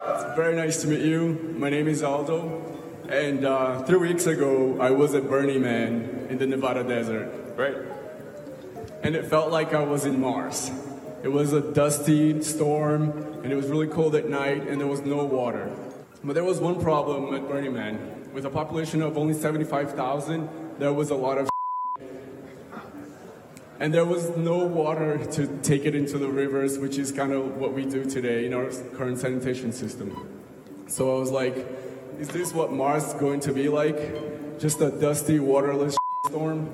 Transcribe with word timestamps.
It's 0.00 0.36
very 0.36 0.54
nice 0.54 0.82
to 0.82 0.88
meet 0.88 1.00
you. 1.00 1.54
My 1.58 1.70
name 1.70 1.88
is 1.88 2.04
Aldo. 2.04 2.62
And 3.08 3.44
uh, 3.44 3.82
three 3.82 3.98
weeks 3.98 4.26
ago, 4.26 4.80
I 4.80 4.90
was 4.90 5.14
at 5.16 5.28
Burning 5.28 5.62
Man 5.62 6.26
in 6.30 6.38
the 6.38 6.46
Nevada 6.46 6.84
desert, 6.84 7.56
right? 7.56 7.74
And 9.02 9.16
it 9.16 9.26
felt 9.26 9.50
like 9.50 9.74
I 9.74 9.82
was 9.82 10.04
in 10.04 10.20
Mars. 10.20 10.70
It 11.24 11.28
was 11.28 11.52
a 11.52 11.60
dusty 11.72 12.40
storm, 12.42 13.10
and 13.42 13.52
it 13.52 13.56
was 13.56 13.66
really 13.66 13.88
cold 13.88 14.14
at 14.14 14.28
night, 14.28 14.68
and 14.68 14.80
there 14.80 14.86
was 14.86 15.00
no 15.00 15.24
water. 15.24 15.74
But 16.22 16.34
there 16.34 16.44
was 16.44 16.60
one 16.60 16.80
problem 16.80 17.34
at 17.34 17.48
Burning 17.48 17.74
Man. 17.74 18.30
With 18.32 18.44
a 18.44 18.50
population 18.50 19.02
of 19.02 19.18
only 19.18 19.34
75,000, 19.34 20.78
there 20.78 20.92
was 20.92 21.10
a 21.10 21.16
lot 21.16 21.38
of 21.38 21.48
and 23.80 23.94
there 23.94 24.04
was 24.04 24.36
no 24.36 24.58
water 24.58 25.24
to 25.32 25.46
take 25.62 25.84
it 25.84 25.94
into 25.94 26.18
the 26.18 26.28
rivers, 26.28 26.78
which 26.78 26.98
is 26.98 27.12
kind 27.12 27.32
of 27.32 27.56
what 27.56 27.72
we 27.72 27.84
do 27.84 28.04
today 28.04 28.44
in 28.44 28.52
our 28.52 28.70
current 28.96 29.18
sanitation 29.18 29.72
system. 29.72 30.28
So 30.88 31.16
I 31.16 31.20
was 31.20 31.30
like, 31.30 31.66
is 32.18 32.28
this 32.28 32.52
what 32.52 32.72
Mars 32.72 33.04
is 33.04 33.14
going 33.14 33.40
to 33.40 33.52
be 33.52 33.68
like? 33.68 34.58
Just 34.58 34.80
a 34.80 34.90
dusty, 34.90 35.38
waterless 35.38 35.96
storm? 36.26 36.68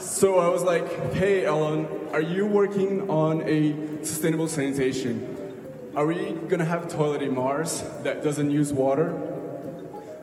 So 0.00 0.38
I 0.40 0.48
was 0.48 0.64
like, 0.64 1.12
hey, 1.12 1.44
Ellen, 1.44 1.86
are 2.12 2.22
you 2.22 2.46
working 2.46 3.08
on 3.08 3.42
a 3.42 4.04
sustainable 4.04 4.48
sanitation? 4.48 5.36
Are 5.94 6.06
we 6.06 6.32
gonna 6.48 6.64
have 6.64 6.88
toilet 6.88 7.22
in 7.22 7.34
Mars 7.34 7.84
that 8.02 8.24
doesn't 8.24 8.50
use 8.50 8.72
water? 8.72 9.29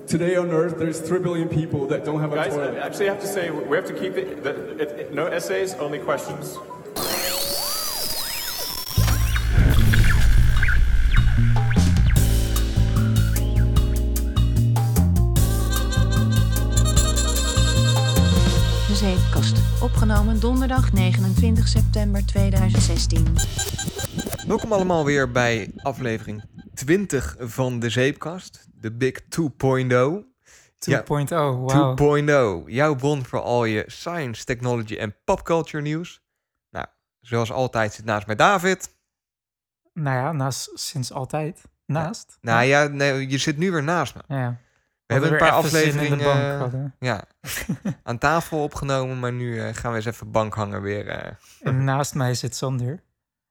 Today 0.07 0.38
on 0.38 0.52
Earth, 0.52 0.77
there's 0.79 1.02
3 1.02 1.20
billion 1.20 1.49
people 1.49 1.85
that 1.88 2.05
don't 2.05 2.21
have 2.21 2.31
a 2.31 2.35
Guys, 2.35 2.53
toilet. 2.53 2.75
I 2.75 2.79
actually 2.85 3.07
have 3.07 3.20
to 3.20 3.27
say, 3.27 3.49
we 3.49 3.75
have 3.75 3.85
to 3.88 3.93
keep 3.93 4.15
it, 4.15 4.41
the, 4.43 4.52
it, 4.79 4.89
it- 4.99 5.13
no 5.13 5.25
essays, 5.27 5.73
only 5.75 5.99
questions. 5.99 6.57
De 18.87 18.95
Zeepkast. 18.95 19.57
Opgenomen 19.82 20.39
donderdag 20.39 20.91
29 20.91 21.67
september 21.67 22.26
2016. 22.26 23.26
Welkom 24.48 24.71
allemaal 24.73 25.05
weer 25.05 25.32
bij 25.32 25.71
aflevering 25.82 26.43
20 26.73 27.35
van 27.39 27.79
de 27.79 27.89
Zeepkast. 27.89 28.66
De 28.79 28.91
Big 28.91 29.21
2.0. 29.21 29.27
2.0, 29.29 30.25
Ja. 30.77 31.03
wauw. 31.05 31.93
2.0. 31.95 32.67
Jouw 32.67 32.95
bron 32.95 33.25
voor 33.25 33.41
al 33.41 33.65
je 33.65 33.83
science, 33.87 34.45
technology 34.45 34.95
en 34.97 35.15
popculture 35.23 35.83
nieuws. 35.83 36.21
Nou, 36.70 36.85
zoals 37.20 37.51
altijd 37.51 37.93
zit 37.93 38.05
naast 38.05 38.25
mij 38.27 38.35
David. 38.35 38.95
Nou 39.93 40.15
ja, 40.17 40.31
naast, 40.31 40.71
sinds 40.73 41.11
altijd. 41.11 41.61
Naast. 41.85 42.37
Nou 42.41 42.63
ja, 42.63 42.87
nee, 42.87 43.29
je 43.29 43.37
zit 43.37 43.57
nu 43.57 43.71
weer 43.71 43.83
naast 43.83 44.15
me. 44.15 44.21
Ja. 44.27 44.59
We 45.05 45.13
hebben 45.13 45.31
een 45.31 45.37
paar 45.37 45.51
afleveringen 45.51 46.17
bank 46.17 46.59
hadden. 46.59 46.95
ja, 46.99 47.23
aan 48.03 48.17
tafel 48.17 48.63
opgenomen, 48.63 49.20
maar 49.20 49.33
nu 49.33 49.59
eh, 49.61 49.73
gaan 49.73 49.91
we 49.91 49.98
eens 49.98 50.05
even 50.05 50.31
bankhangen 50.31 50.81
weer. 50.81 51.07
eh. 51.07 51.31
En 51.61 51.83
naast 51.83 52.15
mij 52.15 52.33
zit 52.33 52.55
Sander. 52.55 53.03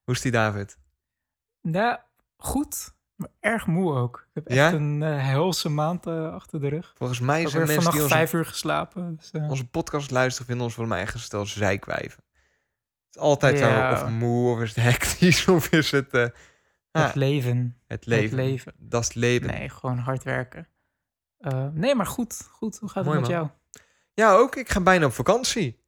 Hoe 0.05 0.15
is 0.15 0.21
die 0.21 0.33
David? 0.33 0.79
Ja, 1.61 2.05
goed. 2.37 2.95
Maar 3.17 3.29
erg 3.41 3.67
moe 3.67 3.95
ook. 3.95 4.17
Ik 4.29 4.35
heb 4.35 4.47
echt 4.47 4.57
Ja? 4.59 4.73
een 4.73 5.03
eh, 5.03 5.25
helse 5.27 5.69
maand 5.69 6.07
eh, 6.07 6.33
achter 6.33 6.61
de 6.61 6.69
rug. 6.69 6.93
Volgens 6.97 7.21
mij 7.21 7.47
zijn 7.47 7.67
weer 7.67 7.75
mensen 7.77 7.93
die 7.93 8.09
vijf 8.09 8.33
uur 8.33 8.45
geslapen. 8.47 9.17
Dus, 9.17 9.31
eh, 9.31 9.51
onze 9.51 9.69
podcast 9.69 10.11
luisteren 10.11 10.47
vinden 10.47 10.65
ons 10.65 10.75
volgens 10.75 10.95
mij 10.97 11.05
echt 11.05 11.15
een 11.15 11.21
stel 11.21 11.47
zeikwijven. 11.47 12.23
Het 13.07 13.15
is 13.15 13.21
altijd 13.21 13.59
Ja. 13.59 13.97
zo, 13.97 14.05
of 14.05 14.11
moe, 14.11 14.53
of 14.55 14.61
is 14.63 14.75
het 14.75 14.85
hectisch, 14.85 15.49
of 15.57 15.69
is 15.71 15.91
het 15.91 16.13
Het 16.93 17.15
leven. 17.15 17.81
het 17.87 18.07
leven. 18.07 18.25
Het 18.39 18.47
leven. 18.47 18.73
Dat 18.79 19.01
is 19.03 19.07
het 19.09 19.17
leven. 19.17 19.47
Nee, 19.47 19.69
gewoon 19.69 19.99
hard 19.99 20.23
werken. 20.23 20.69
Nee, 21.73 21.95
maar 21.95 22.07
goed. 22.07 22.49
Goed, 22.51 22.79
hoe 22.79 22.89
gaat 22.89 23.05
Mooi, 23.05 23.19
het 23.19 23.29
met 23.29 23.37
man. 23.37 23.47
jou? 23.47 23.59
Ja, 24.15 24.33
ook. 24.35 24.57
Ik 24.57 24.69
ga 24.71 24.81
bijna 24.81 25.07
op 25.07 25.13
vakantie. 25.13 25.85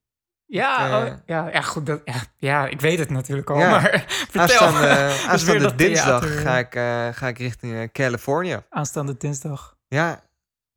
Ja, 0.51 0.87
Eh, 1.07 1.13
oh, 1.13 1.19
ja, 1.27 1.49
ja, 1.53 1.61
goed. 1.61 1.87
Dat, 1.87 2.01
ja, 2.05 2.15
ja, 2.37 2.67
ik 2.67 2.81
weet 2.81 2.99
het 2.99 3.11
natuurlijk 3.11 3.51
al, 3.51 3.59
Ja. 3.59 3.71
maar 3.71 4.05
vertel. 4.31 4.41
Aanstaande, 4.67 5.17
aanstaande 5.29 5.75
dinsdag 5.75 6.21
theater. 6.21 6.41
ga 6.41 6.59
ik, 6.59 6.75
eh, 6.75 7.09
ga 7.19 7.29
ik 7.29 7.39
richting 7.39 7.73
eh, 7.75 7.89
California. 7.93 8.65
Aanstaande 8.71 9.17
dinsdag. 9.17 9.77
Ja, 9.89 10.23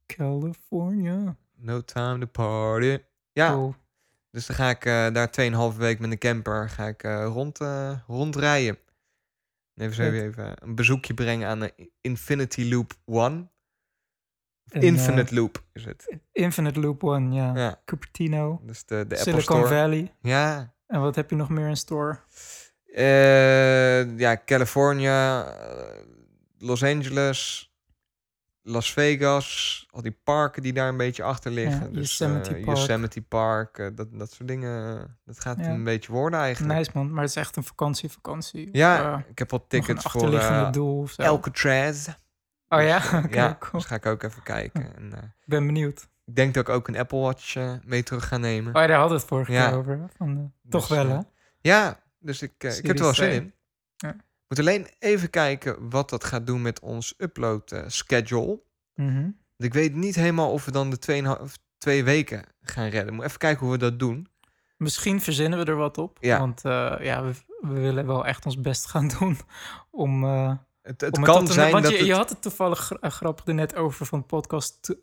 California. 0.06 1.36
no 1.58 1.82
time 1.82 2.20
to 2.20 2.26
party. 2.26 2.98
Ja, 3.34 3.52
Cool. 3.52 3.76
dus 4.32 4.46
dan 4.46 4.56
ga 4.56 4.70
ik 4.70 4.86
eh, 4.86 5.08
daar 5.14 5.30
2,5 5.72 5.78
week 5.78 6.00
met 6.00 6.12
een 6.12 6.18
camper 6.18 6.70
ga 6.70 6.88
ik, 6.88 7.04
eh, 7.04 7.26
rond, 7.26 7.60
eh, 7.60 7.92
rondrijden. 8.08 8.78
Even 9.76 9.96
zo 9.96 10.04
even 10.04 10.54
een 10.62 10.76
bezoekje 10.76 11.14
brengen 11.14 11.48
aan 11.50 11.60
de 11.60 11.90
Infinity 12.02 12.70
Loop 12.70 12.94
One. 13.06 13.48
En, 14.70 14.82
Infinite 14.82 15.36
Loop 15.36 15.64
is 15.74 15.86
het. 15.86 16.06
eh, 16.10 16.18
Infinite 16.44 16.80
Loop 16.80 17.04
One, 17.04 17.36
ja. 17.36 17.56
Ja, 17.56 17.82
Cupertino. 17.86 18.62
dus 18.64 18.86
de, 18.86 18.96
de 18.96 19.02
Apple 19.02 19.18
Silicon 19.18 19.42
Store. 19.42 19.68
Valley. 19.68 20.14
Ja, 20.22 20.74
En 20.88 21.02
wat 21.02 21.16
heb 21.16 21.30
je 21.30 21.36
nog 21.36 21.50
meer 21.50 21.68
in 21.68 21.78
store? 21.78 22.20
Eh, 22.94 24.18
ja, 24.18 24.42
California, 24.46 25.46
eh, 25.46 25.98
Los 26.58 26.84
Angeles, 26.84 27.72
Las 28.64 28.94
Vegas, 28.94 29.86
al 29.92 30.02
die 30.02 30.18
parken 30.24 30.64
die 30.64 30.74
daar 30.74 30.90
een 30.90 30.98
beetje 30.98 31.24
achter 31.24 31.52
liggen. 31.52 31.94
dus, 31.94 32.18
Yosemite 32.18 32.56
eh, 32.56 32.64
Park. 32.66 32.78
Yosemite 32.78 33.22
Park, 33.22 33.78
eh, 33.78 33.88
dat, 33.96 34.08
dat 34.20 34.32
soort 34.32 34.48
dingen. 34.48 34.98
eh, 35.00 35.04
Dat 35.26 35.40
gaat 35.40 35.58
Ja. 35.60 35.68
een 35.70 35.84
beetje 35.84 36.12
worden 36.12 36.40
eigenlijk. 36.40 36.78
Nice 36.78 36.92
man, 36.94 37.12
maar 37.12 37.22
het 37.22 37.30
is 37.30 37.36
echt 37.36 37.56
een 37.56 37.64
vakantie, 37.64 38.10
vakantie. 38.12 38.70
Ja, 38.72 39.14
eh, 39.14 39.20
ik 39.30 39.40
heb 39.40 39.52
al 39.54 39.66
tickets 39.68 40.02
voor 40.04 40.12
achterliggende 40.22 40.66
eh, 40.66 40.72
doel. 40.72 41.08
Alcatraz. 41.18 42.08
Oh 42.74 42.82
ja? 42.82 43.00
Dus, 43.00 43.12
eh, 43.12 43.24
ja, 43.42 43.56
cool. 43.60 43.72
dus 43.72 43.86
ga 43.86 43.96
ik 43.96 44.06
ook 44.06 44.24
even 44.24 44.44
kijken. 44.44 44.96
En, 44.96 45.14
eh, 45.14 45.24
Ik 45.24 45.48
ben 45.48 45.66
benieuwd. 45.66 46.08
ik 46.26 46.36
denk 46.36 46.54
dat 46.54 46.68
ik 46.68 46.74
ook 46.74 46.88
een 46.88 46.98
Apple 46.98 47.20
Watch 47.20 47.56
eh, 47.56 47.74
mee 47.84 48.04
terug 48.04 48.28
ga 48.28 48.38
nemen. 48.38 48.76
Oh 48.76 48.82
ja, 48.82 48.88
daar 48.88 48.98
hadden 49.00 49.16
we 49.16 49.22
het 49.22 49.32
vorige 49.32 49.52
keer 49.52 49.74
over. 49.78 50.10
Van, 50.18 50.38
eh, 50.38 50.70
toch 50.72 50.88
Dus, 50.88 50.98
wel 50.98 51.06
eh, 51.06 51.12
hè? 51.12 51.20
Ja, 51.62 52.00
dus 52.20 52.42
ik, 52.42 52.52
eh, 52.58 52.78
ik 52.78 52.86
heb 52.86 52.98
er 52.98 53.04
wel 53.04 53.14
zin 53.14 53.32
in. 53.32 53.54
Ja. 53.96 54.16
Moet 54.48 54.60
alleen 54.60 54.88
even 55.00 55.30
kijken 55.30 55.90
wat 55.90 56.10
dat 56.10 56.24
gaat 56.24 56.46
doen 56.48 56.62
met 56.62 56.80
ons 56.80 57.14
upload 57.18 57.72
eh, 57.72 57.84
schedule. 57.88 58.62
Mhm. 58.96 59.22
Want 59.22 59.74
Ik 59.74 59.74
weet 59.74 59.94
niet 59.96 60.16
helemaal 60.16 60.52
of 60.52 60.66
we 60.66 60.72
dan 60.72 60.90
de 60.90 61.00
2,5 61.00 61.54
twee 61.78 62.04
weken 62.04 62.44
gaan 62.62 62.88
redden. 62.88 63.14
Moet 63.14 63.26
even 63.26 63.38
kijken 63.40 63.62
hoe 63.64 63.72
we 63.72 63.78
dat 63.78 64.00
doen. 64.00 64.28
Misschien 64.78 65.22
verzinnen 65.22 65.60
we 65.60 65.66
er 65.66 65.76
wat 65.76 65.98
op. 65.98 66.18
Ja. 66.22 66.40
Want 66.40 66.66
eh, 66.66 66.96
ja, 67.00 67.24
we, 67.24 67.34
we 67.62 67.80
willen 67.80 68.06
wel 68.08 68.26
echt 68.26 68.46
ons 68.46 68.60
best 68.62 68.86
gaan 68.86 69.08
doen 69.20 69.38
om... 69.92 70.24
eh, 70.24 70.52
Het, 70.82 71.02
het 71.02 71.20
kan 71.20 71.48
zijn 71.48 71.72
want 71.72 71.84
dat 71.84 71.92
je, 71.92 71.98
het... 71.98 72.08
je 72.08 72.14
had 72.14 72.30
het 72.30 72.42
toevallig 72.42 72.92
eh, 72.92 73.10
grappig 73.12 73.46
er 73.48 73.54
net 73.54 73.76
over 73.76 74.06
van 74.06 74.26
podcast 74.26 74.96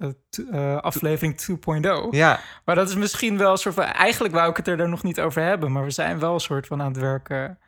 eh, 0.53 0.77
aflevering 0.77 1.41
2.0. 1.51 2.11
Ja, 2.11 2.41
Maar 2.65 2.75
dat 2.75 2.89
is 2.89 2.95
misschien 2.95 3.39
wel 3.39 3.51
een 3.51 3.57
soort 3.59 3.75
van... 3.75 3.85
Eigenlijk 3.85 4.35
wou 4.35 4.51
ik 4.51 4.57
het 4.57 4.69
er 4.69 4.77
daar 4.77 4.89
nog 4.89 5.03
niet 5.03 5.21
over 5.21 5.43
hebben. 5.43 5.73
Maar 5.73 5.85
we 5.85 5.91
zijn 5.91 6.19
wel 6.19 6.35
een 6.35 6.41
soort 6.41 6.67
van 6.67 6.81
aan 6.83 6.89
het 6.93 7.01
werken 7.01 7.59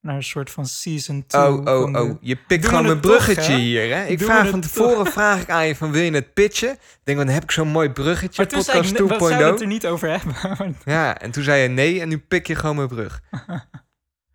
naar 0.00 0.14
een 0.16 0.22
soort 0.22 0.50
van 0.50 0.66
season 0.66 1.26
2. 1.26 1.42
oh, 1.42 1.64
oh, 1.66 1.94
oh. 1.94 2.16
Je 2.20 2.36
pikt 2.36 2.66
gewoon 2.66 2.82
mijn 2.82 3.00
toch, 3.00 3.10
bruggetje 3.12 3.52
hè? 3.52 3.58
hier, 3.58 3.94
hè? 3.96 4.04
Ik 4.04 4.18
Doen 4.18 4.28
vraag 4.28 4.48
van 4.48 4.60
toch? 4.60 4.70
tevoren 4.70 5.06
vraag 5.06 5.40
ik 5.40 5.50
aan 5.50 5.66
je 5.66 5.76
van 5.76 5.90
wil 5.92 6.02
je 6.02 6.10
het 6.12 6.34
pitchen? 6.34 6.70
Ik 6.72 7.00
denk, 7.04 7.18
dan 7.18 7.28
heb 7.28 7.42
ik 7.42 7.50
zo'n 7.50 7.68
mooi 7.68 7.90
bruggetje, 7.90 8.42
Maar 8.42 8.52
podcast 8.52 8.66
net- 8.92 9.00
we 9.00 9.06
zouden 9.18 9.50
het 9.50 9.60
er 9.60 9.66
2.0. 9.66 9.68
niet 9.68 9.86
over 9.86 10.08
hebben. 10.10 10.76
Ja, 10.84 11.18
en 11.18 11.30
toen 11.30 11.42
zei 11.42 11.62
je 11.62 11.68
nee 11.68 12.00
en 12.00 12.08
nu 12.08 12.18
pik 12.18 12.46
je 12.46 12.54
gewoon 12.54 12.76
mijn 12.76 12.88
brug. 12.88 13.20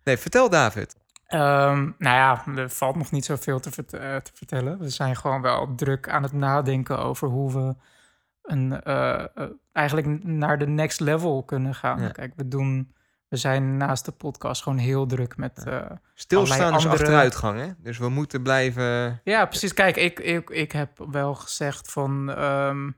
Nee, 0.04 0.16
vertel 0.16 0.50
David. 0.50 0.96
Ehm, 1.26 1.82
nou 1.98 2.16
ja, 2.16 2.42
er 2.56 2.70
valt 2.70 2.96
nog 2.96 3.10
niet 3.10 3.24
zoveel 3.24 3.60
te, 3.60 3.70
vert- 3.70 3.92
eh, 3.92 4.16
te 4.16 4.30
vertellen. 4.34 4.78
We 4.78 4.88
zijn 4.88 5.16
gewoon 5.16 5.42
wel 5.42 5.74
druk 5.74 6.08
aan 6.08 6.22
het 6.22 6.32
nadenken 6.32 6.98
over 6.98 7.28
hoe 7.28 7.52
we 7.52 7.74
een, 8.42 8.82
eh, 8.82 9.20
eh, 9.34 9.50
eigenlijk 9.72 10.24
naar 10.24 10.58
de 10.58 10.66
next 10.66 11.00
level 11.00 11.42
kunnen 11.42 11.74
gaan. 11.74 12.00
Ja. 12.02 12.08
Kijk, 12.08 12.32
we 12.36 12.48
doen, 12.48 12.94
we 13.28 13.36
zijn 13.36 13.76
naast 13.76 14.04
de 14.04 14.12
podcast 14.12 14.62
gewoon 14.62 14.78
heel 14.78 15.06
druk 15.06 15.36
met. 15.36 15.62
Ja, 15.64 16.00
Stilstaan 16.14 16.58
is 16.74 16.84
andere- 16.84 16.88
achteruitgang, 17.02 17.60
hè? 17.60 17.68
Dus 17.78 17.98
we 17.98 18.08
moeten 18.08 18.42
blijven... 18.42 19.20
precies. 19.24 19.74
Kijk, 19.74 19.96
ik, 19.96 20.20
ik, 20.20 20.50
ik 20.50 20.72
heb 20.72 20.90
wel 21.10 21.34
gezegd 21.34 21.92
van. 21.92 22.30
ehm, 22.30 22.90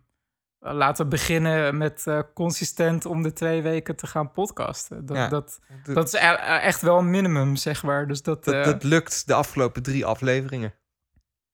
laten 0.60 1.05
we 1.05 1.10
beginnen 1.10 1.76
met 1.76 2.06
eh, 2.06 2.20
consistent 2.34 3.06
om 3.06 3.22
de 3.22 3.32
twee 3.32 3.62
weken 3.62 3.96
te 3.96 4.06
gaan 4.06 4.32
podcasten. 4.32 5.06
Dat, 5.06 5.16
Ja. 5.16 5.28
dat, 5.28 5.58
Dat, 5.84 5.94
dat 5.94 6.06
is 6.06 6.12
e- 6.12 6.19
echt 6.60 6.81
wel 6.81 6.99
een 6.99 7.10
minimum, 7.10 7.56
zeg 7.56 7.82
maar. 7.82 8.06
Dus 8.08 8.22
dat, 8.22 8.44
dat, 8.44 8.55
eh, 8.55 8.64
dat 8.64 8.82
lukt 8.82 9.26
de 9.26 9.34
afgelopen 9.34 9.82
drie 9.82 10.05
afleveringen. 10.06 10.75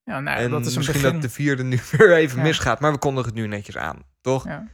ja, 0.04 0.20
nou, 0.20 0.38
en 0.38 0.50
dat 0.50 0.60
is 0.66 0.66
een 0.72 0.76
misschien 0.78 1.00
begin. 1.02 1.12
dat 1.12 1.22
de 1.22 1.28
vierde 1.30 1.62
nu 1.62 1.78
weer 1.90 2.16
even 2.16 2.36
Ja. 2.38 2.42
misgaat. 2.44 2.80
Maar 2.80 2.92
we 2.92 2.98
kondigen 2.98 3.26
het 3.30 3.38
nu 3.38 3.46
netjes 3.46 3.76
aan, 3.76 4.02
toch? 4.20 4.44
Ja, 4.44 4.68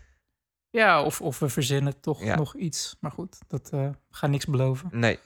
ja 0.70 1.02
of, 1.02 1.20
of 1.20 1.38
we 1.38 1.48
verzinnen 1.48 2.00
toch 2.00 2.24
nog 2.24 2.56
iets. 2.56 2.96
Maar 3.00 3.10
goed, 3.10 3.38
dat 3.48 3.70
eh 3.72 3.88
gaat 4.10 4.30
niks 4.30 4.46
beloven. 4.46 4.88
Nee. 4.92 5.18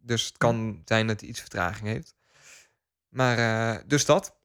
Dus 0.00 0.26
het 0.26 0.36
kan 0.38 0.82
zijn 0.84 1.06
dat 1.06 1.20
hij 1.20 1.28
iets 1.28 1.40
vertraging 1.40 1.88
heeft. 1.88 2.14
Maar, 3.08 3.38
eh, 3.38 3.82
dus 3.86 4.04
dat. 4.04 4.36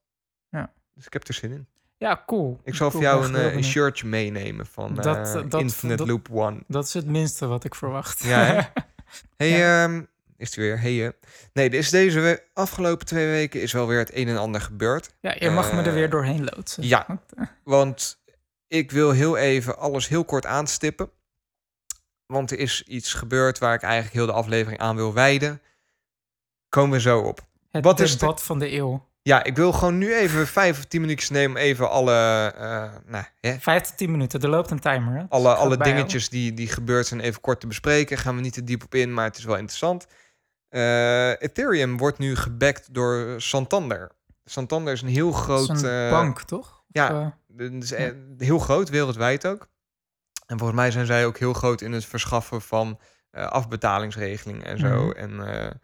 Ja. 0.50 0.74
Dus 0.94 1.06
ik 1.06 1.14
heb 1.14 1.28
er 1.28 1.34
zin 1.34 1.52
in. 1.52 1.68
Ja, 2.00 2.24
cool. 2.26 2.60
Ik 2.64 2.76
zal 2.76 2.90
Cool, 2.90 3.02
voor 3.04 3.12
jou 3.12 3.26
een, 3.26 3.36
eh, 3.36 3.54
een 3.56 3.64
shirtje 3.64 4.08
meenemen 4.08 4.66
van 4.66 4.96
Dat, 4.96 5.36
eh, 5.36 5.50
dat- 5.50 5.62
Infinite 5.62 5.98
dat- 5.98 6.08
Loop 6.08 6.28
One. 6.32 6.60
Dat 6.68 6.86
is 6.86 6.94
het 6.94 7.06
minste 7.06 7.48
wat 7.48 7.64
ik 7.64 7.76
verwacht. 7.76 8.24
Ja, 8.24 8.44
hè? 8.46 8.62
Hey, 9.38 9.50
Ja. 9.50 9.84
ehm, 9.84 10.04
is 10.38 10.56
hij 10.56 10.66
weer. 10.66 10.80
Hey, 10.82 11.14
nee, 11.54 11.70
er 11.70 11.74
is 11.76 11.90
deze 11.90 12.20
we- 12.20 12.44
afgelopen 12.54 13.06
twee 13.06 13.28
weken 13.28 13.62
is 13.62 13.72
wel 13.74 13.88
weer 13.88 13.98
het 14.00 14.16
een 14.16 14.28
en 14.28 14.38
ander 14.38 14.62
gebeurd. 14.62 15.14
Ja, 15.22 15.36
je 15.40 15.50
mag 15.50 15.74
me 15.74 15.82
er 15.82 15.94
weer 15.94 16.10
doorheen 16.10 16.44
loodsen. 16.44 16.84
ja. 16.88 17.06
Want, 17.64 18.22
ik 18.68 18.92
wil 18.92 19.12
heel 19.12 19.38
even 19.38 19.78
alles 19.78 20.08
heel 20.08 20.26
kort 20.26 20.46
aanstippen. 20.46 21.10
Want 22.26 22.52
er 22.52 22.60
is 22.60 22.84
iets 22.84 23.14
gebeurd 23.14 23.58
waar 23.60 23.74
ik 23.74 23.82
eigenlijk 23.82 24.14
heel 24.14 24.26
de 24.26 24.32
aflevering 24.32 24.82
aan 24.82 24.96
wil 24.96 25.14
wijden. 25.14 25.62
Komen 26.70 26.92
we 26.92 27.00
zo 27.02 27.20
op. 27.20 27.48
Het 27.72 27.84
Wat 27.84 28.00
is 28.00 28.18
de- 28.18 28.34
van 28.38 28.60
de 28.60 28.72
eeuw. 28.72 29.08
Ja, 29.22 29.44
ik 29.44 29.56
wil 29.56 29.72
gewoon 29.72 29.98
nu 29.98 30.16
even 30.16 30.48
vijf 30.48 30.78
of 30.78 30.86
tien 30.86 31.02
minuutjes 31.02 31.30
nemen 31.30 31.58
om 31.58 31.64
even 31.64 31.90
alle, 31.90 32.54
eh, 32.58 32.92
nou, 33.06 33.24
hè, 33.42 33.60
Vijf 33.60 33.84
tot 33.84 33.98
tien 33.98 34.12
minuten, 34.12 34.42
er 34.42 34.50
loopt 34.50 34.72
een 34.72 34.80
timer. 34.80 35.14
Hè? 35.14 35.20
Dus 35.20 35.30
alle, 35.30 35.54
alle 35.54 35.78
dingetjes 35.78 36.30
die, 36.30 36.54
die 36.54 36.68
gebeurd 36.68 37.08
zijn 37.08 37.20
even 37.20 37.42
kort 37.42 37.60
te 37.60 37.68
bespreken. 37.68 38.18
Gaan 38.18 38.36
we 38.36 38.42
niet 38.42 38.54
te 38.54 38.64
diep 38.64 38.84
op 38.84 38.96
in, 38.96 39.14
maar 39.14 39.26
het 39.26 39.38
is 39.38 39.44
wel 39.44 39.56
interessant. 39.56 40.08
Eh, 40.70 41.30
Ethereum 41.30 41.98
wordt 41.98 42.18
nu 42.18 42.36
gebackt 42.36 42.94
door 42.94 43.42
Santander. 43.42 44.12
Santander 44.46 44.94
is 44.94 45.02
een 45.02 45.08
heel 45.08 45.32
groot... 45.32 45.70
Is 45.70 45.82
een 45.82 46.06
eh, 46.06 46.10
bank, 46.10 46.42
toch? 46.42 46.84
Ja. 46.88 47.38
eh, 47.92 48.12
heel 48.38 48.60
groot, 48.60 48.90
wereldwijd 48.90 49.48
ook. 49.48 49.68
En 50.46 50.58
volgens 50.58 50.80
mij 50.80 50.92
zijn 50.92 51.06
zij 51.06 51.26
ook 51.26 51.38
heel 51.38 51.54
groot 51.54 51.82
in 51.82 51.92
het 51.92 52.06
verschaffen 52.06 52.62
van 52.62 53.00
afbetalingsregelingen 53.32 54.66
en 54.66 54.80
zo. 54.80 55.06
Mhm. 55.06 55.18
En 55.18 55.82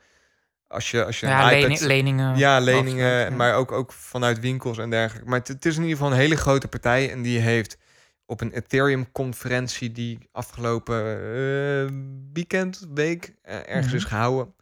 als 0.68 0.92
je, 0.92 1.06
als 1.06 1.20
je 1.20 1.28
ja, 1.28 1.52
een 1.52 1.58
iPad... 1.58 1.62
lening, 1.62 1.80
leningen. 1.80 2.38
Ja, 2.38 2.60
leningen, 2.60 3.36
maar 3.36 3.56
ook, 3.56 3.72
ook 3.72 3.92
vanuit 3.92 4.40
winkels 4.40 4.78
en 4.78 4.90
dergelijke. 4.90 5.30
Maar 5.30 5.40
het, 5.44 5.66
is 5.66 5.76
in 5.76 5.82
ieder 5.82 5.98
geval 5.98 6.12
een 6.12 6.18
hele 6.18 6.38
grote 6.38 6.68
partij. 6.68 7.12
En 7.12 7.22
die 7.22 7.40
heeft 7.40 7.78
op 8.26 8.42
een 8.42 8.52
Ethereum-conferentie 8.52 9.92
die 9.92 10.30
afgelopen 10.32 11.02
eh, 11.06 11.92
weekend, 12.34 12.88
week, 12.94 13.36
eh, 13.42 13.56
ergens 13.56 13.86
Mhm. 13.86 13.96
is 13.96 14.04
gehouden, 14.04 14.54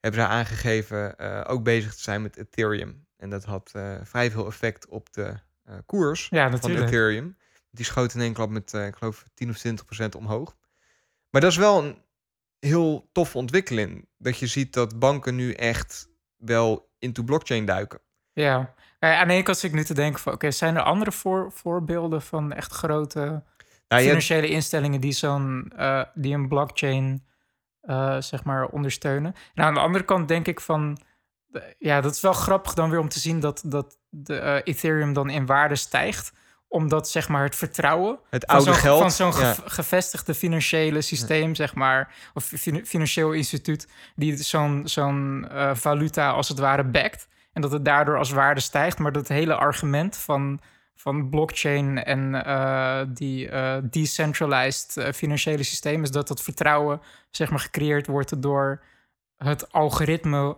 hebben 0.00 0.20
ze 0.20 0.26
aangegeven 0.26 1.18
eh, 1.18 1.44
ook 1.46 1.62
bezig 1.62 1.94
te 1.94 2.02
zijn 2.02 2.22
met 2.22 2.36
Ethereum. 2.36 3.06
En 3.16 3.30
dat 3.30 3.44
had 3.44 3.72
vrij 4.02 4.30
veel 4.30 4.46
effect 4.46 4.88
op 4.88 5.12
de 5.12 5.34
koers 5.86 6.28
Ja, 6.30 6.42
van 6.42 6.50
natuurlijk. 6.50 6.86
Ethereum. 6.86 7.36
Die 7.70 7.84
schoot 7.84 8.14
in 8.14 8.20
één 8.20 8.32
klap 8.32 8.50
met, 8.50 8.72
ik 8.72 8.96
geloof, 8.96 9.24
10 9.34 9.50
of 9.50 9.58
20 9.58 9.84
procent 9.84 10.14
omhoog. 10.14 10.56
Maar 11.30 11.40
dat 11.40 11.50
is 11.50 11.56
wel 11.56 11.84
een 11.84 12.02
heel 12.60 13.08
toffe 13.12 13.38
ontwikkeling. 13.38 14.08
Dat 14.18 14.38
je 14.38 14.46
ziet 14.46 14.72
dat 14.72 14.98
banken 14.98 15.34
nu 15.34 15.52
echt 15.52 16.08
wel 16.36 16.90
into 16.98 17.22
blockchain 17.22 17.64
duiken. 17.64 18.00
Ja. 18.32 18.74
Aan 18.98 19.28
de 19.28 19.34
ene 19.34 19.42
kant 19.42 19.58
zit 19.58 19.70
ik 19.70 19.76
nu 19.76 19.84
te 19.84 19.94
denken 19.94 20.20
van... 20.20 20.32
oké, 20.32 20.50
zijn 20.50 20.76
er 20.76 20.82
andere 20.82 21.12
voor, 21.12 21.52
voorbeelden 21.52 22.22
van 22.22 22.52
echt 22.52 22.72
grote 22.72 23.18
Nou, 23.18 23.42
hebt- 23.88 24.04
financiële 24.04 24.48
instellingen... 24.48 25.00
die, 25.00 25.12
zo'n, 25.12 25.72
eh, 25.76 26.02
die 26.14 26.34
een 26.34 26.48
blockchain, 26.48 27.26
eh, 27.80 28.20
zeg 28.20 28.44
maar, 28.44 28.66
ondersteunen? 28.66 29.34
En 29.54 29.64
aan 29.64 29.74
de 29.74 29.80
andere 29.80 30.04
kant 30.04 30.28
denk 30.28 30.46
ik 30.46 30.60
van... 30.60 30.98
eh, 31.52 31.62
ja, 31.78 32.00
dat 32.00 32.14
is 32.14 32.20
wel 32.20 32.32
grappig 32.32 32.74
dan 32.74 32.90
weer 32.90 32.98
om 33.00 33.08
te 33.08 33.20
zien... 33.20 33.40
dat, 33.40 33.62
dat 33.66 33.98
de 34.08 34.60
Ethereum 34.64 35.12
dan 35.12 35.30
in 35.30 35.46
waarde 35.46 35.76
stijgt 35.76 36.32
omdat 36.68 37.10
zeg 37.10 37.28
maar 37.28 37.42
het 37.42 37.56
vertrouwen 37.56 38.18
het 38.30 38.44
van 38.44 38.54
oude 38.54 38.72
zo'n, 38.72 38.80
geld. 38.80 39.00
van 39.00 39.10
zo'n 39.10 39.42
ja. 39.42 39.54
gevestigde 39.64 40.34
financiële 40.34 41.00
systeem, 41.00 41.54
zeg 41.54 41.74
maar, 41.74 42.14
of 42.34 42.44
fin- 42.44 42.86
financieel 42.86 43.32
instituut, 43.32 43.88
die 44.16 44.36
zo'n 44.36 44.82
zo'n 44.84 45.48
eh, 45.50 45.74
valuta 45.74 46.30
als 46.30 46.48
het 46.48 46.58
ware 46.58 46.84
backt. 46.84 47.28
En 47.52 47.62
dat 47.62 47.72
het 47.72 47.84
daardoor 47.84 48.18
als 48.18 48.30
waarde 48.30 48.60
stijgt. 48.60 48.98
Maar 48.98 49.12
dat 49.12 49.28
hele 49.28 49.54
argument 49.54 50.16
van, 50.16 50.60
van 50.94 51.28
blockchain 51.28 52.04
en 52.04 52.44
eh, 52.44 53.00
die 53.08 53.48
eh, 53.48 53.76
decentralized 53.90 55.14
financiële 55.14 55.62
systeem 55.62 56.02
is 56.02 56.10
dat 56.10 56.28
dat 56.28 56.42
vertrouwen, 56.42 57.00
zeg 57.30 57.50
maar, 57.50 57.60
gecreëerd 57.60 58.06
wordt 58.06 58.42
door 58.42 58.82
het 59.36 59.72
algoritme 59.72 60.56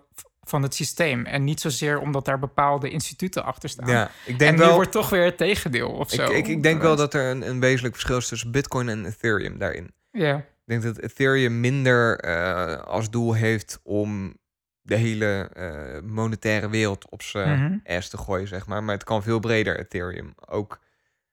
van 0.51 0.63
het 0.63 0.75
systeem. 0.75 1.27
En 1.27 1.45
niet 1.45 1.61
zozeer 1.61 1.99
omdat 1.99 2.25
daar 2.25 2.39
bepaalde 2.39 2.91
instituten 2.91 3.45
achter 3.45 3.69
staan. 3.69 3.89
ja, 3.89 4.11
ik 4.25 4.33
en 4.33 4.37
denk 4.39 4.53
nu 4.59 4.59
wel. 4.65 4.75
wordt 4.75 4.93
toch 4.93 5.11
weer 5.11 5.25
het 5.25 5.37
tegendeel 5.37 5.89
of 5.91 6.11
zo. 6.11 6.23
ik, 6.25 6.31
ik, 6.31 6.47
ik 6.47 6.63
denk 6.63 6.83
wel 6.83 6.97
dat 6.97 7.15
er 7.15 7.31
een, 7.31 7.49
een 7.49 7.61
wezenlijk 7.61 7.95
verschil 7.95 8.17
is 8.17 8.29
tussen 8.29 8.51
Bitcoin 8.51 8.89
en 8.89 9.05
Ethereum 9.07 9.59
daarin. 9.59 9.91
Ja, 10.11 10.37
Ik 10.37 10.45
denk 10.65 10.83
dat 10.83 10.99
Ethereum 10.99 11.61
minder 11.61 12.19
eh, 12.19 12.83
als 12.83 13.11
doel 13.11 13.35
heeft 13.35 13.81
om 13.83 14.37
de 14.83 14.97
hele 14.97 15.51
eh, 15.53 16.03
monetaire 16.11 16.69
wereld 16.71 17.09
op 17.11 17.23
zijn 17.23 17.59
Mhm. 17.85 17.97
ass 17.97 18.09
te 18.09 18.17
gooien, 18.19 18.49
zeg 18.49 18.67
maar. 18.67 18.85
Maar 18.85 18.95
het 18.95 19.05
kan 19.05 19.23
veel 19.23 19.39
breder, 19.39 19.79
Ethereum. 19.79 20.35
Ook 20.49 20.79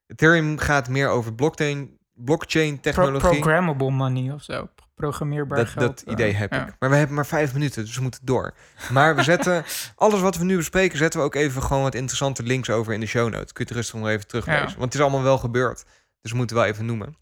Ethereum 0.08 0.58
gaat 0.58 0.90
meer 0.90 1.10
over 1.10 1.34
blockchain, 1.34 1.97
blockchain 2.18 2.80
Pro- 2.80 2.92
technologie. 2.92 3.30
programmable 3.40 3.90
money 3.92 4.31
of 4.31 4.44
zo. 4.44 4.69
Programmeerbaar 4.96 5.58
dat, 5.58 5.68
geld. 5.68 5.86
dat 5.86 6.04
eh, 6.08 6.14
idee 6.14 6.34
heb 6.34 6.52
ja. 6.54 6.68
ik. 6.68 6.75
Maar 6.80 6.90
we 6.90 6.96
hebben 6.96 7.16
maar 7.16 7.25
vijf 7.25 7.54
minuten, 7.54 7.86
dus 7.86 7.96
we 7.96 8.02
moeten 8.02 8.19
door. 8.24 8.54
Maar 8.92 9.16
we 9.16 9.24
zetten 9.24 9.64
alles 9.96 10.22
wat 10.22 10.38
we 10.38 10.44
nu 10.44 10.56
bespreken, 10.56 10.98
zetten 10.98 11.19
we 11.19 11.25
ook 11.25 11.36
even 11.36 11.64
gewoon 11.64 11.84
wat 11.84 11.96
interessante 11.96 12.44
links 12.44 12.69
over 12.69 12.94
in 12.94 13.00
de 13.00 13.06
show 13.06 13.30
notes. 13.30 13.54
Kun 13.54 13.64
je 13.66 13.69
het 13.69 13.72
rustig 13.72 14.00
nog 14.00 14.10
even 14.10 14.28
teruglezen. 14.28 14.62
Ja. 14.62 14.72
Want 14.72 14.84
het 14.84 14.94
is 14.94 15.00
allemaal 15.02 15.24
wel 15.24 15.38
gebeurd. 15.38 15.86
Dus 16.22 16.31
we 16.31 16.38
moeten 16.38 16.56
wel 16.56 16.66
even 16.66 16.86
noemen. 16.86 17.18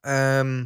Ehm, 0.00 0.56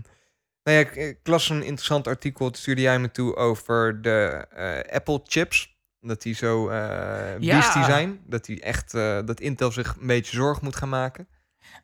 nou 0.63 0.77
ja, 0.77 0.79
ik, 0.79 0.95
ik 0.95 1.19
las 1.23 1.49
een 1.49 1.63
interessant 1.63 2.07
artikel, 2.07 2.45
dat 2.47 2.57
stuurde 2.57 2.81
jij 2.81 2.99
me 2.99 3.11
toe 3.11 3.37
over 3.37 4.03
de 4.03 4.47
eh, 4.51 4.95
Apple 4.95 5.21
chips. 5.25 5.75
Dat 6.01 6.23
die 6.23 6.35
zo 6.35 6.69
eh 6.69 7.39
Ja. 7.39 7.85
zijn. 7.85 8.21
Dat 8.27 8.45
die 8.45 8.61
echt, 8.61 8.93
dat 9.27 9.41
Intel 9.41 9.73
zich 9.73 9.97
een 10.01 10.07
beetje 10.07 10.37
zorg 10.37 10.61
moet 10.61 10.77
gaan 10.77 10.89
maken. 10.89 11.29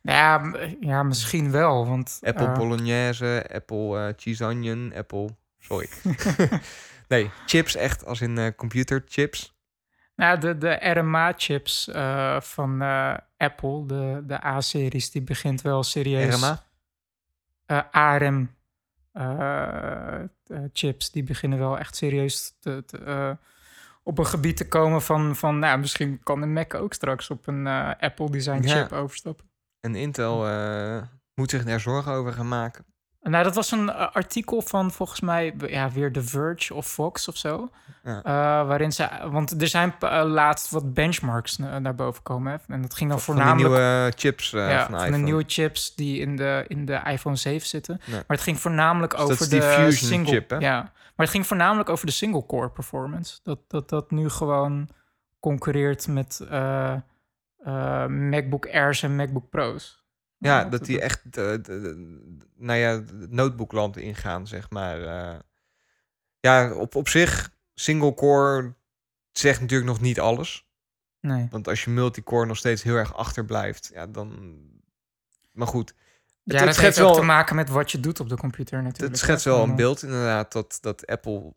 Nou 0.03 0.19
ja, 0.19 0.39
m- 0.39 0.77
ja, 0.81 1.03
misschien 1.03 1.51
wel. 1.51 1.87
Want, 1.87 2.19
Apple 2.25 2.47
eh, 2.47 2.53
Bolognese, 2.53 3.47
Apple 3.55 4.07
eh, 4.09 4.15
Cheese 4.17 4.45
Onion, 4.45 4.93
Apple... 4.97 5.29
Sorry. 5.59 5.89
nee, 7.09 7.31
chips 7.47 7.75
echt 7.77 8.05
als 8.07 8.21
in 8.21 8.39
eh 8.39 8.47
computerchips. 8.57 9.55
nou, 10.17 10.39
de, 10.39 10.59
de 10.59 10.91
RMA-chips 10.93 11.89
eh, 11.89 12.41
van 12.41 12.83
eh, 12.83 13.15
Apple, 13.37 13.87
de, 13.87 14.23
de 14.27 14.45
A-series, 14.45 15.11
die 15.11 15.23
begint 15.23 15.63
wel 15.63 15.83
serieus... 15.83 16.35
RMA. 16.37 16.63
eh, 17.67 17.81
ARM 17.91 18.55
eh, 19.13 20.21
eh, 20.23 20.25
chips, 20.73 21.11
die 21.11 21.23
beginnen 21.23 21.59
wel 21.59 21.79
echt 21.79 21.97
serieus 21.97 22.57
te, 22.61 22.85
te, 22.85 22.99
eh, 22.99 23.31
op 24.03 24.19
een 24.19 24.27
gebied 24.27 24.57
te 24.57 24.69
komen 24.69 25.03
van, 25.03 25.37
van 25.37 25.59
nou, 25.59 25.79
misschien 25.79 26.21
kan 26.23 26.43
een 26.43 26.53
Mac 26.53 26.75
ook 26.75 26.93
straks 26.95 27.31
op 27.31 27.47
een 27.47 27.67
eh, 27.67 27.91
Apple 28.01 28.31
design 28.31 28.63
Ja. 28.67 28.75
chip 28.83 28.93
overstappen. 28.93 29.51
En 29.83 29.95
Intel 29.95 30.49
eh, 30.49 31.03
moet 31.35 31.51
zich 31.51 31.65
daar 31.65 31.81
zorgen 31.81 32.13
over 32.13 32.33
gaan 32.33 32.49
maken. 32.49 32.85
Nou, 33.21 33.45
dat 33.45 33.55
was 33.55 33.71
een 33.71 33.91
eh, 33.91 34.09
artikel 34.13 34.63
van 34.63 34.91
volgens 34.91 35.21
mij 35.21 35.55
ja, 35.67 35.91
weer 35.91 36.13
The 36.13 36.23
Verge 36.23 36.75
of 36.75 36.87
Fox 36.87 37.29
of 37.29 37.37
zo. 37.37 37.69
Ja. 38.05 38.23
Eh, 38.23 38.67
waarin 38.67 38.93
ze, 38.93 39.09
want 39.31 39.61
er 39.61 39.69
zijn 39.69 39.95
laatst 40.27 40.71
wat 40.71 40.95
benchmarks 40.95 41.59
na- 41.59 41.79
naar 41.79 41.95
boven 41.95 42.17
gekomen. 42.17 42.53
Hè? 42.53 42.75
En 42.75 42.83
dat 42.83 42.95
ging 42.95 43.11
dan 43.11 43.21
Van 43.21 43.35
de 43.35 43.41
voornamelijk 43.41 43.75
nieuwe 43.75 44.13
chips 44.17 44.51
ja, 44.51 44.87
van, 44.91 45.11
de 45.11 45.19
nieuwe 45.19 45.45
chips 45.47 45.95
die 45.95 46.21
in 46.21 46.37
de, 46.37 46.65
in 46.69 46.85
de 46.85 47.01
iPhone 47.05 47.37
7 47.37 47.69
zitten. 47.69 48.01
Ja. 48.05 48.13
Maar 48.13 48.25
het 48.27 48.41
ging 48.41 48.61
voornamelijk 48.61 49.13
Dus 49.13 49.21
over 49.21 49.49
de 49.51 49.63
Fusion 49.63 50.09
single 50.09 50.33
chip, 50.33 50.51
hè? 50.51 50.57
Ja, 50.57 50.81
maar 50.83 51.27
het 51.27 51.31
ging 51.31 51.47
voornamelijk 51.47 51.89
over 51.89 52.07
de 52.07 52.13
single 52.13 52.47
core 52.47 52.71
performance. 52.71 53.39
Dat 53.43 53.59
dat, 53.69 53.89
dat 53.89 54.11
nu 54.11 54.29
gewoon 54.29 54.89
concurreert 55.41 56.07
met 56.07 56.41
eh, 57.65 58.07
MacBook 58.07 58.67
Airs 58.69 59.03
en 59.03 59.17
MacBook 59.17 59.49
Pro's. 59.51 60.01
Ja, 60.39 60.65
dat 60.65 60.85
die 60.85 61.01
echt, 61.01 61.33
de- 61.33 61.59
de- 61.63 62.41
nou 62.57 62.79
ja, 62.79 63.03
notebookland 63.29 63.97
ingaan, 63.97 64.47
zeg 64.47 64.71
maar. 64.71 65.03
eh. 65.03 65.39
ja, 66.41 66.73
op, 66.75 66.95
op 66.95 67.09
zich, 67.09 67.51
single 67.75 68.15
core 68.15 68.75
zegt 69.33 69.61
natuurlijk 69.61 69.91
nog 69.91 70.01
niet 70.01 70.21
alles. 70.21 70.67
Nee. 71.21 71.47
Want 71.51 71.69
als 71.69 71.85
je 71.85 71.91
multicore 71.91 72.47
nog 72.47 72.57
steeds 72.57 72.83
heel 72.83 72.97
erg 72.97 73.15
achterblijft, 73.17 73.91
ja, 73.95 74.07
dan... 74.07 74.59
Maar 75.53 75.67
goed, 75.67 75.89
het, 76.45 76.59
Ja, 76.61 76.65
dat 76.65 76.77
heeft 76.77 76.99
ook 77.01 77.05
wel, 77.07 77.15
te 77.15 77.23
maken 77.23 77.57
met 77.57 77.69
wat 77.69 77.91
je 77.91 78.01
doet 78.01 78.21
op 78.21 78.29
de 78.29 78.37
computer 78.37 78.83
natuurlijk. 78.83 79.11
het 79.11 79.19
schetst 79.21 79.45
wel 79.45 79.63
een 79.63 79.77
beeld 79.77 80.03
inderdaad 80.03 80.53
dat, 80.53 80.79
dat 80.81 81.07
Apple 81.07 81.53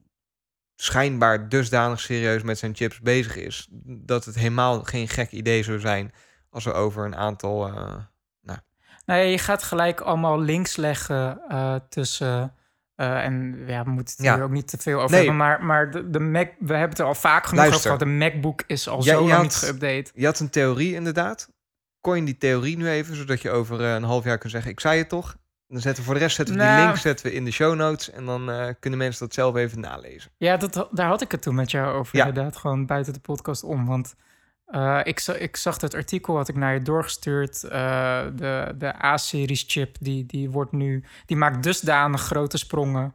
schijnbaar 0.75 1.49
dusdanig 1.49 1.99
serieus 1.99 2.41
met 2.43 2.57
zijn 2.57 2.75
chips 2.75 2.99
bezig 2.99 3.35
is, 3.35 3.67
dat 3.85 4.25
het 4.25 4.35
helemaal 4.35 4.83
geen 4.83 5.07
gek 5.07 5.31
idee 5.31 5.63
zou 5.63 5.79
zijn 5.79 6.13
als 6.49 6.65
er 6.65 6.73
over 6.73 7.05
een 7.05 7.15
aantal... 7.15 7.67
eh, 7.67 7.95
Nou 9.05 9.19
ja, 9.19 9.25
je 9.25 9.37
gaat 9.37 9.63
gelijk 9.63 9.99
allemaal 10.01 10.39
links 10.41 10.75
leggen 10.75 11.41
eh, 11.49 11.75
tussen... 11.89 12.53
eh, 12.95 13.23
en 13.23 13.63
ja, 13.67 13.83
we 13.83 13.89
moeten 13.89 14.13
het 14.17 14.25
Ja. 14.25 14.35
hier 14.35 14.43
ook 14.43 14.49
niet 14.51 14.67
te 14.67 14.77
veel 14.77 14.97
over 14.97 15.09
Nee. 15.09 15.19
hebben. 15.19 15.37
Maar, 15.37 15.63
maar 15.63 15.91
de, 15.91 16.09
de 16.09 16.19
Mac, 16.19 16.47
we 16.59 16.71
hebben 16.71 16.89
het 16.89 16.99
er 16.99 17.05
al 17.05 17.15
vaak 17.15 17.45
genoeg 17.45 17.65
over 17.65 17.79
gehad. 17.79 17.99
De 17.99 18.05
MacBook 18.05 18.63
is 18.67 18.87
al 18.87 18.97
Ja, 19.03 19.13
zo 19.13 19.19
lang 19.27 19.31
had- 19.31 19.41
niet 19.41 19.65
geüpdate. 19.75 20.13
Je 20.13 20.25
had 20.25 20.39
een 20.39 20.49
theorie 20.49 20.93
inderdaad. 20.93 21.49
Coin 22.01 22.25
die 22.25 22.37
theorie 22.37 22.77
nu 22.77 22.89
even, 22.89 23.15
zodat 23.15 23.41
je 23.41 23.49
over 23.51 23.81
een 23.81 24.03
half 24.03 24.23
jaar 24.23 24.37
kunt 24.37 24.51
zeggen: 24.51 24.71
Ik 24.71 24.79
zei 24.79 24.97
het 24.97 25.09
toch. 25.09 25.35
Dan 25.75 25.83
zetten 25.83 26.03
we 26.03 26.09
voor 26.09 26.19
de 26.19 26.25
rest 26.25 26.35
zetten 26.35 26.55
we 26.55 26.61
die 26.61 26.69
Nou. 26.71 26.85
link 26.85 26.97
zetten 26.97 27.25
we 27.25 27.33
in 27.33 27.45
de 27.45 27.51
show 27.51 27.75
notes. 27.75 28.11
En 28.11 28.25
dan 28.25 28.49
eh, 28.51 28.67
kunnen 28.79 28.99
mensen 28.99 29.25
dat 29.25 29.33
zelf 29.33 29.55
even 29.55 29.79
nalezen. 29.79 30.31
Ja, 30.37 30.57
dat, 30.57 30.87
daar 30.91 31.07
had 31.07 31.21
ik 31.21 31.31
het 31.31 31.41
toen 31.41 31.55
met 31.55 31.71
jou 31.71 31.93
over, 31.95 32.17
Ja. 32.17 32.25
inderdaad. 32.25 32.55
Gewoon 32.57 32.85
buiten 32.85 33.13
de 33.13 33.19
podcast 33.19 33.63
om. 33.63 33.85
Want 33.85 34.15
eh, 34.65 34.99
ik, 35.03 35.21
ik 35.21 35.55
zag 35.55 35.81
het 35.81 35.93
artikel, 35.93 36.35
had 36.35 36.47
ik 36.47 36.55
naar 36.55 36.73
je 36.73 36.81
doorgestuurd. 36.81 37.63
Eh, 37.63 38.25
de 38.35 38.73
de 38.77 39.03
A-series 39.05 39.63
chip, 39.67 39.95
die, 39.99 40.25
die 40.25 40.49
wordt 40.49 40.71
nu... 40.71 41.03
Die 41.25 41.37
maakt 41.37 41.63
dusdanig 41.63 42.21
grote 42.21 42.57
sprongen... 42.57 43.13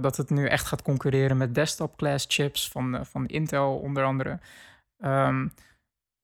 Dat 0.00 0.16
het 0.16 0.30
nu 0.30 0.46
echt 0.46 0.66
gaat 0.66 0.82
concurreren 0.82 1.36
met 1.36 1.54
desktop-class 1.54 2.24
chips 2.28 2.68
van, 2.68 2.98
van 3.06 3.26
Intel 3.26 3.76
onder 3.78 4.04
andere. 4.04 4.38
Ehm, 4.98 5.46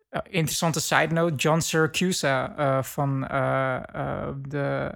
eh, 0.08 0.20
interessante 0.24 0.80
side 0.80 1.14
note, 1.14 1.34
John 1.34 1.58
Siracusa 1.60 2.56
eh, 2.56 2.82
van 2.82 3.20
de 4.48 4.90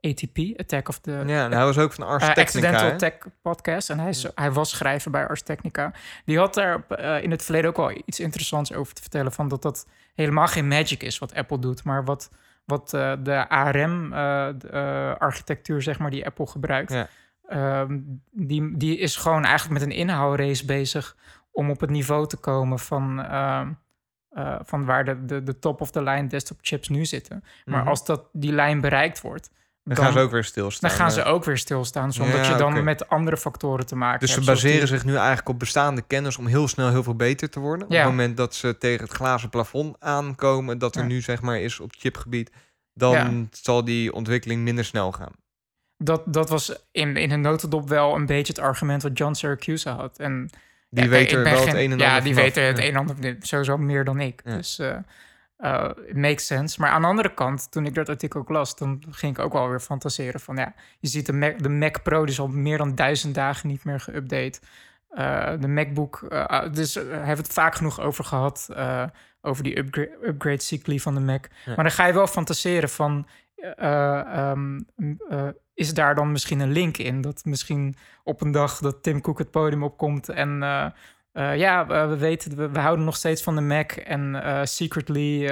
ATP, 0.00 0.38
Attack 0.56 0.88
of 0.88 0.98
the... 0.98 1.22
Ja, 1.26 1.44
en 1.44 1.52
hij 1.52 1.64
was 1.64 1.78
ook 1.78 1.92
van 1.92 2.06
Ars 2.06 2.22
Eh, 2.22 2.32
Technica. 2.32 2.68
Accidental 2.68 2.90
hè? 2.90 2.98
Tech 2.98 3.12
podcast. 3.42 3.90
En 3.90 3.98
hij, 3.98 4.08
is, 4.08 4.26
hij 4.34 4.52
was 4.52 4.70
schrijver 4.70 5.10
bij 5.10 5.28
Ars 5.28 5.42
Technica. 5.42 5.92
Die 6.24 6.38
had 6.38 6.54
daar 6.54 6.82
eh, 6.88 7.22
in 7.22 7.30
het 7.30 7.42
verleden 7.42 7.70
ook 7.70 7.78
al 7.78 7.92
iets 8.04 8.20
interessants 8.20 8.72
over 8.72 8.94
te 8.94 9.02
vertellen. 9.02 9.32
Van 9.32 9.48
dat 9.48 9.62
dat 9.62 9.86
helemaal 10.14 10.46
geen 10.46 10.68
magic 10.68 11.02
is 11.02 11.18
wat 11.18 11.34
Apple 11.34 11.58
doet. 11.58 11.84
Maar 11.84 12.04
wat, 12.04 12.30
wat 12.64 12.94
eh, 12.94 13.12
de 13.22 13.48
ARM-architectuur, 13.48 15.82
zeg 15.82 15.98
maar, 15.98 16.10
die 16.10 16.26
Apple 16.26 16.46
gebruikt. 16.46 16.92
Ja. 16.92 17.08
ehm, 17.48 17.98
die, 18.30 18.76
die 18.76 18.98
is 18.98 19.16
gewoon 19.16 19.44
eigenlijk 19.44 19.80
met 19.80 19.90
een 19.90 19.96
inhoudrace 19.96 20.64
bezig 20.64 21.16
om 21.52 21.70
op 21.70 21.80
het 21.80 21.90
niveau 21.90 22.26
te 22.26 22.36
komen 22.36 22.78
van, 22.78 23.24
ehm, 23.24 23.72
eh, 24.30 24.56
van 24.62 24.84
waar 24.84 25.04
de, 25.04 25.24
de, 25.24 25.42
de 25.42 25.58
top-of-the-line 25.58 26.26
desktop 26.26 26.58
chips 26.60 26.88
nu 26.88 27.04
zitten. 27.04 27.44
Maar 27.64 27.80
Mhm. 27.80 27.88
als 27.88 28.04
dat, 28.04 28.28
die 28.32 28.52
lijn 28.52 28.80
bereikt 28.80 29.20
wordt, 29.20 29.50
Dan 29.84 29.96
gaan 29.96 30.12
ze 30.12 30.18
ook 30.18 30.30
weer 30.30 30.44
stilstaan. 30.44 30.88
dan 30.88 30.98
gaan 30.98 31.10
ze 31.10 31.22
ook 31.24 31.44
weer 31.44 31.58
stilstaan, 31.58 32.12
zonder 32.12 32.34
Ja, 32.36 32.42
dat 32.42 32.50
je 32.52 32.58
dan 32.58 32.84
met 32.84 33.08
andere 33.08 33.36
factoren 33.36 33.86
te 33.86 33.96
maken 33.96 34.18
Dus 34.20 34.28
ze 34.28 34.34
hebt. 34.34 34.46
zoals 34.46 34.62
baseren 34.62 34.86
die- 34.86 34.96
zich 34.96 35.04
nu 35.06 35.16
eigenlijk 35.16 35.48
op 35.48 35.58
bestaande 35.58 36.02
kennis 36.02 36.36
om 36.36 36.46
heel 36.46 36.68
snel 36.68 36.90
heel 36.90 37.02
veel 37.02 37.14
beter 37.16 37.50
te 37.50 37.60
worden. 37.60 37.86
Op 37.86 37.92
Ja. 37.92 37.98
het 38.00 38.08
moment 38.08 38.36
dat 38.36 38.54
ze 38.54 38.78
tegen 38.78 39.04
het 39.04 39.12
glazen 39.14 39.48
plafond 39.50 39.96
aankomen, 40.00 40.78
dat 40.78 40.94
er 40.94 41.00
Ja. 41.02 41.06
nu 41.08 41.20
zeg 41.20 41.42
maar 41.42 41.60
is 41.60 41.80
op 41.80 41.90
chipgebied, 41.98 42.50
dan 42.94 43.48
zal 43.50 43.84
die 43.84 44.12
ontwikkeling 44.12 44.62
minder 44.62 44.84
snel 44.84 45.12
gaan. 45.12 45.32
Dat, 45.96 46.22
dat 46.26 46.48
was 46.48 46.86
in, 46.92 47.16
in 47.16 47.30
een 47.30 47.40
notendop 47.40 47.88
wel 47.88 48.14
een 48.14 48.26
beetje 48.26 48.52
het 48.52 48.62
argument 48.62 49.02
wat 49.02 49.18
John 49.18 49.32
Syracuse 49.34 49.88
had. 49.88 50.18
En 50.18 50.50
Die 50.90 51.04
ja, 51.04 51.10
weet 51.10 51.30
ik 51.30 51.36
er 51.38 51.42
wel 51.44 51.56
geen- 51.56 51.66
het 51.66 51.76
een 51.76 51.92
en 51.92 51.98
Ja, 51.98 52.06
ander 52.06 52.22
die 52.24 52.34
vanaf. 52.34 52.48
weten 52.48 52.64
het 52.66 52.78
Ja. 52.78 52.84
een 52.84 52.90
en 52.90 52.96
ander 52.98 53.36
sowieso 53.40 53.76
meer 53.78 54.04
dan 54.04 54.20
ik. 54.20 54.40
Ja. 54.44 54.56
Dus 54.56 54.78
eh 54.78 54.96
eh, 55.56 55.90
it 56.06 56.16
makes 56.16 56.46
sense. 56.46 56.80
Maar 56.80 56.90
aan 56.90 57.00
de 57.00 57.06
andere 57.08 57.34
kant, 57.34 57.70
toen 57.70 57.86
ik 57.86 57.94
dat 57.94 58.08
artikel 58.08 58.40
ook 58.40 58.48
las, 58.48 58.76
dan 58.76 59.02
ging 59.10 59.38
ik 59.38 59.44
ook 59.44 59.52
wel 59.52 59.68
weer 59.68 59.80
fantaseren 59.80 60.40
van 60.40 60.56
ja, 60.56 60.74
je 60.98 61.08
ziet 61.08 61.26
de 61.26 61.32
Mac, 61.32 61.58
de 61.62 61.68
Mac 61.68 62.02
Pro 62.02 62.20
die 62.20 62.32
is 62.32 62.40
al 62.40 62.48
meer 62.48 62.78
dan 62.78 62.94
duizend 62.94 63.34
dagen 63.34 63.68
niet 63.68 63.84
meer 63.84 64.04
geüpdate. 64.10 64.58
Eh, 65.10 65.52
de 65.60 65.68
MacBook, 65.68 66.22
ah, 66.28 66.72
dus 66.72 66.96
uh, 66.96 67.02
hebben 67.10 67.24
we 67.24 67.30
het 67.42 67.52
vaak 67.52 67.74
genoeg 67.74 68.00
over 68.00 68.24
gehad, 68.24 68.68
eh, 68.74 69.04
over 69.40 69.62
die 69.64 69.78
upgrade, 69.78 70.18
upgrade 70.22 70.60
cycli 70.62 71.00
van 71.00 71.14
de 71.14 71.20
Mac. 71.20 71.44
Ja. 71.64 71.74
Maar 71.74 71.84
dan 71.84 71.90
ga 71.92 72.06
je 72.06 72.12
wel 72.12 72.26
fantaseren 72.26 72.88
van, 72.88 73.26
eh, 73.76 74.20
ehm, 74.20 74.80
eh, 75.28 75.48
is 75.74 75.94
daar 75.94 76.14
dan 76.14 76.32
misschien 76.32 76.60
een 76.60 76.72
link 76.72 76.96
in? 76.96 77.20
Dat 77.20 77.44
misschien 77.44 77.94
op 78.24 78.40
een 78.40 78.50
dag 78.52 78.78
dat 78.78 79.02
Tim 79.02 79.20
Cook 79.20 79.38
het 79.38 79.50
podium 79.50 79.82
opkomt 79.82 80.28
en... 80.28 80.62
eh, 81.32 81.56
ja, 81.56 81.86
we, 81.86 82.06
we 82.06 82.16
weten, 82.16 82.56
we, 82.56 82.68
we 82.70 82.78
houden 82.78 83.04
nog 83.04 83.16
steeds 83.16 83.42
van 83.42 83.54
de 83.54 83.60
Mac. 83.60 83.92
En 83.92 84.42
secretly, 84.68 85.44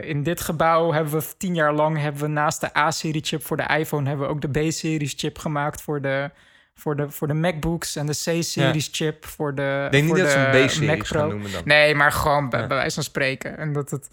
in 0.00 0.22
dit 0.22 0.40
gebouw 0.40 0.92
hebben 0.92 1.12
we 1.12 1.36
tien 1.36 1.54
jaar 1.54 1.72
lang... 1.72 1.98
hebben 1.98 2.20
we 2.20 2.26
naast 2.28 2.60
de 2.60 2.76
A-serie 2.76 3.24
chip 3.24 3.42
voor 3.44 3.56
de 3.56 3.66
iPhone... 3.78 4.08
hebben 4.08 4.26
we 4.26 4.32
ook 4.32 4.40
de 4.40 4.68
B-series 4.68 5.14
chip 5.16 5.38
gemaakt 5.38 5.82
voor 5.82 6.00
de, 6.00 6.30
voor, 6.74 6.96
de, 6.96 7.10
voor 7.10 7.26
de 7.26 7.34
MacBooks... 7.34 7.96
en 7.96 8.06
de 8.06 8.12
C-series 8.12 8.88
chip 8.92 9.24
voor 9.26 9.54
de 9.54 9.82
Ik 9.84 9.90
denk 9.92 10.04
niet 10.04 10.12
voor 10.12 10.22
dat 10.22 10.30
ze 10.30 10.38
een 10.38 10.58
Mac 10.60 10.66
B-series 10.68 11.08
Pro. 11.08 11.20
gaan 11.20 11.28
noemen 11.28 11.52
dan. 11.52 11.62
Nee, 11.64 11.94
maar 11.94 12.12
gewoon 12.12 12.48
bij, 12.48 12.60
Ja. 12.60 12.66
bij 12.66 12.76
wijze 12.76 12.94
van 12.94 13.02
spreken. 13.04 13.58
En 13.58 13.72
dat 13.72 13.90
het 13.90 14.08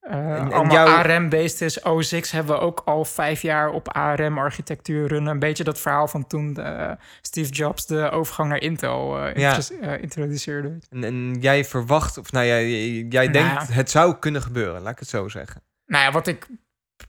eh, 0.00 0.36
en 0.36 0.70
jouw- 0.70 0.86
ARM-based 0.86 1.60
is. 1.60 1.82
OS 1.82 2.20
X 2.20 2.30
hebben 2.30 2.54
we 2.54 2.60
ook 2.60 2.82
al 2.84 3.04
vijf 3.04 3.42
jaar 3.42 3.70
op 3.70 3.88
ARM-architectuur 3.88 5.08
runnen. 5.08 5.32
Een 5.32 5.38
beetje 5.38 5.64
dat 5.64 5.80
verhaal 5.80 6.08
van 6.08 6.26
toen 6.26 6.56
eh, 6.56 6.90
Steve 7.20 7.50
Jobs 7.50 7.86
de 7.86 8.10
overgang 8.10 8.48
naar 8.48 8.60
Intel 8.60 9.18
eh, 9.26 9.34
Ja. 9.36 9.58
introduceerde. 9.96 10.78
En, 10.90 11.04
en 11.04 11.36
jij 11.40 11.64
verwacht, 11.64 12.18
of 12.18 12.32
nou 12.32 12.46
jij, 12.46 12.68
jij 12.92 13.06
Nou 13.08 13.30
denkt 13.30 13.68
ja. 13.68 13.74
het 13.74 13.90
zou 13.90 14.14
kunnen 14.18 14.42
gebeuren, 14.42 14.82
laat 14.82 14.92
ik 14.92 14.98
het 14.98 15.08
zo 15.08 15.28
zeggen. 15.28 15.62
Nou 15.86 16.04
ja, 16.04 16.10
wat 16.12 16.26
ik 16.26 16.46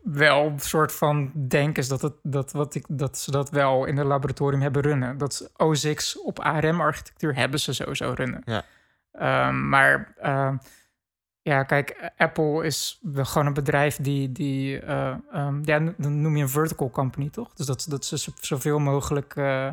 wel 0.03 0.45
een 0.45 0.59
soort 0.59 0.91
van 0.91 1.31
denk 1.47 1.77
is 1.77 1.87
dat, 1.87 2.01
het, 2.01 2.13
dat, 2.23 2.51
wat 2.51 2.75
ik, 2.75 2.85
dat 2.87 3.17
ze 3.17 3.31
dat 3.31 3.49
wel 3.49 3.85
in 3.85 3.97
het 3.97 4.07
laboratorium 4.07 4.61
hebben 4.61 4.81
runnen. 4.81 5.17
Dat 5.17 5.33
ze 5.33 5.49
OS 5.57 5.93
X 5.93 6.21
op 6.21 6.39
ARM-architectuur 6.39 7.35
hebben 7.35 7.59
ze 7.59 7.73
sowieso 7.73 8.13
runnen. 8.15 8.41
Ja. 8.45 8.63
Ehm, 9.11 9.69
maar 9.69 10.13
ehm, 10.17 10.55
ja, 11.41 11.63
kijk, 11.63 12.11
Apple 12.17 12.65
is 12.65 12.99
gewoon 13.03 13.47
een 13.47 13.53
bedrijf 13.53 13.95
die, 13.95 14.31
die 14.31 14.79
eh, 14.79 15.15
ehm, 15.31 15.61
ja, 15.63 15.79
dan 15.97 16.21
noem 16.21 16.35
je 16.37 16.43
een 16.43 16.49
vertical 16.49 16.89
company, 16.89 17.29
toch? 17.29 17.53
Dus 17.53 17.65
dat, 17.65 17.85
dat 17.89 18.05
ze 18.05 18.17
zo- 18.17 18.31
zoveel 18.41 18.79
mogelijk 18.79 19.35
eh, 19.35 19.67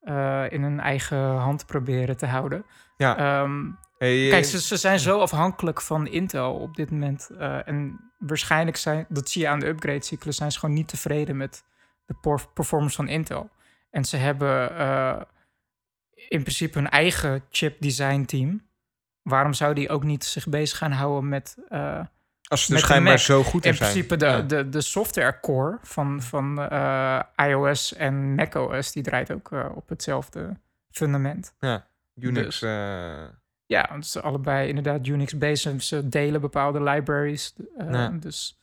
eh, 0.00 0.44
in 0.52 0.62
hun 0.62 0.80
eigen 0.80 1.18
hand 1.36 1.66
proberen 1.66 2.16
te 2.16 2.26
houden. 2.26 2.64
Ja. 2.96 3.16
Ehm, 3.16 3.70
Hey, 3.98 4.28
Kijk, 4.28 4.44
eh, 4.44 4.50
ze, 4.50 4.60
ze 4.62 4.76
zijn 4.76 4.98
zo 4.98 5.18
afhankelijk 5.20 5.80
van 5.80 6.06
Intel 6.06 6.54
op 6.54 6.74
dit 6.76 6.90
moment. 6.90 7.30
eh, 7.38 7.68
en 7.68 8.00
waarschijnlijk 8.18 8.76
zijn, 8.76 9.06
dat 9.08 9.28
zie 9.30 9.42
je 9.42 9.48
aan 9.48 9.58
de 9.60 9.66
upgrade-cyclus, 9.66 10.36
zijn 10.36 10.52
ze 10.52 10.58
gewoon 10.58 10.74
niet 10.74 10.88
tevreden 10.88 11.36
met 11.36 11.64
de 12.06 12.14
performance 12.54 12.96
van 12.96 13.08
Intel. 13.08 13.50
En 13.90 14.04
ze 14.04 14.16
hebben 14.16 14.76
eh, 14.76 15.20
in 16.28 16.40
principe 16.42 16.78
hun 16.78 16.88
eigen 16.88 17.44
chip 17.50 17.80
design 17.80 18.24
team. 18.24 18.62
Waarom 19.22 19.52
zou 19.52 19.74
die 19.74 19.88
ook 19.88 20.02
niet 20.04 20.24
zich 20.24 20.48
bezig 20.48 20.78
gaan 20.78 20.92
houden 20.92 21.28
met 21.28 21.56
eh, 21.68 22.00
als 22.48 22.64
ze 22.64 22.72
dus 22.72 22.80
schijnbaar 22.80 23.18
zo 23.18 23.42
goed 23.42 23.64
in 23.64 23.70
in 23.70 23.76
zijn. 23.76 23.90
principe 23.90 24.16
de, 24.16 24.26
Ja. 24.26 24.40
de, 24.40 24.68
de 24.68 24.80
software 24.80 25.40
core 25.40 25.78
van, 25.82 26.22
van 26.22 26.60
eh, 26.60 27.20
iOS 27.36 27.94
en 27.94 28.34
macOS, 28.34 28.92
die 28.92 29.02
draait 29.02 29.32
ook 29.32 29.52
eh, 29.52 29.66
op 29.74 29.88
hetzelfde 29.88 30.56
fundament. 30.90 31.54
Unix. 32.14 32.58
dus- 32.60 32.70
Ja, 33.66 33.86
want 33.90 34.06
ze 34.06 34.20
allebei 34.20 34.68
inderdaad 34.68 35.06
Unix-based. 35.06 35.82
Ze 35.84 36.08
delen 36.08 36.40
bepaalde 36.40 36.82
libraries. 36.82 37.54
Ja. 37.78 38.08
Dus 38.08 38.56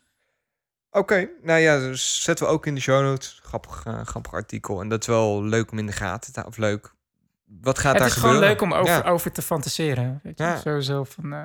Oké, 0.91 1.29
nou 1.41 1.59
ja, 1.59 1.77
dus 1.79 2.23
zetten 2.23 2.45
we 2.45 2.51
ook 2.51 2.65
in 2.65 2.75
de 2.75 2.81
show 2.81 3.03
notes. 3.03 3.39
Grappig, 3.43 3.83
grappig 4.03 4.33
artikel. 4.33 4.81
En 4.81 4.89
dat 4.89 5.01
is 5.01 5.07
wel 5.07 5.43
leuk 5.43 5.71
om 5.71 5.77
in 5.79 5.85
de 5.85 5.91
gaten 5.91 6.33
te 6.33 6.45
Of 6.45 6.57
leuk. 6.57 6.93
Wat 7.61 7.79
gaat 7.79 7.91
het 7.91 7.97
daar 7.99 8.07
is 8.07 8.13
gebeuren? 8.13 8.39
gewoon 8.39 8.51
leuk 8.51 8.61
om 8.61 8.73
over, 8.73 9.03
Ja, 9.05 9.09
over 9.11 9.31
te 9.31 9.41
fantaseren. 9.41 10.19
Weet 10.23 10.37
je? 10.37 10.43
Ja. 10.43 10.57
Sowieso 10.57 11.03
van... 11.03 11.33
eh, 11.33 11.39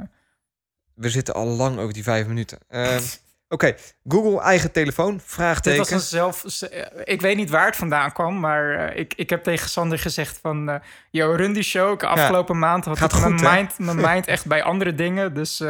we 0.94 1.08
zitten 1.10 1.34
al 1.34 1.46
lang 1.46 1.78
over 1.78 1.92
die 1.94 2.02
vijf 2.02 2.26
minuten. 2.26 2.58
Ehm, 2.68 3.02
Oké, 3.48 3.74
Google 4.08 4.40
eigen 4.40 4.72
telefoon, 4.72 5.12
dit 5.12 5.22
vraagteken. 5.26 5.78
was 5.78 5.90
een 5.90 6.00
zelf... 6.00 6.44
eh, 6.62 6.86
Ik 7.04 7.20
weet 7.20 7.36
niet 7.36 7.50
waar 7.50 7.66
het 7.66 7.76
vandaan 7.76 8.12
kwam, 8.12 8.40
maar 8.40 8.74
eh, 8.74 8.98
ik, 9.00 9.14
ik 9.16 9.30
heb 9.30 9.42
tegen 9.42 9.68
Sander 9.70 9.98
gezegd 9.98 10.38
van... 10.42 10.68
eh 10.68 10.80
yo, 11.10 11.30
run 11.32 11.52
die 11.52 11.62
show. 11.62 11.92
Ik- 11.92 12.02
Afgelopen 12.02 12.58
maand 12.58 12.84
had 12.84 12.98
Gaat 12.98 13.12
ik 13.12 13.20
mijn 13.20 13.32
goed, 13.38 13.50
mind, 13.50 13.78
mijn 13.78 14.00
mind 14.14 14.26
echt 14.26 14.46
bij 14.46 14.62
andere 14.62 14.94
dingen. 14.94 15.34
Dus 15.34 15.60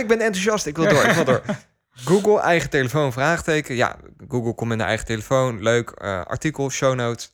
ik 0.00 0.06
ben 0.08 0.20
enthousiast, 0.20 0.66
ik 0.66 0.76
wil 0.76 0.88
door, 0.88 1.04
ik 1.04 1.14
wil 1.14 1.24
door. 1.24 1.42
Google 2.04 2.40
eigen 2.40 2.70
telefoon, 2.70 3.12
vraagteken. 3.12 3.74
Ja, 3.74 3.96
Google 4.28 4.54
komt 4.54 4.68
met 4.70 4.78
een 4.80 4.86
eigen 4.86 5.06
telefoon. 5.06 5.62
Leuk, 5.62 5.90
artikel, 6.24 6.70
show 6.70 6.94
notes. 6.94 7.32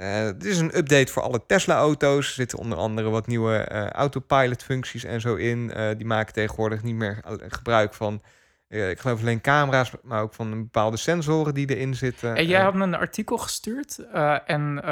Eh, 0.00 0.24
dit 0.24 0.44
is 0.44 0.58
een 0.58 0.76
update 0.76 1.12
voor 1.12 1.22
alle 1.22 1.46
Tesla-auto's. 1.46 2.26
Er 2.26 2.32
zitten 2.32 2.58
onder 2.58 2.78
andere 2.78 3.08
wat 3.08 3.26
nieuwe 3.26 3.56
eh, 3.56 3.86
autopilot-functies 3.86 5.04
en 5.04 5.20
zo 5.20 5.34
in. 5.34 5.72
Eh, 5.72 5.88
die 5.96 6.06
maken 6.06 6.32
tegenwoordig 6.32 6.82
niet 6.82 6.94
meer 6.94 7.22
gebruik 7.48 7.94
van, 7.94 8.22
ik 8.68 9.00
geloof 9.00 9.20
alleen 9.20 9.40
camera's, 9.40 9.92
maar 10.02 10.22
ook 10.22 10.34
van 10.34 10.50
bepaalde 10.50 10.96
sensoren 10.96 11.54
die 11.54 11.74
erin 11.76 11.94
zitten. 11.94 12.34
En 12.36 12.46
jij 12.46 12.60
had 12.60 12.74
me 12.74 12.82
een 12.82 12.94
artikel 12.94 13.38
gestuurd 13.38 13.98
en 14.46 14.82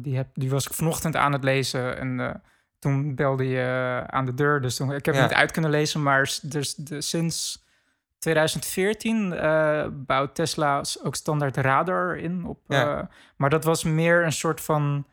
die, 0.00 0.16
heb, 0.16 0.26
die 0.32 0.50
was 0.50 0.66
ik 0.66 0.72
vanochtend 0.72 1.16
aan 1.16 1.32
het 1.32 1.44
lezen. 1.44 1.98
En 1.98 2.42
toen 2.78 3.14
belde 3.14 3.48
je 3.48 4.02
aan 4.06 4.24
de 4.24 4.34
deur, 4.34 4.60
dus 4.60 4.76
toen, 4.76 4.92
ik 4.92 5.04
heb 5.04 5.14
Ja. 5.14 5.20
het 5.20 5.30
niet 5.30 5.38
uit 5.38 5.50
kunnen 5.50 5.70
lezen. 5.70 6.02
Maar 6.02 6.38
dus 6.42 6.74
de, 6.74 7.00
sinds 7.00 7.63
2014 8.24 9.32
eh, 9.32 9.86
bouwt 9.92 10.34
Tesla 10.34 10.82
ook 11.02 11.14
standaard 11.14 11.56
radar 11.56 12.16
in. 12.16 12.44
Op, 12.46 12.58
Ja. 12.68 12.98
eh, 12.98 13.04
maar 13.36 13.50
dat 13.50 13.64
was 13.64 13.84
meer 13.84 14.24
een 14.24 14.32
soort 14.32 14.60
van 14.60 15.06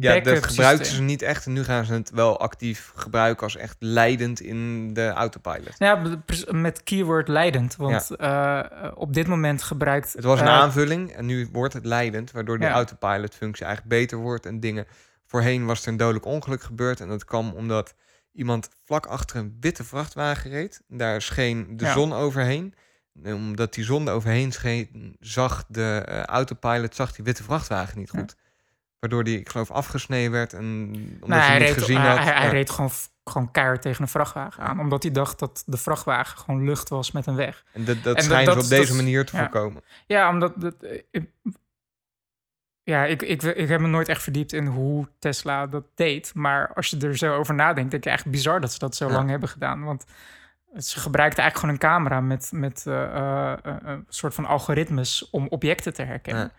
ja, 0.00 0.20
dat 0.20 0.44
gebruikten 0.44 0.84
systeem. 0.86 0.96
ze 0.96 1.02
niet 1.02 1.22
echt. 1.22 1.46
En 1.46 1.52
nu 1.52 1.64
gaan 1.64 1.84
ze 1.84 1.92
het 1.92 2.10
wel 2.10 2.40
actief 2.40 2.92
gebruiken 2.94 3.42
als 3.42 3.56
echt 3.56 3.76
leidend 3.78 4.40
in 4.40 4.92
de 4.94 5.08
autopilot. 5.08 5.74
Ja, 5.78 6.02
met 6.50 6.82
keyword 6.82 7.28
leidend. 7.28 7.76
Want 7.76 8.10
eh, 8.16 8.60
op 8.94 9.14
dit 9.14 9.26
moment 9.26 9.62
gebruikt... 9.62 10.12
Het 10.12 10.24
was 10.24 10.40
een 10.40 10.48
aanvulling 10.48 11.12
en 11.12 11.26
nu 11.26 11.48
wordt 11.52 11.74
het 11.74 11.84
leidend, 11.84 12.30
waardoor 12.32 12.58
die 12.58 12.68
Ja. 12.68 12.74
autopilot-functie 12.74 13.64
eigenlijk 13.66 13.96
beter 13.96 14.18
wordt 14.18 14.46
en 14.46 14.60
dingen. 14.60 14.86
Voorheen 15.26 15.66
was 15.66 15.82
er 15.82 15.88
een 15.88 15.96
dodelijk 15.96 16.24
ongeluk 16.26 16.62
gebeurd 16.62 17.00
en 17.00 17.08
dat 17.08 17.24
kwam 17.24 17.52
omdat 17.52 17.94
iemand 18.34 18.68
vlak 18.84 19.06
achter 19.06 19.36
een 19.36 19.56
witte 19.60 19.84
vrachtwagen 19.84 20.50
reed. 20.50 20.82
Daar 20.88 21.22
scheen 21.22 21.76
de 21.76 21.84
Ja. 21.84 21.92
zon 21.92 22.12
overheen. 22.12 22.74
En 23.22 23.34
omdat 23.34 23.74
die 23.74 23.84
zon 23.84 24.06
er 24.08 24.14
overheen 24.14 24.52
scheen, 24.52 25.16
zag 25.20 25.64
de 25.68 26.02
eh, 26.06 26.22
autopilot 26.22 26.94
zag 26.94 27.12
die 27.12 27.24
witte 27.24 27.42
vrachtwagen 27.42 27.98
niet 27.98 28.10
Ja. 28.12 28.18
goed. 28.18 28.36
Waardoor 29.00 29.24
die, 29.24 29.38
ik 29.40 29.48
geloof, 29.48 29.70
afgesneden 29.70 30.30
werd 30.30 30.52
en 30.52 30.90
omdat 31.20 31.38
hij 31.38 31.46
hij, 31.48 31.58
niet 31.58 31.68
reed, 31.68 31.78
gezien 31.78 31.96
had. 31.96 32.18
hij, 32.18 32.32
hij 32.34 32.48
reed 32.50 32.70
gewoon, 32.70 32.90
gewoon 33.24 33.50
keihard 33.50 33.82
tegen 33.82 34.02
een 34.02 34.08
vrachtwagen 34.08 34.62
aan. 34.62 34.80
Omdat 34.80 35.02
hij 35.02 35.12
dacht 35.12 35.38
dat 35.38 35.62
de 35.66 35.76
vrachtwagen 35.76 36.38
gewoon 36.38 36.64
lucht 36.64 36.88
was 36.88 37.10
met 37.12 37.26
een 37.26 37.34
weg. 37.34 37.64
En 37.72 37.84
dat, 37.84 38.02
dat 38.02 38.16
en 38.16 38.28
dat 38.44 38.54
ze 38.54 38.60
op 38.60 38.68
deze 38.68 38.90
is- 38.90 38.96
manier 38.96 39.24
te 39.26 39.36
ja. 39.36 39.42
voorkomen. 39.42 39.82
Ja, 40.06 40.28
omdat... 40.30 40.60
Dat, 40.60 40.74
eh, 40.82 41.22
ja, 42.84 43.04
ik, 43.04 43.22
ik, 43.22 43.42
ik 43.42 43.68
heb 43.68 43.80
me 43.80 43.88
nooit 43.88 44.08
echt 44.08 44.22
verdiept 44.22 44.52
in 44.52 44.66
hoe 44.66 45.08
Tesla 45.18 45.66
dat 45.66 45.84
deed. 45.94 46.30
Maar 46.34 46.72
als 46.74 46.90
je 46.90 46.98
er 46.98 47.16
zo 47.16 47.34
over 47.34 47.54
nadenkt, 47.54 47.90
denk 47.90 48.04
je 48.04 48.08
eigenlijk 48.10 48.38
bizar 48.38 48.60
dat 48.60 48.72
ze 48.72 48.78
dat 48.78 48.96
zo 48.96 49.06
Ja. 49.08 49.12
lang 49.12 49.30
hebben 49.30 49.48
gedaan. 49.48 49.84
Want 49.84 50.04
ze 50.76 51.00
gebruikten 51.00 51.42
eigenlijk 51.42 51.56
gewoon 51.80 51.94
een 51.94 51.98
camera 51.98 52.20
met, 52.20 52.50
met 52.52 52.84
eh, 52.86 53.02
eh, 53.02 53.52
eh, 53.52 53.74
een 53.84 54.04
soort 54.08 54.34
van 54.34 54.44
algoritmes 54.46 55.30
om 55.30 55.46
objecten 55.48 55.94
te 55.94 56.02
herkennen. 56.02 56.52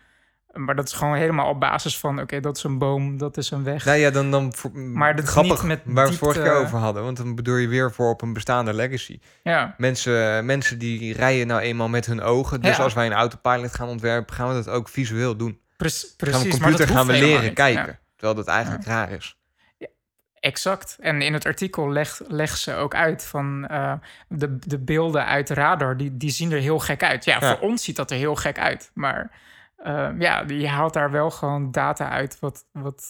Maar 0.54 0.76
dat 0.76 0.88
is 0.88 0.94
gewoon 0.94 1.16
helemaal 1.16 1.50
op 1.50 1.60
basis 1.60 2.00
van, 2.00 2.20
oké, 2.22 2.40
dat 2.40 2.58
is 2.58 2.64
een 2.64 2.78
boom, 2.78 3.18
dat 3.18 3.38
is 3.38 3.52
een 3.52 3.64
weg. 3.64 3.86
Nou 3.86 3.98
ja, 3.98 4.10
dan, 4.10 4.32
dan 4.32 4.54
voor, 4.54 4.78
Maar 4.78 5.16
dat 5.16 5.26
grappig 5.26 5.60
niet 5.64 5.68
met 5.68 5.82
waar 5.86 6.04
we 6.04 6.10
het 6.10 6.20
vorige 6.20 6.42
keer 6.42 6.54
over 6.56 6.78
hadden. 6.78 7.04
Want 7.04 7.18
dan 7.18 7.36
bedoel 7.36 7.56
je 7.56 7.68
weer 7.68 7.92
voor 7.92 8.10
op 8.10 8.22
een 8.22 8.34
bestaande 8.34 8.74
legacy. 8.74 9.20
Ja, 9.44 9.76
Mensen, 9.78 10.46
mensen 10.46 10.78
die 10.80 11.14
rijden 11.14 11.48
nou 11.48 11.62
eenmaal 11.62 11.90
met 11.90 12.06
hun 12.06 12.22
ogen. 12.22 12.62
Dus 12.62 12.78
Ja. 12.78 12.84
als 12.84 12.94
wij 12.94 13.06
een 13.06 13.14
autopilot 13.14 13.76
gaan 13.76 13.88
ontwerpen, 13.88 14.36
gaan 14.36 14.48
we 14.48 14.54
dat 14.54 14.70
ook 14.70 14.90
visueel 14.90 15.36
doen. 15.38 15.60
Pre- 15.78 15.90
Gaan 15.90 16.08
we 16.10 16.16
precies. 16.18 16.54
op 16.54 16.60
maar 16.60 16.70
computer 16.70 16.96
gaan 16.96 17.08
we 17.08 17.14
leren 17.14 17.54
kijken. 17.54 17.86
Ja. 17.86 18.00
Terwijl 18.16 18.36
dat 18.36 18.48
eigenlijk 18.48 18.86
raar 18.86 19.12
is. 19.12 19.38
Exact. 20.40 20.98
En 21.00 21.22
in 21.22 21.34
het 21.34 21.46
artikel 21.46 21.92
legt 21.92 22.22
leg 22.28 22.58
ze 22.58 22.74
ook 22.74 22.96
uit 22.96 23.24
van 23.26 23.68
eh, 23.68 23.94
de, 24.28 24.58
de 24.60 24.80
beelden 24.80 25.26
uit 25.26 25.48
de 25.48 25.54
radar, 25.54 25.98
die, 25.98 26.18
die 26.18 26.30
zien 26.30 26.52
er 26.52 26.60
heel 26.60 26.80
gek 26.80 27.04
uit. 27.04 27.26
Ja, 27.26 27.40
voor 27.40 27.68
ons 27.70 27.84
ziet 27.84 27.96
dat 27.96 28.12
er 28.12 28.18
heel 28.18 28.36
gek 28.36 28.60
uit. 28.60 28.92
Maar 28.94 29.32
eh, 29.76 30.10
ja, 30.20 30.44
je 30.48 30.68
haalt 30.68 30.94
daar 30.94 31.12
wel 31.12 31.32
gewoon 31.32 31.72
data 31.72 32.10
uit 32.10 32.40
wat, 32.40 32.66
wat 32.72 33.04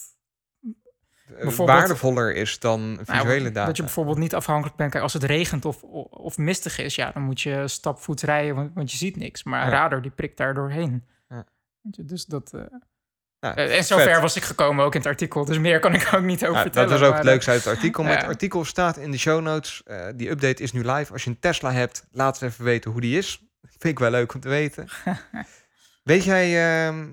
Eh, 1.40 1.48
Waardevoller 1.56 2.36
is 2.36 2.60
dan 2.60 2.92
nou, 2.94 3.06
visuele 3.06 3.52
data. 3.52 3.66
Dat 3.66 3.78
je 3.78 3.84
bijvoorbeeld 3.84 4.18
niet 4.18 4.36
afhankelijk 4.36 4.76
bent. 4.76 4.92
Kijk, 4.92 5.04
als 5.04 5.14
het 5.14 5.24
regent 5.24 5.66
of, 5.66 5.84
of 6.10 6.38
mistig 6.38 6.78
is, 6.78 6.96
ja, 6.96 7.12
dan 7.12 7.22
moet 7.24 7.42
je 7.42 7.68
stapvoets 7.68 8.24
rijden, 8.24 8.56
want, 8.56 8.72
want 8.74 8.92
je 8.92 8.98
ziet 8.98 9.16
niks. 9.16 9.44
Maar 9.44 9.64
Ja. 9.66 9.70
radar 9.70 10.02
die 10.02 10.12
prikt 10.12 10.38
daar 10.38 10.54
doorheen. 10.54 11.04
Ja. 11.86 11.92
Weet 11.92 11.96
je, 11.96 12.06
Dus 12.06 12.26
dat. 12.26 12.54
eh, 12.54 12.62
Nou, 13.40 13.56
eh, 13.56 13.78
en 13.78 13.84
zover 13.84 14.12
vet. 14.12 14.22
was 14.22 14.36
ik 14.36 14.44
gekomen 14.44 14.86
ook 14.86 14.94
in 14.94 15.00
het 15.00 15.10
artikel. 15.10 15.46
Dus 15.46 15.58
meer 15.60 15.80
kan 15.80 15.94
ik 15.94 16.10
ook 16.14 16.22
niet 16.24 16.46
over 16.46 16.62
vertellen. 16.62 16.90
dat 16.90 17.00
was 17.00 17.08
ook 17.08 17.14
maar, 17.14 17.18
het 17.18 17.28
eh, 17.28 17.32
leukste 17.34 17.52
uit 17.52 17.64
het 17.64 17.74
artikel. 17.76 18.04
Maar 18.04 18.12
ja. 18.16 18.18
het 18.20 18.28
artikel 18.28 18.66
staat 18.66 18.98
in 18.98 19.12
de 19.12 19.18
show 19.18 19.42
notes. 19.42 19.84
Eh, 19.84 20.08
die 20.16 20.30
update 20.30 20.64
is 20.64 20.72
nu 20.72 20.84
live. 20.92 21.14
Als 21.14 21.24
je 21.24 21.30
een 21.30 21.40
Tesla 21.40 21.72
hebt, 21.72 22.06
laat 22.12 22.42
eens 22.42 22.54
even 22.54 22.66
weten 22.66 22.92
hoe 22.92 23.02
die 23.02 23.18
is. 23.18 23.40
Vind 23.62 23.84
ik 23.84 24.00
wel 24.00 24.12
leuk 24.12 24.34
om 24.34 24.40
te 24.40 24.50
weten. 24.50 24.88
Weet 26.04 26.24
jij, 26.24 26.86
ehm, 26.88 27.08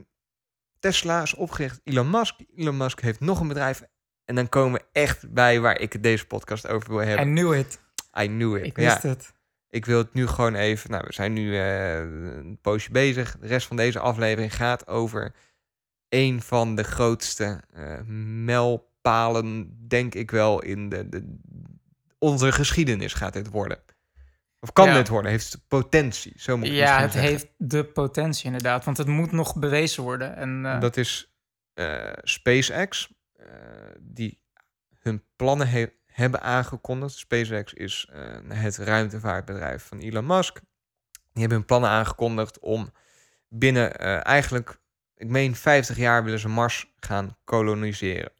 Tesla 0.78 1.22
is 1.22 1.34
opgericht 1.34 1.80
Elon 1.84 2.10
Musk. 2.10 2.34
Elon 2.56 2.76
Musk 2.76 3.00
heeft 3.00 3.20
nog 3.20 3.40
een 3.40 3.48
bedrijf. 3.48 3.82
En 4.24 4.34
dan 4.34 4.48
komen 4.48 4.80
we 4.80 4.86
echt 5.00 5.32
bij 5.32 5.60
waar 5.60 5.80
ik 5.80 5.92
het 5.92 6.02
deze 6.02 6.26
podcast 6.26 6.68
over 6.68 6.88
wil 6.90 7.02
I 7.02 7.04
hebben. 7.06 7.26
knew 7.34 7.54
it. 7.54 7.80
I 8.20 8.26
knew 8.26 8.56
it. 8.56 8.64
Ik 8.64 8.76
ja, 8.76 8.84
wist 8.84 9.02
het. 9.02 9.32
Ik 9.72 9.84
wil 9.84 9.98
het 9.98 10.12
nu 10.14 10.26
gewoon 10.26 10.54
even. 10.54 10.90
Nou, 10.90 11.04
we 11.06 11.12
zijn 11.12 11.32
nu 11.32 11.56
eh, 11.58 11.98
een 11.98 12.58
poosje 12.60 12.90
bezig. 12.90 13.38
De 13.38 13.46
rest 13.46 13.66
van 13.66 13.76
deze 13.76 13.98
aflevering 13.98 14.54
gaat 14.54 14.86
over 14.86 15.34
een 16.08 16.42
van 16.42 16.74
de 16.74 16.82
grootste 16.82 17.60
eh 17.74 18.00
mijlpalen, 18.44 19.76
denk 19.88 20.14
ik 20.14 20.30
wel, 20.30 20.62
in 20.62 20.88
de, 20.88 21.08
de, 21.08 21.36
onze 22.18 22.52
geschiedenis 22.52 23.12
gaat 23.12 23.32
dit 23.32 23.48
worden. 23.48 23.78
Of 24.60 24.72
kan 24.72 24.86
Ja. 24.88 24.94
dit 24.94 25.08
worden? 25.08 25.30
Heeft 25.30 25.52
het 25.52 25.68
potentie? 25.68 26.32
Zo 26.36 26.56
moet 26.56 26.66
ik 26.66 26.72
Ja, 26.72 27.00
het 27.00 27.12
zeggen. 27.12 27.30
heeft 27.30 27.46
de 27.56 27.84
potentie 27.84 28.46
inderdaad. 28.46 28.84
Want 28.84 28.96
het 28.96 29.06
moet 29.06 29.32
nog 29.32 29.56
bewezen 29.56 30.02
worden. 30.02 30.36
En, 30.36 30.66
eh, 30.66 30.80
Dat 30.80 30.96
is 30.96 31.32
SpaceX, 32.22 33.12
die 34.00 34.40
hun 34.98 35.22
plannen 35.36 35.68
he- 35.68 35.92
hebben 36.12 36.42
aangekondigd. 36.42 37.14
SpaceX 37.14 37.72
is 37.72 38.08
eh, 38.12 38.20
het 38.48 38.76
ruimtevaartbedrijf 38.76 39.82
van 39.86 39.98
Elon 39.98 40.26
Musk. 40.26 40.60
Die 41.12 41.40
hebben 41.40 41.58
hun 41.58 41.66
plannen 41.66 41.90
aangekondigd 41.90 42.58
om 42.58 42.90
binnen 43.48 43.98
eh, 43.98 44.26
eigenlijk, 44.26 44.78
ik 45.16 45.28
meen 45.28 45.56
50 45.56 45.96
jaar 45.96 46.24
willen 46.24 46.38
ze 46.38 46.48
Mars 46.48 46.92
gaan 47.00 47.36
koloniseren. 47.44 48.32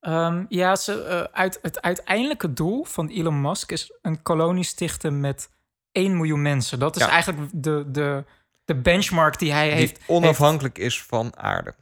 Ehm, 0.00 0.44
ja, 0.48 0.76
ze, 0.76 1.02
eh, 1.04 1.20
uit, 1.40 1.58
het 1.62 1.82
uiteindelijke 1.82 2.52
doel 2.52 2.84
van 2.84 3.08
Elon 3.08 3.40
Musk 3.40 3.72
is 3.72 3.92
een 4.02 4.22
kolonie 4.22 4.64
stichten 4.64 5.20
met 5.20 5.48
1 5.92 6.16
miljoen 6.16 6.42
mensen. 6.42 6.78
Dat 6.78 6.96
is 6.96 7.02
Ja. 7.02 7.08
eigenlijk 7.10 7.50
de, 7.52 7.84
de, 7.90 8.24
de 8.64 8.74
benchmark 8.74 9.38
die 9.38 9.52
hij 9.52 9.66
Die 9.68 9.76
heeft. 9.76 10.00
onafhankelijk 10.06 10.78
is 10.78 11.02
van 11.02 11.36
aarde. 11.36 11.74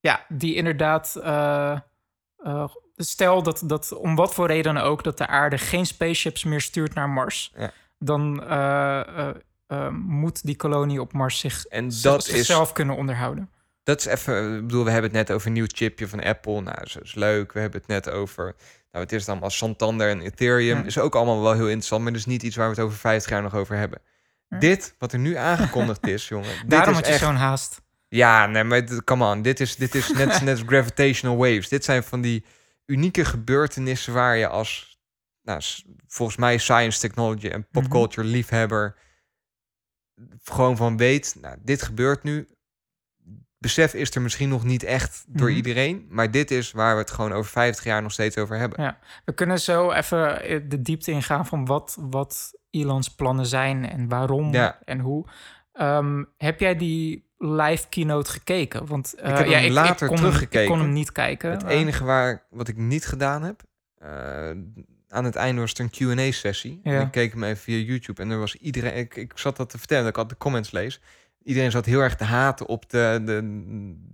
Ja, 0.00 0.24
die 0.28 0.54
inderdaad. 0.54 1.16
Eh, 2.96 3.04
stel 3.06 3.42
dat, 3.42 3.62
dat 3.64 3.92
om 3.92 4.14
wat 4.14 4.34
voor 4.34 4.46
reden 4.46 4.74
dan 4.74 4.82
ook 4.82 5.04
dat 5.04 5.18
de 5.18 5.26
aarde 5.26 5.58
geen 5.58 5.86
spaceships 5.86 6.44
meer 6.44 6.60
stuurt 6.60 6.94
naar 6.94 7.08
Mars, 7.08 7.52
Ja. 7.56 7.72
dan 7.98 8.44
eh, 8.44 9.00
eh, 9.00 9.28
eh, 9.66 9.88
moet 9.92 10.44
die 10.44 10.56
kolonie 10.56 11.00
op 11.00 11.12
Mars 11.12 11.38
zich, 11.38 11.64
En 11.64 11.90
dat 12.02 12.18
is, 12.18 12.34
zichzelf 12.34 12.72
kunnen 12.72 12.96
onderhouden. 12.96 13.50
dat 13.82 13.98
is 14.00 14.06
even, 14.06 14.54
ik 14.56 14.60
bedoel, 14.66 14.84
we 14.84 14.90
hebben 14.90 15.10
het 15.10 15.18
net 15.28 15.36
over 15.36 15.46
een 15.46 15.52
nieuw 15.52 15.66
chipje 15.68 16.08
van 16.08 16.22
Apple. 16.22 16.60
Nou, 16.60 16.76
dat 16.92 17.02
is 17.02 17.14
leuk. 17.14 17.52
We 17.52 17.60
hebben 17.60 17.80
het 17.80 17.88
net 17.88 18.10
over, 18.10 18.44
nou, 18.44 18.54
wat 19.04 19.12
is 19.12 19.20
het 19.20 19.28
allemaal, 19.30 19.50
Santander 19.50 20.08
en 20.08 20.20
Ethereum. 20.20 20.78
Ja. 20.78 20.84
Is 20.84 20.98
ook 20.98 21.14
allemaal 21.14 21.42
wel 21.42 21.52
heel 21.52 21.66
interessant, 21.66 22.02
maar 22.02 22.12
dat 22.12 22.20
is 22.20 22.26
niet 22.26 22.42
iets 22.42 22.56
waar 22.56 22.68
we 22.68 22.74
het 22.74 22.84
over 22.84 22.98
50 22.98 23.30
jaar 23.30 23.42
nog 23.42 23.54
over 23.54 23.76
hebben. 23.76 23.98
Ja. 24.48 24.58
Dit, 24.58 24.94
wat 24.98 25.12
er 25.12 25.18
nu 25.18 25.36
aangekondigd 25.36 26.06
is, 26.06 26.28
jongen. 26.34 26.68
Daarom 26.68 26.94
had 26.94 27.06
je 27.06 27.12
echt, 27.12 27.20
zo'n 27.22 27.34
haast. 27.36 27.80
Ja, 28.08 28.46
nee, 28.46 28.64
maar 28.64 29.04
come 29.04 29.24
on. 29.24 29.42
Dit 29.42 29.60
is, 29.60 29.76
dit 29.76 29.94
is 29.94 30.08
net, 30.12 30.40
net 30.42 30.58
als 30.58 30.62
gravitational 30.66 31.36
waves. 31.36 31.68
Dit 31.68 31.84
zijn 31.84 32.02
van 32.02 32.20
die 32.20 32.44
unieke 32.86 33.24
gebeurtenissen 33.24 34.12
waar 34.12 34.36
je 34.36 34.48
als, 34.48 35.00
nou, 35.42 35.60
volgens 36.06 36.38
mij 36.38 36.58
science 36.58 37.00
technology 37.00 37.48
en 37.48 37.68
popculture 37.68 38.26
liefhebber 38.26 39.00
gewoon 40.42 40.76
van 40.76 40.96
weet, 40.96 41.36
nou, 41.40 41.56
dit 41.62 41.82
gebeurt 41.82 42.22
nu. 42.22 42.48
Besef 43.58 43.94
is 43.94 44.14
er 44.14 44.22
misschien 44.22 44.48
nog 44.48 44.64
niet 44.64 44.82
echt 44.82 45.24
door 45.28 45.48
Mhm. 45.48 45.56
iedereen, 45.56 46.06
maar 46.10 46.30
dit 46.30 46.50
is 46.50 46.72
waar 46.72 46.94
we 46.94 47.00
het 47.00 47.10
gewoon 47.10 47.32
over 47.32 47.50
50 47.50 47.84
jaar 47.84 48.02
nog 48.02 48.12
steeds 48.12 48.38
over 48.38 48.56
hebben. 48.56 48.82
Ja. 48.82 48.98
We 49.24 49.32
kunnen 49.34 49.60
zo 49.60 49.90
even 49.90 50.42
eh, 50.42 50.60
de 50.68 50.82
diepte 50.82 51.10
ingaan 51.10 51.46
van 51.46 51.64
wat, 51.66 51.96
wat 52.00 52.58
Elons 52.70 53.14
plannen 53.14 53.46
zijn 53.46 53.88
en 53.88 54.08
waarom 54.08 54.52
Ja. 54.52 54.78
en 54.84 55.00
hoe. 55.00 55.26
Ehm, 55.72 56.24
heb 56.36 56.60
jij 56.60 56.76
die 56.76 57.30
live 57.44 57.88
keynote 57.88 58.30
gekeken? 58.30 58.86
Want 58.86 59.14
eh, 59.14 59.36
heb 59.36 59.46
ja, 59.46 59.58
hem 59.58 59.70
later 59.72 60.06
Hem, 60.06 60.16
ik 60.16 60.22
teruggekeken. 60.22 60.68
kon 60.68 60.78
hem 60.80 60.92
niet 60.92 61.12
kijken. 61.12 61.50
Het 61.50 61.62
Eh, 61.64 61.70
enige 61.70 62.04
waar, 62.04 62.42
wat 62.50 62.68
ik 62.68 62.76
niet 62.76 63.06
gedaan 63.06 63.42
heb, 63.42 63.62
eh, 63.98 64.08
aan 65.08 65.24
het 65.24 65.36
einde 65.36 65.60
was 65.60 65.72
er 65.74 65.80
een 65.80 65.90
Q&A-sessie. 65.90 66.80
Ja. 66.84 66.92
En 66.92 67.00
ik 67.06 67.10
keek 67.10 67.32
hem 67.32 67.42
even 67.44 67.56
via 67.62 67.76
YouTube 67.76 68.22
en 68.22 68.30
er 68.30 68.38
was 68.38 68.54
iedereen... 68.56 68.96
Ik, 68.96 69.16
ik 69.16 69.32
zat 69.34 69.56
dat 69.56 69.70
te 69.70 69.78
vertellen, 69.78 70.08
ik 70.08 70.16
had 70.16 70.28
de 70.28 70.36
comments 70.36 70.70
lees. 70.70 71.00
Iedereen 71.44 71.70
zat 71.70 71.84
heel 71.86 72.00
erg 72.00 72.16
te 72.16 72.24
haten 72.24 72.66
op 72.66 72.90
de, 72.90 73.20
de, 73.24 73.40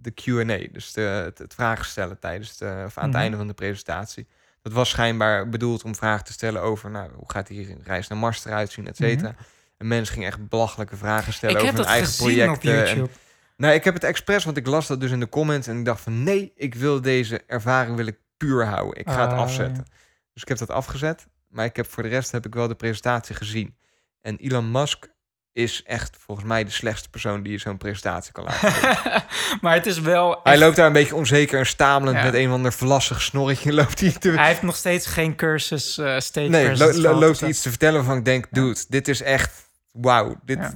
de 0.01 0.11
Q&A. 0.11 0.73
Dus 0.73 0.93
de, 0.93 1.01
het, 1.01 1.39
het 1.39 1.55
vragen 1.55 1.85
stellen 1.85 2.19
tijdens 2.19 2.57
de, 2.57 2.83
of 2.87 2.99
aan 2.99 3.05
het 3.05 3.13
Mhm. 3.13 3.23
einde 3.23 3.37
van 3.37 3.47
de 3.47 3.55
presentatie. 3.55 4.27
Dat 4.63 4.73
was 4.73 4.89
schijnbaar 4.89 5.49
bedoeld 5.49 5.85
om 5.85 5.95
vragen 5.95 6.25
te 6.25 6.33
stellen 6.33 6.63
over... 6.63 6.91
Nou, 6.91 7.11
hoe 7.15 7.31
gaat 7.31 7.47
die 7.47 7.77
reis 7.83 8.09
naar 8.09 8.19
Mars 8.19 8.45
eruit 8.45 8.71
zien, 8.73 8.87
et 8.87 8.97
cetera. 8.97 9.35
En 9.79 9.87
mensen 9.89 10.15
gingen 10.15 10.29
echt 10.29 10.49
belachelijke 10.49 10.97
vragen 10.97 11.33
stellen 11.33 11.57
ik 11.57 11.63
over 11.63 11.75
hun 11.77 11.85
eigen 11.87 12.17
projecten. 12.17 12.87
en-. 12.87 13.09
Nee, 13.57 13.75
ik 13.75 13.85
heb 13.85 13.95
het 13.95 14.05
expres, 14.05 14.45
want 14.45 14.57
ik 14.57 14.67
las 14.67 14.87
dat 14.87 15.01
dus 15.01 15.11
in 15.11 15.21
de 15.21 15.29
comments 15.29 15.67
en 15.67 15.79
ik 15.79 15.85
dacht 15.85 16.01
van 16.01 16.23
nee, 16.23 16.53
ik 16.57 16.75
wil 16.75 17.01
deze 17.01 17.43
ervaring 17.47 17.97
wil 17.97 18.07
ik 18.07 18.17
puur 18.37 18.67
houden. 18.67 19.01
Ik 19.01 19.09
ga 19.11 19.21
het 19.23 19.33
Ah, 19.33 19.39
afzetten. 19.39 19.85
Dus 20.33 20.43
ik 20.43 20.49
heb 20.49 20.59
dat 20.59 20.71
afgezet, 20.71 21.27
maar 21.49 21.65
ik 21.65 21.77
heb 21.77 21.91
voor 21.91 22.03
de 22.03 22.09
rest 22.09 22.31
heb 22.33 22.47
ik 22.47 22.55
wel 22.55 22.69
de 22.69 22.75
presentatie 22.75 23.35
gezien. 23.35 23.77
En 24.21 24.37
Elon 24.37 24.71
Musk 24.71 25.07
is 25.53 25.83
echt 25.83 26.17
volgens 26.21 26.47
mij 26.47 26.65
de 26.65 26.71
slechtste 26.71 27.09
persoon 27.11 27.43
die 27.43 27.53
je 27.53 27.59
zo'n 27.59 27.77
presentatie 27.77 28.33
kan 28.33 28.45
laten. 28.45 28.73
maar 29.61 29.75
het 29.75 29.87
is 29.87 30.01
wel. 30.01 30.41
hij 30.43 30.59
loopt 30.59 30.77
daar 30.77 30.87
een 30.87 30.93
beetje 30.93 31.15
onzeker 31.15 31.59
en 31.59 31.67
stamelend 31.67 32.17
Ja. 32.17 32.25
met 32.25 32.35
een 32.35 32.47
of 32.49 32.53
ander 32.55 32.73
verlassig 32.73 33.23
snorretje 33.23 33.73
loopt 33.83 34.01
hij 34.01 34.13
te... 34.13 34.31
Hij 34.31 34.47
heeft 34.47 34.63
nog 34.63 34.77
steeds 34.77 35.07
geen 35.07 35.37
cursus 35.37 35.99
uh, 35.99 36.19
stage 36.19 36.49
Nee, 36.49 36.77
lo- 36.77 36.93
lo- 36.93 37.13
loopt 37.19 37.29
dus 37.29 37.41
hij 37.41 37.49
iets 37.49 37.63
te 37.63 37.69
vertellen 37.69 37.95
waarvan 37.97 38.17
ik 38.17 38.25
denk, 38.25 38.47
dude, 38.51 38.85
dit 38.89 39.09
is 39.09 39.23
echt, 39.23 39.68
wauw, 40.01 40.37
dit, 40.45 40.59
Ja. 40.59 40.73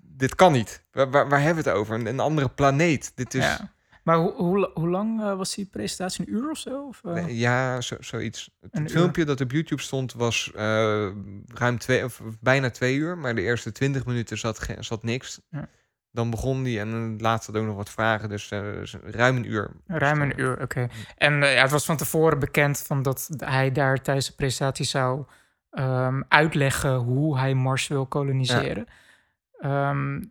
dit 0.00 0.34
kan 0.34 0.52
niet. 0.52 0.84
Waar, 0.92 1.10
waar, 1.10 1.28
waar 1.28 1.40
hebben 1.42 1.64
we 1.64 1.70
het 1.70 1.78
over? 1.78 1.94
Een, 1.94 2.06
een 2.06 2.20
andere 2.20 2.48
planeet. 2.48 3.12
Dit 3.14 3.34
is... 3.34 3.44
Ja. 3.44 3.72
Maar 4.02 4.16
hoe, 4.16 4.32
hoe, 4.32 4.70
hoe 4.74 4.88
lang 4.88 5.20
eh, 5.20 5.36
was 5.36 5.54
die 5.54 5.66
presentatie? 5.66 6.26
Een 6.28 6.34
uur 6.34 6.50
of 6.50 6.58
zo? 6.58 6.86
Of, 6.86 7.00
eh? 7.04 7.12
Nee, 7.12 7.36
ja, 7.38 7.80
zo, 7.80 7.96
zoiets. 8.00 8.50
Het 8.60 8.70
Een 8.76 8.82
uur. 8.82 8.88
filmpje 8.90 9.24
dat 9.24 9.40
op 9.40 9.50
YouTube 9.50 9.82
stond 9.82 10.12
was 10.12 10.50
eh, 10.54 11.08
ruim 11.46 11.78
twee 11.78 12.04
of 12.04 12.20
bijna 12.40 12.70
twee 12.70 12.96
uur, 12.96 13.18
maar 13.18 13.34
de 13.34 13.42
eerste 13.42 13.72
twintig 13.72 14.06
minuten 14.06 14.38
zat, 14.38 14.66
zat 14.78 15.02
niks. 15.02 15.40
Ja. 15.50 15.68
Dan 16.10 16.30
begon 16.30 16.62
die 16.62 16.80
en 16.80 17.18
laatste 17.20 17.58
ook 17.58 17.64
nog 17.66 17.76
wat 17.76 17.90
vragen, 17.90 18.28
dus 18.28 18.50
ruim 19.04 19.36
een 19.36 19.50
uur. 19.50 19.70
Ruim 19.86 20.22
een 20.22 20.40
uur, 20.40 20.60
oké. 20.62 20.88
En 21.16 21.34
ja, 21.34 21.44
het 21.62 21.70
was 21.70 21.84
van 21.84 21.96
tevoren 21.96 22.38
bekend 22.38 22.78
van 22.78 23.02
dat 23.02 23.28
hij 23.36 23.72
daar 23.72 24.02
tijdens 24.02 24.26
de 24.26 24.34
presentatie 24.34 24.84
zou 24.84 25.24
ehm, 25.74 26.22
uitleggen 26.28 26.94
hoe 26.94 27.38
hij 27.38 27.54
Mars 27.54 27.86
wil 27.88 28.06
koloniseren. 28.06 28.86
Ehm, 29.58 30.22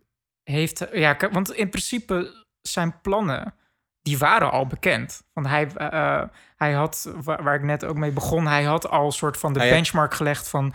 heeft, 0.43 0.87
ja, 0.91 1.17
want 1.31 1.51
in 1.53 1.69
principe 1.69 2.45
zijn 2.61 3.01
plannen 3.01 3.53
die 4.01 4.17
waren 4.17 4.51
al 4.51 4.67
bekend. 4.67 5.23
Want 5.33 5.47
hij, 5.47 5.67
eh, 5.75 5.87
eh, 6.19 6.29
hij 6.55 6.71
had, 6.73 7.11
wa- 7.23 7.43
waar 7.43 7.55
ik 7.55 7.63
net 7.63 7.85
ook 7.85 7.95
mee 7.97 8.11
begon, 8.11 8.47
hij 8.47 8.63
had 8.63 8.89
al 8.89 9.05
een 9.05 9.11
soort 9.11 9.37
van 9.37 9.53
de 9.53 9.59
Ah, 9.59 9.65
ja. 9.65 9.71
benchmark 9.71 10.13
gelegd 10.13 10.49
van 10.49 10.73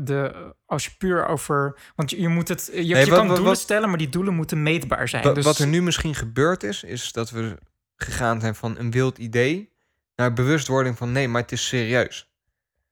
de, 0.00 0.52
als 0.66 0.84
je 0.84 0.90
puur 0.98 1.26
over, 1.26 1.78
want 1.96 2.10
je, 2.10 2.20
je 2.20 2.28
moet 2.28 2.48
het, 2.48 2.66
je, 2.66 2.78
Nee, 2.80 2.86
je 2.86 2.94
wat- 2.94 3.04
kan 3.08 3.16
wat- 3.18 3.26
doelen 3.26 3.44
wat- 3.44 3.58
stellen, 3.58 3.88
maar 3.88 3.98
die 3.98 4.08
doelen 4.08 4.34
moeten 4.34 4.62
meetbaar 4.62 5.08
zijn. 5.08 5.34
Dus, 5.34 5.44
Wat 5.44 5.58
er 5.58 5.66
nu 5.66 5.82
misschien 5.82 6.14
gebeurd 6.14 6.62
is, 6.62 6.82
is 6.84 7.12
dat 7.12 7.30
we 7.30 7.58
gegaan 7.96 8.40
zijn 8.40 8.54
van 8.54 8.78
een 8.78 8.90
wild 8.90 9.18
idee 9.18 9.72
naar 10.16 10.32
bewustwording 10.32 10.96
van 10.98 11.12
nee, 11.12 11.28
maar 11.28 11.42
het 11.42 11.52
is 11.52 11.66
serieus. 11.68 12.30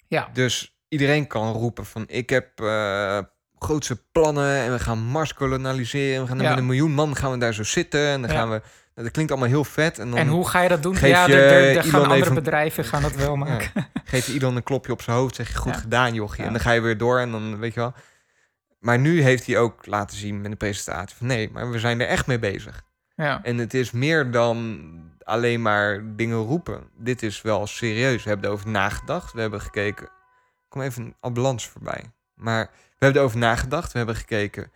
Ja. 0.07 0.29
Dus 0.33 0.78
iedereen 0.89 1.27
kan 1.27 1.53
roepen 1.53 1.87
van 1.87 2.05
ik 2.07 2.31
heb 2.31 2.61
eh 2.61 3.19
grootse 3.59 4.03
plannen 4.13 4.57
en 4.57 4.73
we 4.73 4.79
gaan 4.79 4.99
Mars 4.99 5.35
kolonialiseren. 5.35 6.23
We 6.23 6.29
gaan 6.29 6.39
Ja. 6.41 6.49
met 6.49 6.59
een 6.59 6.67
miljoen 6.67 6.93
man 6.93 7.17
gaan 7.17 7.31
we 7.31 7.39
daar 7.39 7.55
zo 7.55 7.63
zitten 7.65 8.07
en 8.09 8.21
dan 8.21 8.31
Ja. 8.31 8.37
gaan 8.37 8.51
we. 8.51 8.55
nou, 8.95 9.03
Dat 9.07 9.11
klinkt 9.11 9.31
allemaal 9.31 9.49
heel 9.51 9.65
vet. 9.65 9.99
En 9.99 10.11
dan 10.11 10.19
en 10.19 10.29
hoe 10.29 10.49
ga 10.49 10.61
je 10.61 10.69
dat 10.69 10.83
doen? 10.83 10.97
geef 10.97 11.11
Ja, 11.11 11.27
je 11.27 11.35
er, 11.37 11.83
gaan 11.85 12.03
andere 12.03 12.21
even- 12.21 12.35
bedrijven 12.35 12.85
gaan 12.85 13.03
dat 13.03 13.15
wel 13.15 13.31
ja, 13.33 13.39
maken. 13.39 13.71
geef 14.05 14.27
je 14.27 14.33
Elon 14.33 14.57
een 14.57 14.63
klopje 14.63 14.93
op 14.93 15.03
zijn 15.03 15.17
hoofd, 15.17 15.35
zeg 15.35 15.49
je 15.49 15.55
goed 15.55 15.77
gedaan 15.77 16.15
jochie. 16.15 16.45
En 16.45 16.53
dan 16.53 16.61
ga 16.61 16.71
je 16.73 16.81
weer 16.81 16.99
door 16.99 17.19
en 17.19 17.31
dan 17.31 17.59
weet 17.59 17.75
je 17.75 17.81
wel. 17.81 17.93
Maar 18.79 18.99
nu 18.99 19.23
heeft 19.23 19.47
hij 19.47 19.59
ook 19.59 19.87
laten 19.87 20.17
zien 20.17 20.41
met 20.41 20.51
een 20.51 20.57
presentatie 20.57 21.17
van 21.17 21.27
nee, 21.27 21.51
maar 21.53 21.71
we 21.71 21.79
zijn 21.79 22.01
er 22.01 22.07
echt 22.07 22.27
mee 22.27 22.39
bezig. 22.39 22.83
Ja. 23.17 23.41
En 23.43 23.59
het 23.59 23.75
is 23.75 23.91
meer 23.91 24.31
dan 24.31 24.81
alleen 25.23 25.63
maar 25.63 26.03
dingen 26.17 26.37
roepen. 26.39 26.83
Dit 26.99 27.23
is 27.23 27.43
wel 27.43 27.67
serieus. 27.67 28.23
We 28.23 28.29
hebben 28.29 28.47
erover 28.49 28.69
nagedacht. 28.69 29.33
We 29.33 29.41
hebben 29.41 29.61
gekeken. 29.61 30.09
Kom 30.69 30.83
even 30.83 31.03
een 31.03 31.15
ambulance 31.21 31.69
voorbij. 31.71 32.05
Maar 32.35 32.65
we 32.73 33.05
hebben 33.05 33.21
erover 33.21 33.39
nagedacht. 33.39 33.93
We 33.93 33.99
hebben 33.99 34.17
gekeken. 34.17 34.71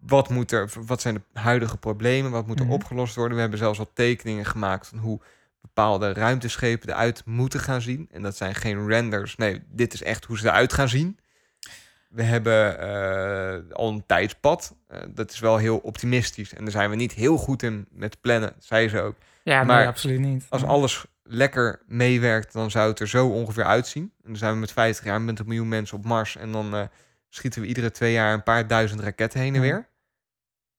Wat, 0.00 0.28
moet 0.28 0.52
er, 0.52 0.70
wat 0.86 1.00
zijn 1.00 1.14
de 1.14 1.40
huidige 1.40 1.76
problemen? 1.76 2.30
Wat 2.30 2.46
moet 2.46 2.58
er 2.58 2.64
Mhm. 2.64 2.74
opgelost 2.74 3.14
worden? 3.14 3.34
We 3.34 3.40
hebben 3.40 3.58
zelfs 3.58 3.78
al 3.78 3.90
tekeningen 3.92 4.44
gemaakt 4.44 4.86
van 4.86 4.98
hoe 4.98 5.20
bepaalde 5.60 6.12
ruimteschepen 6.12 6.88
eruit 6.88 7.22
moeten 7.24 7.60
gaan 7.60 7.80
zien. 7.80 8.08
En 8.12 8.22
dat 8.22 8.36
zijn 8.36 8.54
geen 8.54 8.86
renders. 8.86 9.36
Nee, 9.36 9.62
dit 9.68 9.92
is 9.92 10.02
echt 10.02 10.24
hoe 10.24 10.38
ze 10.38 10.46
eruit 10.46 10.72
gaan 10.72 10.88
zien. 10.88 11.18
We 12.08 12.22
hebben 12.22 12.78
eh, 12.80 13.74
al 13.76 13.88
een 13.88 14.06
tijdspad. 14.06 14.74
Eh, 14.88 15.00
dat 15.08 15.30
is 15.32 15.38
wel 15.38 15.56
heel 15.56 15.78
optimistisch. 15.78 16.54
En 16.54 16.62
daar 16.62 16.72
zijn 16.72 16.90
we 16.90 16.96
niet 16.96 17.12
heel 17.12 17.36
goed 17.36 17.62
in 17.62 17.86
met 17.90 18.20
plannen, 18.20 18.54
zei 18.58 18.88
ze 18.88 19.00
ook. 19.00 19.14
Ja, 19.42 19.64
Maar 19.64 19.78
nee, 19.78 19.86
absoluut 19.86 20.20
niet. 20.20 20.46
Als 20.48 20.64
alles 20.64 21.04
lekker 21.28 21.82
meewerkt, 21.86 22.52
dan 22.52 22.70
zou 22.70 22.88
het 22.90 23.00
er 23.00 23.08
zo 23.08 23.28
ongeveer 23.28 23.64
uitzien. 23.64 24.02
En 24.02 24.28
dan 24.28 24.36
zijn 24.36 24.52
we 24.52 24.58
met 24.58 24.72
50 24.72 25.04
jaar 25.04 25.20
met 25.20 25.38
een 25.38 25.46
miljoen 25.46 25.68
mensen 25.68 25.96
op 25.98 26.04
Mars. 26.04 26.36
En 26.36 26.52
dan 26.52 26.74
eh, 26.74 26.82
schieten 27.28 27.60
we 27.60 27.66
iedere 27.66 27.90
twee 27.90 28.12
jaar 28.12 28.32
een 28.32 28.42
paar 28.42 28.66
duizend 28.66 29.00
raketten 29.00 29.40
heen 29.40 29.54
en 29.54 29.62
Ja. 29.62 29.66
weer. 29.66 29.88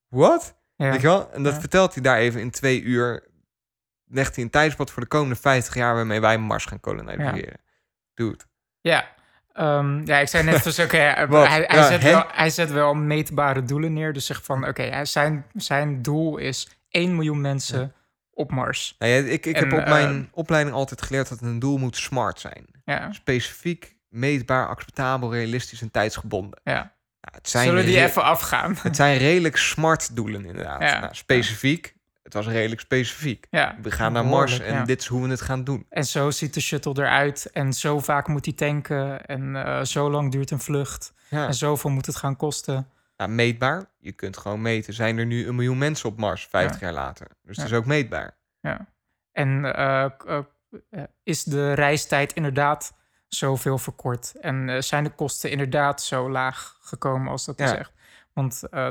Wat? 0.07 0.55
ja. 0.75 0.89
Weet 0.91 1.01
je 1.01 1.07
wel? 1.07 1.31
En 1.33 1.43
dat 1.43 1.53
Ja. 1.53 1.59
vertelt 1.59 1.93
hij 1.93 2.03
daar 2.03 2.17
even 2.17 2.41
in 2.41 2.51
twee 2.51 2.81
uur. 2.81 3.27
Legt 4.05 4.35
hij 4.35 4.43
een 4.43 4.49
tijdspad 4.49 4.91
voor 4.91 5.01
de 5.01 5.07
komende 5.07 5.35
50 5.35 5.73
jaar 5.75 5.95
waarmee 5.95 6.19
wij 6.21 6.37
Mars 6.37 6.65
gaan 6.65 6.79
koloniseren. 6.79 7.59
Dude. 8.13 8.43
Ja. 8.81 9.17
Ehm, 9.53 10.05
ja, 10.05 10.17
ik 10.17 10.27
zei 10.27 10.43
net 10.43 10.63
dus, 10.63 10.79
oké, 10.79 10.97
hij, 10.97 11.27
Wat? 11.27 11.47
hij, 11.47 11.61
Ja, 11.69 11.87
zet 11.87 12.03
wel, 12.03 12.23
hij 12.31 12.49
zet 12.49 12.71
wel 12.71 12.93
meetbare 12.93 13.63
doelen 13.63 13.93
neer. 13.93 14.13
Dus 14.13 14.25
zegt 14.25 14.45
van, 14.45 14.67
oké, 14.67 14.81
hij- 14.83 15.05
zijn, 15.05 15.45
zijn 15.53 16.01
doel 16.01 16.37
is 16.37 16.69
1 16.89 17.15
miljoen 17.15 17.41
mensen 17.41 17.93
op 18.39 18.51
Mars. 18.51 18.95
Nou 18.99 19.11
ja, 19.11 19.17
ik 19.17 19.45
ik 19.45 19.55
En, 19.55 19.69
heb 19.69 19.79
op 19.79 19.87
mijn 19.87 20.19
eh, 20.19 20.37
opleiding 20.37 20.75
altijd 20.75 21.01
geleerd 21.01 21.29
dat 21.29 21.41
een 21.41 21.59
doel 21.59 21.77
moet 21.77 21.95
smart 21.97 22.39
zijn. 22.39 22.65
Ja, 22.85 23.11
Specifiek, 23.11 23.95
meetbaar, 24.09 24.67
acceptabel, 24.67 25.33
realistisch 25.33 25.81
en 25.81 25.91
tijdsgebonden. 25.91 26.59
ja. 26.63 26.97
Nou, 27.21 27.35
het, 27.37 27.49
zijn 27.49 27.65
Zullen 27.67 27.85
die 27.85 28.01
even 28.01 28.23
afgaan? 28.23 28.77
het 28.81 28.95
zijn 28.95 29.17
redelijk 29.17 29.57
smart 29.57 30.15
doelen 30.15 30.45
inderdaad. 30.45 30.81
Ja. 30.81 30.99
Nou, 30.99 31.15
specifiek, 31.15 31.95
het 32.23 32.33
was 32.33 32.47
redelijk 32.47 32.81
specifiek. 32.81 33.47
Ja, 33.49 33.75
We 33.81 33.91
gaan 33.91 34.13
naar 34.13 34.25
Mars 34.25 34.59
en 34.59 34.73
ja. 34.73 34.83
dit 34.83 35.01
is 35.01 35.07
hoe 35.07 35.21
we 35.23 35.29
het 35.29 35.41
gaan 35.41 35.63
doen. 35.63 35.85
En 35.89 36.05
zo 36.05 36.31
ziet 36.31 36.53
de 36.53 36.59
shuttle 36.59 36.93
eruit. 36.97 37.49
En 37.53 37.73
zo 37.73 37.99
vaak 37.99 38.27
moet 38.27 38.45
hij 38.45 38.53
tanken. 38.53 39.25
En 39.25 39.55
eh, 39.65 39.83
zo 39.83 40.09
lang 40.11 40.31
duurt 40.31 40.51
een 40.51 40.59
vlucht. 40.59 41.13
Ja. 41.29 41.47
En 41.47 41.53
zoveel 41.53 41.89
moet 41.89 42.05
het 42.05 42.15
gaan 42.15 42.35
kosten. 42.35 42.87
Nou, 43.19 43.31
meetbaar, 43.31 43.85
je 43.97 44.11
kunt 44.11 44.37
gewoon 44.37 44.61
meten. 44.61 44.93
Zijn 44.93 45.17
er 45.17 45.25
nu 45.25 45.47
een 45.47 45.55
miljoen 45.55 45.77
mensen 45.77 46.09
op 46.09 46.17
Mars 46.17 46.47
50 46.47 46.79
jaar 46.81 46.93
later? 46.93 47.27
Dus 47.43 47.57
het 47.57 47.69
Ja. 47.69 47.73
is 47.75 47.79
ook 47.81 47.85
meetbaar. 47.85 48.37
Ja. 48.61 48.85
En 49.31 49.75
eh, 49.75 50.03
eh, 50.03 50.39
eh, 50.89 51.03
is 51.23 51.43
de 51.43 51.73
reistijd 51.73 52.33
inderdaad 52.33 52.93
zoveel 53.27 53.77
verkort? 53.77 54.33
En 54.41 54.83
zijn 54.83 55.03
de 55.03 55.09
kosten 55.09 55.51
inderdaad 55.51 56.01
zo 56.01 56.29
laag 56.31 56.77
gekomen 56.81 57.31
als 57.31 57.45
dat 57.45 57.59
Ja. 57.59 57.67
zegt? 57.67 57.91
Want 58.33 58.63
eh, 58.71 58.87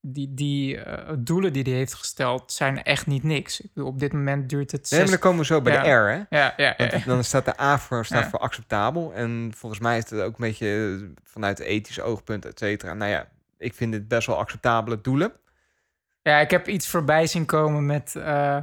die, 0.00 0.34
die 0.34 0.78
doelen 1.18 1.52
die 1.52 1.62
hij 1.62 1.72
heeft 1.72 1.94
gesteld 1.94 2.52
zijn 2.52 2.82
echt 2.82 3.06
niet 3.06 3.22
niks. 3.22 3.60
Ik 3.60 3.70
bedoel, 3.74 3.88
op 3.90 3.98
dit 3.98 4.12
moment 4.12 4.48
duurt 4.48 4.70
het 4.72 4.90
Nee, 4.90 5.00
maar 5.00 5.08
zes... 5.08 5.18
dan 5.20 5.24
komen 5.30 5.40
we 5.40 5.46
zo 5.46 5.60
bij 5.60 5.72
Ja. 5.72 5.82
de 5.82 5.88
R, 5.90 6.08
hè? 6.08 6.38
Ja, 6.38 6.54
ja, 6.56 6.74
ja, 6.76 6.90
Want 6.90 7.04
dan 7.04 7.24
staat 7.24 7.44
de 7.44 7.60
A 7.60 7.78
voor, 7.78 8.04
staat 8.04 8.22
Ja. 8.24 8.30
voor 8.30 8.38
acceptabel. 8.38 9.14
En 9.14 9.52
volgens 9.56 9.80
mij 9.80 9.98
is 9.98 10.10
het 10.10 10.20
ook 10.20 10.32
een 10.38 10.44
beetje 10.46 11.12
vanuit 11.22 11.58
ethisch 11.58 12.00
oogpunt, 12.00 12.44
et 12.44 12.58
cetera. 12.58 12.94
Nou 12.94 13.10
ja, 13.10 13.26
ik 13.62 13.74
vind 13.74 13.92
dit 13.92 14.08
best 14.08 14.26
wel 14.26 14.38
acceptabele 14.38 15.00
doelen. 15.00 15.32
Ja, 16.22 16.38
ik 16.38 16.50
heb 16.50 16.68
iets 16.68 16.88
voorbij 16.88 17.26
zien 17.26 17.46
komen 17.46 17.86
met... 17.86 18.16
eh, 18.16 18.56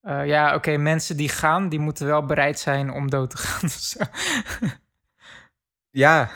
eh, 0.00 0.26
ja, 0.26 0.54
oké, 0.54 0.76
mensen 0.76 1.16
die 1.16 1.28
gaan, 1.28 1.68
die 1.68 1.78
moeten 1.78 2.06
wel 2.06 2.26
bereid 2.26 2.58
zijn 2.58 2.90
om 2.90 3.10
dood 3.10 3.30
te 3.30 3.36
gaan. 3.36 3.68
Ja. 5.94 6.30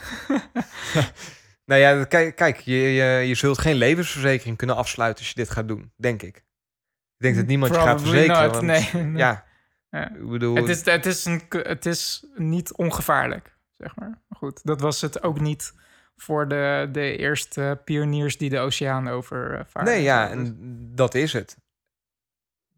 nou 1.67 1.81
ja, 1.81 2.05
kijk, 2.05 2.37
kijk 2.37 2.59
je, 2.59 2.75
je, 2.75 3.05
je 3.05 3.35
zult 3.35 3.59
geen 3.59 3.75
levensverzekering 3.77 4.57
kunnen 4.57 4.77
afsluiten 4.77 5.19
als 5.19 5.29
je 5.29 5.35
dit 5.35 5.51
gaat 5.51 5.69
doen, 5.69 5.93
denk 5.97 6.23
ik. 6.23 6.37
Ik 6.37 7.23
denk 7.23 7.37
dat 7.37 7.47
niemand 7.47 7.75
je 7.75 7.81
gaat 7.81 8.01
verzekeren. 8.01 8.43
not, 8.43 8.53
want, 8.53 8.63
nee, 8.63 9.03
nee. 9.05 9.17
Ja, 9.17 9.45
Ja. 9.91 10.11
ik 10.11 10.29
bedoel... 10.29 10.55
Het 10.55 10.69
is, 10.69 10.85
het, 10.85 11.07
is 11.07 11.25
een, 11.25 11.43
het 11.49 11.87
is 11.87 12.27
niet 12.35 12.73
ongevaarlijk, 12.73 13.57
zeg 13.79 13.97
maar. 13.97 14.09
Maar 14.09 14.39
Goed, 14.39 14.61
dat 14.65 14.81
was 14.81 15.01
het 15.01 15.23
ook 15.23 15.41
niet 15.41 15.75
voor 16.17 16.49
de, 16.49 16.89
de 16.93 17.17
eerste 17.17 17.81
pioniers 17.85 18.39
die 18.39 18.51
de 18.51 18.59
oceaan 18.59 19.09
overvaren. 19.09 19.89
Nee, 19.93 20.03
ja, 20.03 20.31
en 20.31 20.57
dat 20.95 21.15
is 21.15 21.33
het. 21.33 21.57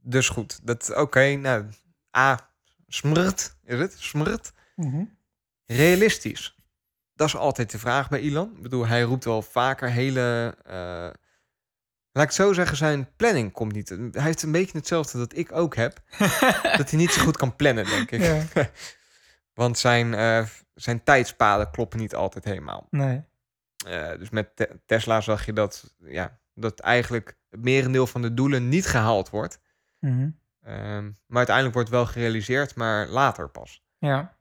Dus 0.01 0.29
goed, 0.29 0.66
dat 0.66 0.96
oké. 0.96 1.35
nou, 1.35 1.64
A, 2.16 2.51
smrt, 2.87 3.57
is 3.64 3.79
het? 3.79 3.94
Smrt. 3.98 4.53
Mhm. 4.77 5.05
Realistisch. 5.66 6.57
Dat 7.14 7.27
is 7.27 7.37
altijd 7.37 7.70
de 7.70 7.79
vraag 7.79 8.09
bij 8.09 8.20
Elon. 8.20 8.57
Ik 8.57 8.62
bedoel, 8.62 8.87
hij 8.87 9.03
roept 9.03 9.24
wel 9.24 9.42
vaker 9.42 9.90
hele... 9.90 10.55
eh, 10.64 10.74
laat 12.12 12.24
ik 12.24 12.31
het 12.31 12.35
zo 12.35 12.53
zeggen, 12.53 12.77
zijn 12.77 13.09
planning 13.16 13.53
komt 13.53 13.72
niet. 13.72 13.88
Hij 13.88 14.22
heeft 14.22 14.42
een 14.42 14.53
beetje 14.53 14.79
hetzelfde 14.79 15.18
dat 15.18 15.37
ik 15.37 15.53
ook 15.53 15.77
heb. 15.77 16.01
dat 16.79 16.90
hij 16.90 16.98
niet 16.98 17.12
zo 17.12 17.22
goed 17.22 17.37
kan 17.37 17.57
plannen, 17.57 17.85
denk 17.85 18.11
ik. 18.11 18.20
Ja. 18.20 18.42
Want 19.55 19.79
zijn, 19.79 20.14
eh, 20.14 20.44
zijn 20.74 21.05
tijdspaden 21.05 21.70
kloppen 21.70 21.98
niet 21.98 22.14
altijd 22.14 22.44
helemaal. 22.44 22.87
Nee. 22.90 23.24
Eh, 23.86 24.18
dus 24.18 24.30
met 24.30 24.56
Te- 24.56 24.80
Tesla 24.86 25.20
zag 25.20 25.46
je 25.46 25.52
dat, 25.52 25.94
ja, 25.98 26.38
dat 26.54 26.80
eigenlijk 26.80 27.36
het 27.48 27.64
merendeel 27.64 28.06
van 28.06 28.22
de 28.22 28.34
doelen 28.34 28.68
niet 28.68 28.86
gehaald 28.86 29.30
wordt. 29.30 29.60
Mhm. 29.98 30.30
Ehm, 30.62 31.04
maar 31.26 31.36
uiteindelijk 31.36 31.74
wordt 31.74 31.90
wel 31.90 32.06
gerealiseerd, 32.06 32.74
maar 32.74 33.06
later 33.06 33.48
pas. 33.48 33.82
Ja. 33.98 34.36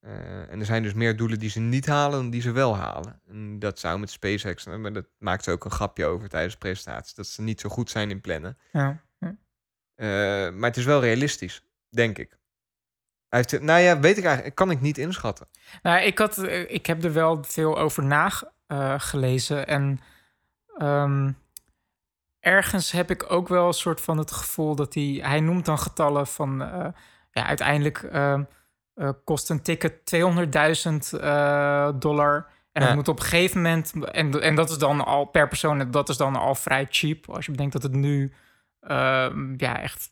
Eh, 0.00 0.50
en 0.50 0.60
er 0.60 0.64
zijn 0.64 0.82
dus 0.82 0.92
meer 0.94 1.16
doelen 1.16 1.38
die 1.38 1.50
ze 1.50 1.60
niet 1.60 1.86
halen 1.86 2.20
dan 2.20 2.30
die 2.30 2.40
ze 2.40 2.50
wel 2.50 2.76
halen. 2.76 3.20
En 3.28 3.58
dat 3.58 3.78
zou 3.78 3.98
met 3.98 4.10
SpaceX, 4.10 4.66
maar 4.66 4.92
dat 4.92 5.06
maakt 5.18 5.44
ze 5.44 5.50
ook 5.50 5.64
een 5.64 5.70
grapje 5.70 6.04
over 6.04 6.28
tijdens 6.28 6.52
de 6.52 6.58
presentatie, 6.58 7.14
dat 7.16 7.26
ze 7.26 7.42
niet 7.42 7.60
zo 7.60 7.68
goed 7.68 7.90
zijn 7.90 8.10
in 8.10 8.20
plannen. 8.20 8.58
ja. 8.72 9.02
ja. 9.18 9.36
Eh, 9.94 10.52
maar 10.52 10.68
het 10.68 10.76
is 10.76 10.84
wel 10.84 11.00
realistisch, 11.00 11.64
denk 11.88 12.18
ik. 12.18 12.38
Hij 13.28 13.44
heeft, 13.48 13.60
nou 13.62 13.80
ja, 13.80 14.00
weet 14.00 14.18
ik 14.18 14.24
eigenlijk, 14.24 14.54
kan 14.54 14.70
ik 14.70 14.80
niet 14.80 14.98
inschatten. 14.98 15.48
Nou, 15.82 16.02
ik, 16.02 16.18
had, 16.18 16.42
ik 16.68 16.86
heb 16.86 17.04
er 17.04 17.12
wel 17.12 17.42
veel 17.44 17.78
over 17.78 18.04
nagelezen. 18.76 19.66
en 19.66 20.00
ehm, 20.76 21.30
ergens 22.40 22.90
heb 22.92 23.10
ik 23.10 23.32
ook 23.32 23.48
wel 23.48 23.66
een 23.66 23.72
soort 23.72 24.00
van 24.00 24.18
het 24.18 24.30
gevoel 24.32 24.74
dat 24.74 24.94
hij... 24.94 25.18
Hij 25.22 25.40
noemt 25.40 25.64
dan 25.64 25.78
getallen 25.78 26.26
van... 26.26 26.62
eh, 26.62 26.86
ja, 27.30 27.46
uiteindelijk 27.46 28.02
ehm, 28.02 28.42
eh, 28.94 29.08
kost 29.24 29.50
een 29.50 29.62
ticket 29.62 29.92
200.000 31.14 31.20
eh, 31.20 31.88
dollar. 31.98 32.46
En 32.72 32.80
Ja. 32.82 32.86
het 32.88 32.96
moet 32.96 33.08
op 33.08 33.18
een 33.18 33.24
gegeven 33.24 33.62
moment... 33.62 33.92
En, 34.04 34.40
en 34.42 34.54
dat 34.54 34.70
is 34.70 34.78
dan 34.78 35.04
al 35.04 35.24
per 35.24 35.48
persoon... 35.48 35.80
en 35.80 35.90
dat 35.90 36.08
is 36.08 36.16
dan 36.16 36.36
al 36.36 36.54
vrij 36.54 36.86
cheap. 36.90 37.30
Als 37.30 37.44
je 37.44 37.50
bedenkt 37.50 37.72
dat 37.72 37.82
het 37.82 37.92
nu... 37.94 38.32
ehm, 38.80 39.54
ja, 39.56 39.80
echt... 39.80 40.10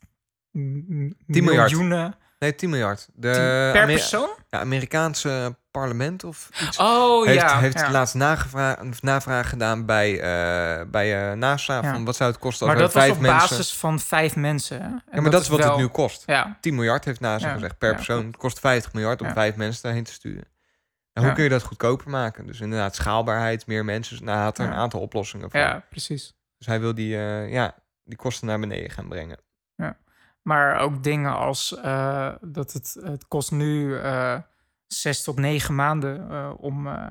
m- 0.50 0.60
m- 0.60 1.16
10 1.26 1.44
miljard. 1.44 1.70
miljoenen 1.70 2.14
Nee, 2.38 2.54
10 2.54 2.70
miljard. 2.70 3.08
De 3.14 3.30
per 3.72 3.82
Amer- 3.82 3.94
persoon? 3.94 4.28
ja, 4.48 4.58
Amerikaanse 4.60 5.56
parlement 5.70 6.24
of 6.24 6.48
iets. 6.66 6.78
Oh 6.78 7.24
heeft, 7.26 7.40
ja. 7.40 7.58
heeft 7.58 7.78
ja. 7.78 7.90
laatst 7.90 8.14
nagevra- 8.14 8.78
of 8.90 9.02
navraag 9.02 9.48
gedaan 9.48 9.86
bij, 9.86 10.12
eh, 10.20 10.86
bij 10.90 11.30
eh, 11.30 11.36
NASA. 11.36 11.74
Ja. 11.82 11.92
Van 11.92 12.04
wat 12.04 12.16
zou 12.16 12.30
het 12.30 12.38
kosten 12.40 12.66
als 12.66 12.74
Maar 12.76 12.84
dat 12.84 12.94
was 12.94 13.02
vijf 13.02 13.14
op 13.16 13.20
mensen... 13.22 13.48
basis 13.56 13.76
van 13.76 13.98
vijf 14.00 14.36
mensen. 14.36 14.80
hè? 14.82 14.86
En 14.88 15.02
Ja, 15.12 15.20
maar 15.20 15.30
dat, 15.30 15.42
is 15.42 15.48
wat 15.48 15.58
wel- 15.58 15.68
het 15.70 15.78
nu 15.78 15.86
kost. 15.86 16.22
Ja, 16.26 16.58
10 16.60 16.74
miljard 16.74 17.04
heeft 17.04 17.20
NASA 17.20 17.46
Ja, 17.46 17.52
gezegd 17.54 17.78
per 17.78 17.88
ja, 17.90 17.94
persoon. 17.94 18.26
Het 18.26 18.36
kost 18.36 18.60
50 18.60 18.92
miljard 18.92 19.20
om 19.20 19.26
Ja. 19.26 19.32
vijf 19.32 19.56
mensen 19.56 19.82
daarheen 19.82 20.04
te 20.04 20.12
sturen. 20.12 20.44
En 21.12 21.20
hoe 21.22 21.26
Ja. 21.28 21.32
kun 21.34 21.44
je 21.44 21.50
dat 21.50 21.62
goedkoper 21.62 22.10
maken? 22.10 22.46
Dus 22.46 22.60
inderdaad 22.60 22.94
schaalbaarheid, 22.94 23.66
meer 23.66 23.84
mensen. 23.84 24.16
Dus 24.16 24.26
nou, 24.26 24.38
had 24.38 24.58
er 24.58 24.64
Ja. 24.64 24.70
een 24.70 24.76
aantal 24.76 25.00
oplossingen 25.00 25.50
voor. 25.50 25.60
ja, 25.60 25.84
precies. 25.90 26.34
Dus 26.58 26.66
hij 26.66 26.80
wil 26.80 26.94
die, 26.94 27.16
eh, 27.16 27.52
ja, 27.52 27.74
die 28.04 28.16
kosten 28.16 28.46
naar 28.46 28.60
beneden 28.60 28.90
gaan 28.90 29.08
brengen. 29.08 29.38
Maar 30.42 30.78
ook 30.80 31.02
dingen 31.02 31.36
als 31.36 31.76
eh, 31.78 32.28
dat 32.40 32.72
het, 32.72 32.96
het 33.02 33.28
kost 33.28 33.50
nu 33.50 33.98
eh, 33.98 34.36
zes 34.92 35.22
tot 35.22 35.38
negen 35.38 35.74
maanden 35.74 36.30
eh, 36.30 36.50
om 36.56 36.86
eh, 36.86 37.06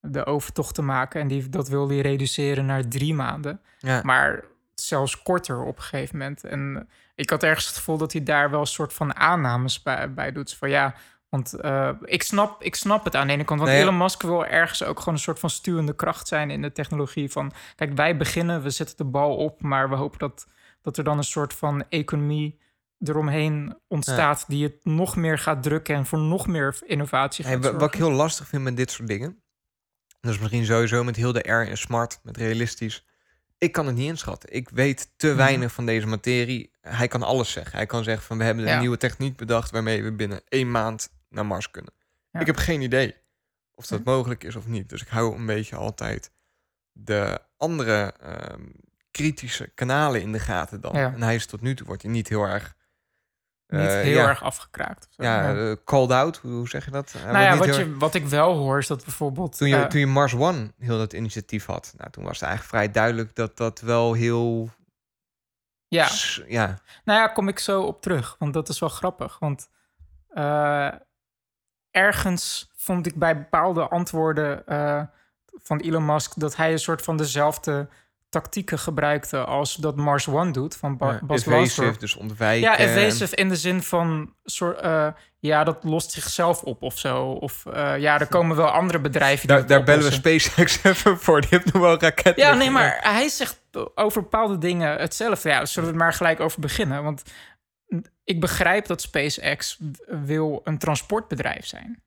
de 0.00 0.26
overtocht 0.26 0.74
te 0.74 0.82
maken. 0.82 1.20
En 1.20 1.28
die, 1.28 1.48
dat 1.48 1.68
wil 1.68 1.88
hij 1.88 2.00
reduceren 2.00 2.66
naar 2.66 2.88
drie 2.88 3.14
maanden. 3.14 3.60
Ja. 3.78 4.00
Maar 4.02 4.44
zelfs 4.74 5.22
korter 5.22 5.62
op 5.62 5.76
een 5.76 5.82
gegeven 5.82 6.18
moment. 6.18 6.44
En 6.44 6.88
ik 7.14 7.30
had 7.30 7.42
ergens 7.42 7.66
het 7.66 7.76
gevoel 7.76 7.98
dat 7.98 8.12
hij 8.12 8.22
daar 8.22 8.50
wel 8.50 8.60
een 8.60 8.66
soort 8.66 8.92
van 8.92 9.16
aannames 9.16 9.82
bij, 9.82 10.14
bij 10.14 10.32
doet. 10.32 10.54
Van 10.54 10.70
ja, 10.70 10.94
want 11.28 11.52
eh, 11.52 11.90
ik, 12.02 12.22
snap, 12.22 12.62
ik 12.62 12.74
snap 12.74 13.04
het 13.04 13.14
aan 13.16 13.26
de 13.26 13.32
ene 13.32 13.44
kant. 13.44 13.60
Want 13.60 13.72
Nee. 13.72 13.82
Elon 13.82 13.96
Musk 13.96 14.22
wil 14.22 14.46
ergens 14.46 14.84
ook 14.84 14.98
gewoon 14.98 15.14
een 15.14 15.20
soort 15.20 15.38
van 15.38 15.50
stuwende 15.50 15.94
kracht 15.94 16.28
zijn 16.28 16.50
in 16.50 16.62
de 16.62 16.72
technologie. 16.72 17.30
Van 17.30 17.52
kijk, 17.74 17.94
wij 17.94 18.16
beginnen, 18.16 18.62
we 18.62 18.70
zetten 18.70 18.96
de 18.96 19.04
bal 19.04 19.36
op, 19.36 19.62
maar 19.62 19.88
we 19.88 19.94
hopen 19.94 20.18
dat, 20.18 20.46
dat 20.82 20.96
er 20.96 21.04
dan 21.04 21.18
een 21.18 21.24
soort 21.24 21.54
van 21.54 21.84
economie 21.88 22.58
eromheen 23.00 23.78
ontstaat 23.88 24.44
die 24.48 24.62
het 24.64 24.84
nog 24.84 25.16
meer 25.16 25.38
gaat 25.38 25.62
drukken 25.62 25.94
en 25.94 26.06
voor 26.06 26.18
nog 26.18 26.46
meer 26.46 26.78
innovatie 26.86 27.44
gaat 27.44 27.62
Hey, 27.62 27.72
wa- 27.72 27.78
wat 27.78 27.94
ik 27.94 27.98
heel 27.98 28.10
lastig 28.10 28.48
vind 28.48 28.62
met 28.62 28.76
dit 28.76 28.90
soort 28.90 29.08
dingen... 29.08 29.42
dat 30.20 30.32
is 30.32 30.38
misschien 30.38 30.64
sowieso 30.64 31.04
met 31.04 31.16
heel 31.16 31.32
de 31.32 31.52
R 31.52 31.68
en 31.68 31.78
smart, 31.78 32.20
met 32.22 32.36
realistisch... 32.36 33.06
ik 33.58 33.72
kan 33.72 33.86
het 33.86 33.94
niet 33.94 34.08
inschatten. 34.08 34.52
Ik 34.52 34.68
weet 34.68 35.12
te 35.16 35.26
Mhm. 35.26 35.36
weinig 35.36 35.72
van 35.72 35.86
deze 35.86 36.06
materie. 36.06 36.70
Hij 36.80 37.08
kan 37.08 37.22
alles 37.22 37.52
zeggen. 37.52 37.76
Hij 37.76 37.86
kan 37.86 38.04
zeggen 38.04 38.24
van 38.26 38.38
we 38.38 38.44
hebben 38.44 38.64
een 38.64 38.70
Ja. 38.70 38.80
nieuwe 38.80 38.96
techniek 38.96 39.36
bedacht... 39.36 39.70
waarmee 39.70 40.02
we 40.02 40.12
binnen 40.12 40.40
één 40.48 40.70
maand 40.70 41.12
naar 41.28 41.46
Mars 41.46 41.70
kunnen. 41.70 41.92
Ja. 42.30 42.40
Ik 42.40 42.46
heb 42.46 42.56
geen 42.56 42.80
idee 42.80 43.14
of 43.74 43.86
dat 43.86 43.98
Ja. 44.04 44.10
mogelijk 44.10 44.44
is 44.44 44.56
of 44.56 44.66
niet. 44.66 44.88
Dus 44.88 45.02
ik 45.02 45.08
hou 45.08 45.36
een 45.36 45.46
beetje 45.46 45.76
altijd 45.76 46.30
de 46.92 47.38
andere 47.56 48.12
ehm, 48.20 48.62
kritische 49.10 49.66
kanalen 49.74 50.20
in 50.20 50.32
de 50.32 50.38
gaten 50.38 50.80
dan. 50.80 50.94
En 50.94 51.22
hij 51.22 51.34
is 51.34 51.46
tot 51.46 51.60
nu 51.60 51.74
toe 51.74 51.86
wordt 51.86 52.02
hij 52.02 52.10
niet 52.10 52.28
heel 52.28 52.44
erg... 52.44 52.75
Niet 53.68 53.80
eh, 53.80 53.92
heel 53.92 54.16
ja, 54.16 54.28
erg 54.28 54.42
afgekraakt. 54.42 55.08
zo. 55.10 55.22
Ja, 55.22 55.54
eh, 55.54 55.76
called 55.84 56.10
out, 56.10 56.36
hoe, 56.36 56.68
zeg 56.68 56.84
je 56.84 56.90
dat? 56.90 57.12
Hij 57.12 57.32
nou 57.32 57.44
ja, 57.44 57.56
wat, 57.56 57.66
erg- 57.66 57.98
wat 57.98 58.14
ik 58.14 58.26
wel 58.26 58.56
hoor 58.56 58.78
is 58.78 58.86
dat 58.86 59.04
bijvoorbeeld... 59.04 59.56
toen 59.56 59.68
je, 59.68 59.76
eh, 59.76 59.84
toen 59.84 60.00
je 60.00 60.06
Mars 60.06 60.34
One 60.34 60.72
heel 60.78 60.98
dat 60.98 61.12
initiatief 61.12 61.66
had, 61.66 61.94
nou, 61.96 62.10
toen 62.10 62.24
was 62.24 62.40
het 62.40 62.48
eigenlijk 62.48 62.76
vrij 62.76 62.90
duidelijk 62.90 63.34
dat 63.34 63.56
dat 63.56 63.80
wel 63.80 64.12
heel. 64.12 64.70
ja, 65.88 66.08
ja. 66.46 66.78
Nou 67.04 67.20
ja, 67.20 67.26
kom 67.26 67.48
ik 67.48 67.58
zo 67.58 67.82
op 67.82 68.02
terug. 68.02 68.36
Want 68.38 68.54
dat 68.54 68.68
is 68.68 68.78
wel 68.78 68.88
grappig. 68.88 69.38
Want 69.38 69.68
ergens 71.90 72.70
vond 72.76 73.06
ik 73.06 73.14
bij 73.14 73.36
bepaalde 73.38 73.88
antwoorden 73.88 74.64
van 75.62 75.78
Elon 75.80 76.04
Musk 76.06 76.32
dat 76.40 76.56
hij 76.56 76.72
een 76.72 76.78
soort 76.78 77.02
van 77.02 77.16
dezelfde 77.16 77.88
tactieken 78.28 78.78
gebruikte 78.78 79.44
als 79.44 79.74
dat 79.74 79.96
Mars 79.96 80.28
One 80.28 80.50
doet 80.50 80.76
van 80.76 80.96
ba 80.96 81.10
ja, 81.10 81.20
Bas 81.22 81.40
evasive, 81.40 81.56
Lansdorp. 81.56 82.00
dus 82.00 82.16
ontwijken. 82.16 82.70
Ja, 82.70 82.78
evasive 82.78 83.36
in 83.36 83.48
de 83.48 83.56
zin 83.56 83.82
van 83.82 84.34
soort, 84.44 84.80
eh, 84.80 85.08
ja, 85.38 85.64
dat 85.64 85.84
lost 85.84 86.10
zichzelf 86.10 86.62
op 86.62 86.82
of 86.82 86.98
zo. 86.98 87.22
Of 87.30 87.66
eh, 87.66 87.98
ja, 87.98 88.20
er 88.20 88.26
komen 88.26 88.56
wel 88.56 88.68
andere 88.68 89.00
bedrijven 89.00 89.48
die 89.48 89.64
Daar, 89.64 89.82
bellen 89.82 90.04
we. 90.04 90.10
SpaceX 90.10 90.78
even 90.82 91.18
voor. 91.18 91.40
Die 91.40 91.50
heeft 91.50 91.72
nog 91.72 91.82
wel 91.82 92.00
raketten. 92.00 92.44
Ja, 92.44 92.54
nee, 92.54 92.70
maar 92.70 92.98
hij 93.00 93.28
zegt 93.28 93.60
over 93.94 94.22
bepaalde 94.22 94.58
dingen 94.58 94.98
hetzelfde. 94.98 95.48
Ja, 95.48 95.64
zullen 95.64 95.90
we 95.90 95.96
maar 95.96 96.12
gelijk 96.12 96.40
over 96.40 96.60
beginnen? 96.60 97.02
Want 97.02 97.22
ik 98.24 98.40
begrijp 98.40 98.86
dat 98.86 99.00
SpaceX 99.00 99.78
wil 100.06 100.60
een 100.64 100.78
transportbedrijf 100.78 101.66
zijn. 101.66 102.02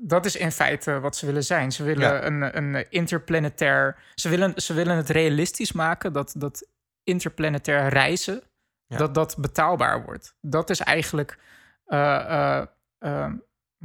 Dat 0.00 0.24
is 0.24 0.36
in 0.36 0.52
feite 0.52 1.00
wat 1.00 1.16
ze 1.16 1.26
willen 1.26 1.44
zijn. 1.44 1.72
Ze 1.72 1.82
willen 1.84 2.08
Ja. 2.12 2.24
een, 2.24 2.56
een 2.56 2.90
interplanetair... 2.90 3.98
Ze 4.14 4.28
willen, 4.28 4.62
ze 4.62 4.74
willen 4.74 4.96
het 4.96 5.08
realistisch 5.08 5.72
maken 5.72 6.12
dat, 6.12 6.34
dat 6.38 6.66
interplanetair 7.04 7.88
reizen... 7.88 8.42
Ja. 8.88 8.96
dat 8.96 9.14
dat 9.14 9.36
betaalbaar 9.38 10.04
wordt. 10.04 10.34
Dat 10.40 10.70
is 10.70 10.80
eigenlijk... 10.80 11.38
eh, 11.86 12.56
eh, 12.58 12.66
eh, 12.98 13.32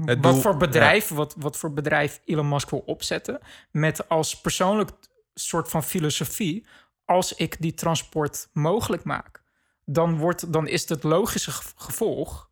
Het 0.05 0.19
wat 0.21 0.41
voor 0.41 0.57
bedrijf, 0.57 1.07
wat, 1.07 1.35
wat 1.37 1.57
voor 1.57 1.73
bedrijf 1.73 2.21
Elon 2.25 2.49
Musk 2.49 2.69
wil 2.69 2.79
opzetten. 2.85 3.39
Met 3.71 4.09
als 4.09 4.41
persoonlijk 4.41 4.89
soort 5.33 5.69
van 5.69 5.83
filosofie. 5.83 6.65
Als 7.05 7.33
ik 7.33 7.61
die 7.61 7.73
transport 7.73 8.49
mogelijk 8.53 9.03
maak, 9.03 9.41
dan, 9.85 10.17
wordt, 10.17 10.53
dan 10.53 10.67
is 10.67 10.89
het 10.89 11.03
logische 11.03 11.51
ge- 11.51 11.71
gevolg 11.75 12.49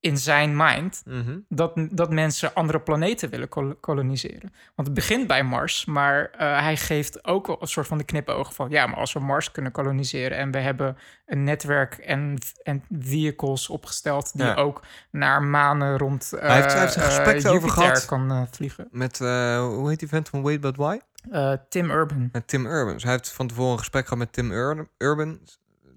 in 0.00 0.18
zijn 0.18 0.56
mind 0.56 1.02
Mhm. 1.06 1.38
dat, 1.48 1.72
dat 1.90 2.10
mensen 2.12 2.54
andere 2.54 2.80
planeten 2.80 3.30
willen 3.30 3.48
kol- 3.48 3.74
koloniseren. 3.80 4.52
Want 4.74 4.88
het 4.88 4.94
begint 4.94 5.26
bij 5.26 5.42
Mars, 5.42 5.84
maar 5.84 6.30
eh, 6.30 6.60
hij 6.62 6.76
geeft 6.76 7.24
ook 7.24 7.46
wel 7.46 7.56
een 7.60 7.68
soort 7.68 7.86
van 7.86 7.98
de 7.98 8.04
knipoog 8.04 8.54
van... 8.54 8.70
ja, 8.70 8.86
maar 8.86 8.96
als 8.96 9.12
we 9.12 9.20
Mars 9.20 9.50
kunnen 9.50 9.72
koloniseren 9.72 10.36
en 10.38 10.50
we 10.50 10.58
hebben 10.58 10.96
een 11.26 11.44
netwerk 11.44 11.94
en, 11.94 12.38
en 12.62 12.84
vehicles 12.98 13.68
opgesteld... 13.68 14.32
die 14.32 14.44
Ja. 14.46 14.54
ook 14.54 14.80
naar 15.10 15.42
manen 15.42 15.98
rond 15.98 16.32
eh 16.32 16.40
Hij 16.48 16.54
heeft- 16.60 16.72
hij 16.72 16.80
heeft 16.82 16.94
een 16.96 17.02
eh, 17.02 17.08
gesprek 17.08 17.34
erover 17.42 17.52
Jupiter 17.52 17.82
gehad. 17.82 18.04
kan 18.04 18.30
eh, 18.30 18.42
vliegen. 18.50 18.88
Met, 18.90 19.20
eh, 19.20 19.58
hoe 19.66 19.88
heet 19.88 19.98
die 19.98 20.08
vent 20.08 20.28
van 20.28 20.42
Wait 20.42 20.60
But 20.60 20.76
Why? 20.76 20.98
Eh, 21.30 21.52
Tim 21.68 21.90
Urban. 21.90 22.28
Met 22.32 22.48
Tim 22.48 22.66
Urban. 22.66 22.92
Dus 22.92 23.02
hij 23.02 23.12
heeft 23.12 23.32
van 23.32 23.46
tevoren 23.48 23.72
een 23.72 23.78
gesprek 23.78 24.02
gehad 24.04 24.18
met 24.18 24.32
Tim 24.32 24.50
Ur- 24.50 24.86
Urban. 24.98 25.38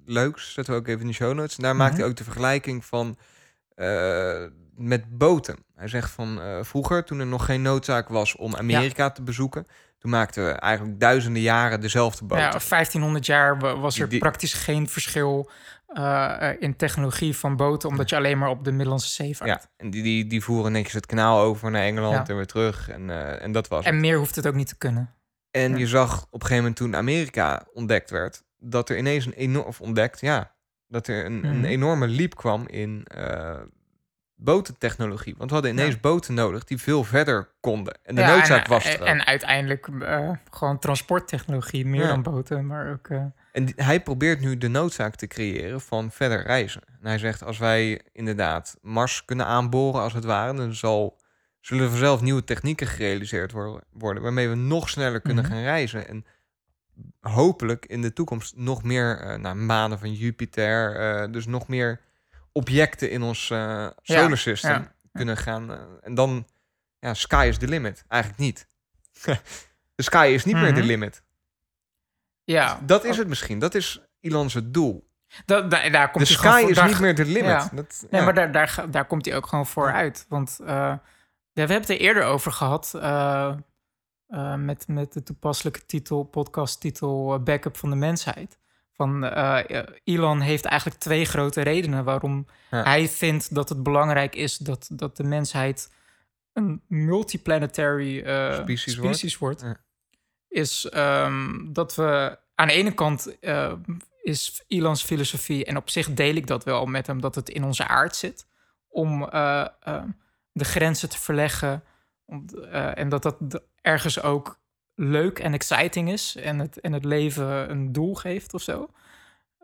Leuk, 0.05 0.39
zetten 0.39 0.73
we 0.73 0.79
ook 0.79 0.87
even 0.87 1.01
in 1.01 1.07
de 1.07 1.13
show 1.13 1.33
notes. 1.33 1.55
En 1.57 1.63
daar 1.63 1.75
maakt 1.75 1.91
Mhm. 1.91 1.99
hij 2.01 2.09
ook 2.09 2.15
de 2.17 2.23
vergelijking 2.23 2.85
van 2.85 3.17
eh, 3.75 4.43
met 4.75 5.17
boten. 5.17 5.55
Hij 5.75 5.87
zegt 5.87 6.11
van 6.11 6.41
eh, 6.41 6.57
vroeger, 6.61 7.03
toen 7.03 7.19
er 7.19 7.25
nog 7.25 7.45
geen 7.45 7.61
noodzaak 7.61 8.09
was 8.09 8.35
om 8.35 8.55
Amerika 8.55 9.09
te 9.11 9.21
bezoeken, 9.21 9.65
toen 9.99 10.11
maakten 10.11 10.45
we 10.45 10.51
eigenlijk 10.51 10.99
duizenden 10.99 11.41
jaren 11.41 11.81
dezelfde 11.81 12.25
boten. 12.25 12.43
Ja, 12.43 12.51
1500 12.51 13.25
jaar 13.25 13.59
wa- 13.59 13.77
was 13.77 13.99
er 13.99 14.09
Die- 14.09 14.19
praktisch 14.19 14.53
geen 14.53 14.89
verschil 14.89 15.49
eh, 15.87 16.49
in 16.59 16.75
technologie 16.75 17.35
van 17.37 17.55
boten... 17.55 17.89
omdat 17.89 18.09
je 18.09 18.15
alleen 18.15 18.37
maar 18.37 18.49
op 18.49 18.63
de 18.63 18.71
Middellandse 18.71 19.09
Zee 19.09 19.37
vaart. 19.37 19.49
Ja, 19.49 19.61
en 19.77 19.89
die, 19.89 20.03
die, 20.03 20.27
die 20.27 20.43
voeren 20.43 20.71
netjes 20.71 20.93
het 20.93 21.05
kanaal 21.05 21.39
over 21.39 21.71
naar 21.71 21.81
Engeland 21.83 22.13
Ja. 22.15 22.25
en 22.25 22.35
weer 22.35 22.45
terug. 22.45 22.89
En, 22.89 23.09
en 23.41 23.51
dat 23.51 23.67
was 23.67 23.85
het. 23.85 23.93
En 23.93 23.99
meer 23.99 24.17
hoeft 24.17 24.35
het 24.35 24.47
ook 24.47 24.53
niet 24.55 24.67
te 24.67 24.77
kunnen. 24.77 25.13
En 25.51 25.71
Ja. 25.71 25.77
je 25.77 25.87
zag 25.87 26.21
op 26.23 26.33
een 26.33 26.39
gegeven 26.47 26.55
moment 26.57 26.75
toen 26.75 26.95
Amerika 26.95 27.65
ontdekt 27.73 28.09
werd, 28.09 28.43
dat 28.57 28.89
er 28.89 28.97
ineens 28.97 29.25
een 29.25 29.33
enorm, 29.33 29.65
of 29.67 29.81
ontdekt, 29.81 30.19
ja, 30.19 30.52
dat 30.93 31.07
er 31.07 31.25
een, 31.25 31.43
een 31.45 31.55
Mhm. 31.57 31.65
enorme 31.65 32.07
leap 32.07 32.35
kwam 32.35 32.67
in 32.67 33.05
eh, 33.07 33.59
botentechnologie. 34.35 35.35
Want 35.37 35.49
we 35.49 35.55
hadden 35.55 35.73
ineens 35.73 35.93
Ja. 35.93 35.99
boten 35.99 36.33
nodig 36.33 36.63
die 36.63 36.77
veel 36.77 37.03
verder 37.03 37.49
konden. 37.59 37.97
En 38.03 38.15
de 38.15 38.21
Ja, 38.21 38.35
noodzaak 38.35 38.63
en, 38.63 38.69
was 38.69 38.85
er. 38.93 39.01
En, 39.01 39.25
uiteindelijk 39.25 39.87
eh, 40.01 40.29
gewoon 40.51 40.79
transporttechnologie, 40.79 41.85
meer 41.85 42.01
Ja. 42.01 42.07
dan 42.07 42.21
boten, 42.23 42.65
maar 42.65 42.91
ook... 42.91 43.07
eh, 43.09 43.25
En 43.51 43.65
die- 43.65 43.73
hij 43.77 44.01
probeert 44.01 44.39
nu 44.39 44.57
de 44.57 44.67
noodzaak 44.67 45.15
te 45.15 45.27
creëren 45.27 45.81
van 45.81 46.11
verder 46.11 46.41
reizen. 46.45 46.81
En 47.01 47.07
hij 47.07 47.17
zegt, 47.17 47.43
als 47.43 47.57
wij 47.57 48.01
inderdaad 48.11 48.77
Mars 48.81 49.25
kunnen 49.25 49.45
aanboren 49.45 50.01
als 50.01 50.13
het 50.13 50.23
ware, 50.23 50.53
dan 50.53 50.73
zal, 50.73 51.21
zullen 51.59 51.83
er 51.83 51.89
vanzelf 51.89 52.21
nieuwe 52.21 52.43
technieken 52.43 52.87
gerealiseerd 52.87 53.51
wor- 53.51 53.83
worden, 53.91 54.23
waarmee 54.23 54.49
we 54.49 54.55
nog 54.55 54.89
sneller 54.89 55.21
kunnen 55.21 55.43
Mhm. 55.43 55.53
gaan 55.53 55.61
reizen. 55.63 56.07
En 56.07 56.25
hopelijk 57.21 57.85
in 57.85 58.01
de 58.01 58.13
toekomst 58.13 58.55
nog 58.55 58.83
meer 58.83 59.19
eh, 59.19 59.37
naar 59.37 59.57
manen 59.57 59.99
van 59.99 60.13
Jupiter, 60.13 60.95
eh, 60.95 61.31
dus 61.31 61.45
nog 61.45 61.67
meer 61.67 62.01
objecten 62.51 63.11
in 63.11 63.21
ons 63.21 63.49
eh, 63.49 63.87
solar 64.01 64.37
system 64.37 64.71
ja, 64.71 64.91
kunnen 65.13 65.37
gaan. 65.37 65.77
en 66.01 66.13
dan, 66.13 66.47
ja, 66.99 67.13
sky 67.13 67.45
is 67.49 67.57
the 67.57 67.67
limit. 67.67 68.05
Eigenlijk 68.07 68.41
niet. 68.41 68.67
de 69.95 70.03
sky 70.03 70.29
is 70.33 70.45
niet 70.45 70.55
meer 70.55 70.73
de 70.73 70.79
Mhm. 70.79 70.87
limit. 70.87 71.23
ja, 72.43 72.79
Dat 72.85 73.03
is 73.03 73.17
het 73.17 73.27
misschien. 73.27 73.59
Dat 73.59 73.75
is 73.75 74.01
het 74.53 74.73
doel. 74.73 75.11
Da- 75.45 75.61
da- 75.61 75.89
daar 75.89 76.11
komt 76.11 76.27
De 76.27 76.33
sky 76.33 76.59
voor- 76.61 76.69
is 76.69 76.75
daar- 76.75 76.87
niet 76.87 76.99
meer 76.99 77.15
de 77.15 77.25
limit. 77.25 77.43
Ja. 77.43 77.69
Dat, 77.73 78.05
Nee, 78.09 78.21
maar 78.21 78.33
daar, 78.33 78.51
daar, 78.51 78.85
daar 78.91 79.05
komt 79.05 79.25
hij 79.25 79.35
ook 79.35 79.47
gewoon 79.47 79.65
voor 79.67 79.91
uit. 79.91 80.25
Want 80.29 80.55
we 80.57 81.59
hebben 81.59 81.77
het 81.77 81.89
er 81.89 81.97
eerder 81.99 82.23
over 82.23 82.51
gehad. 82.51 82.91
Eh, 84.33 84.55
met, 84.55 84.87
met 84.87 85.13
de 85.13 85.23
toepasselijke 85.23 85.85
titel, 85.85 86.23
podcasttitel 86.23 87.33
eh, 87.33 87.39
Backup 87.39 87.77
van 87.77 87.89
de 87.89 87.95
Mensheid. 87.95 88.57
Van 88.91 89.23
eh, 89.25 89.83
Elon 90.03 90.39
heeft 90.39 90.65
eigenlijk 90.65 90.99
twee 91.01 91.25
grote 91.25 91.61
redenen 91.61 92.03
waarom 92.03 92.45
Ja. 92.71 92.83
hij 92.83 93.07
vindt 93.07 93.55
dat 93.55 93.69
het 93.69 93.83
belangrijk 93.83 94.35
is 94.35 94.57
dat, 94.57 94.89
dat 94.93 95.17
de 95.17 95.23
mensheid 95.23 95.91
een 96.53 96.81
multiplanetary 96.87 98.19
Species 98.53 98.93
species, 98.93 99.37
wordt. 99.37 99.61
wordt. 99.61 99.77
Ja. 99.77 99.83
Is 100.47 100.85
ehm, 100.89 101.73
dat 101.73 101.95
we 101.95 102.37
aan 102.55 102.67
de 102.67 102.73
ene 102.73 102.93
kant 102.93 103.37
is 104.21 104.63
Elons 104.67 105.03
filosofie, 105.03 105.65
en 105.65 105.77
op 105.77 105.89
zich 105.89 106.13
deel 106.13 106.35
ik 106.35 106.47
dat 106.47 106.63
wel 106.63 106.85
met 106.85 107.07
hem, 107.07 107.21
dat 107.21 107.35
het 107.35 107.49
in 107.49 107.63
onze 107.63 107.87
aard 107.87 108.15
zit. 108.15 108.47
Om 108.87 109.19
de 110.51 110.63
grenzen 110.65 111.09
te 111.09 111.17
verleggen. 111.19 111.83
Om, 112.25 112.45
en 112.71 113.09
dat 113.09 113.23
dat 113.23 113.35
de- 113.39 113.63
ergens 113.83 114.21
ook 114.21 114.59
leuk 114.95 115.39
en 115.39 115.53
exciting 115.53 116.11
is. 116.11 116.35
En 116.35 116.59
het, 116.59 116.79
en 116.79 116.93
het 116.93 117.05
leven 117.05 117.69
een 117.69 117.91
doel 117.91 118.15
geeft 118.15 118.53
of 118.53 118.61
zo. 118.61 118.89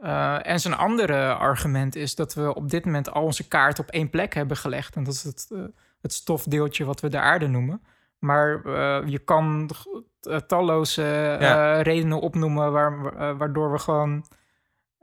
Eh, 0.01 0.47
en 0.47 0.59
zijn 0.59 0.73
andere 0.73 1.33
argument 1.33 1.95
is 1.95 2.15
dat 2.15 2.33
we 2.33 2.55
op 2.55 2.69
dit 2.69 2.85
moment 2.85 3.11
al 3.11 3.23
onze 3.23 3.47
kaart 3.47 3.79
op 3.79 3.89
één 3.89 4.09
plek 4.09 4.33
hebben 4.33 4.57
gelegd. 4.57 4.95
En 4.95 5.03
dat 5.03 5.13
is 5.13 5.23
het, 5.23 5.47
eh, 5.51 5.59
het 6.01 6.13
stofdeeltje 6.13 6.85
wat 6.85 6.99
we 6.99 7.09
de 7.09 7.19
aarde 7.19 7.47
noemen. 7.47 7.81
Maar 8.19 8.65
eh, 8.65 9.07
je 9.07 9.19
kan 9.19 9.69
talloze 10.47 11.01
Ja. 11.39 11.81
redenen 11.81 12.19
opnoemen 12.19 12.71
waar, 12.71 13.37
waardoor 13.37 13.71
we 13.71 13.79
gewoon 13.79 14.25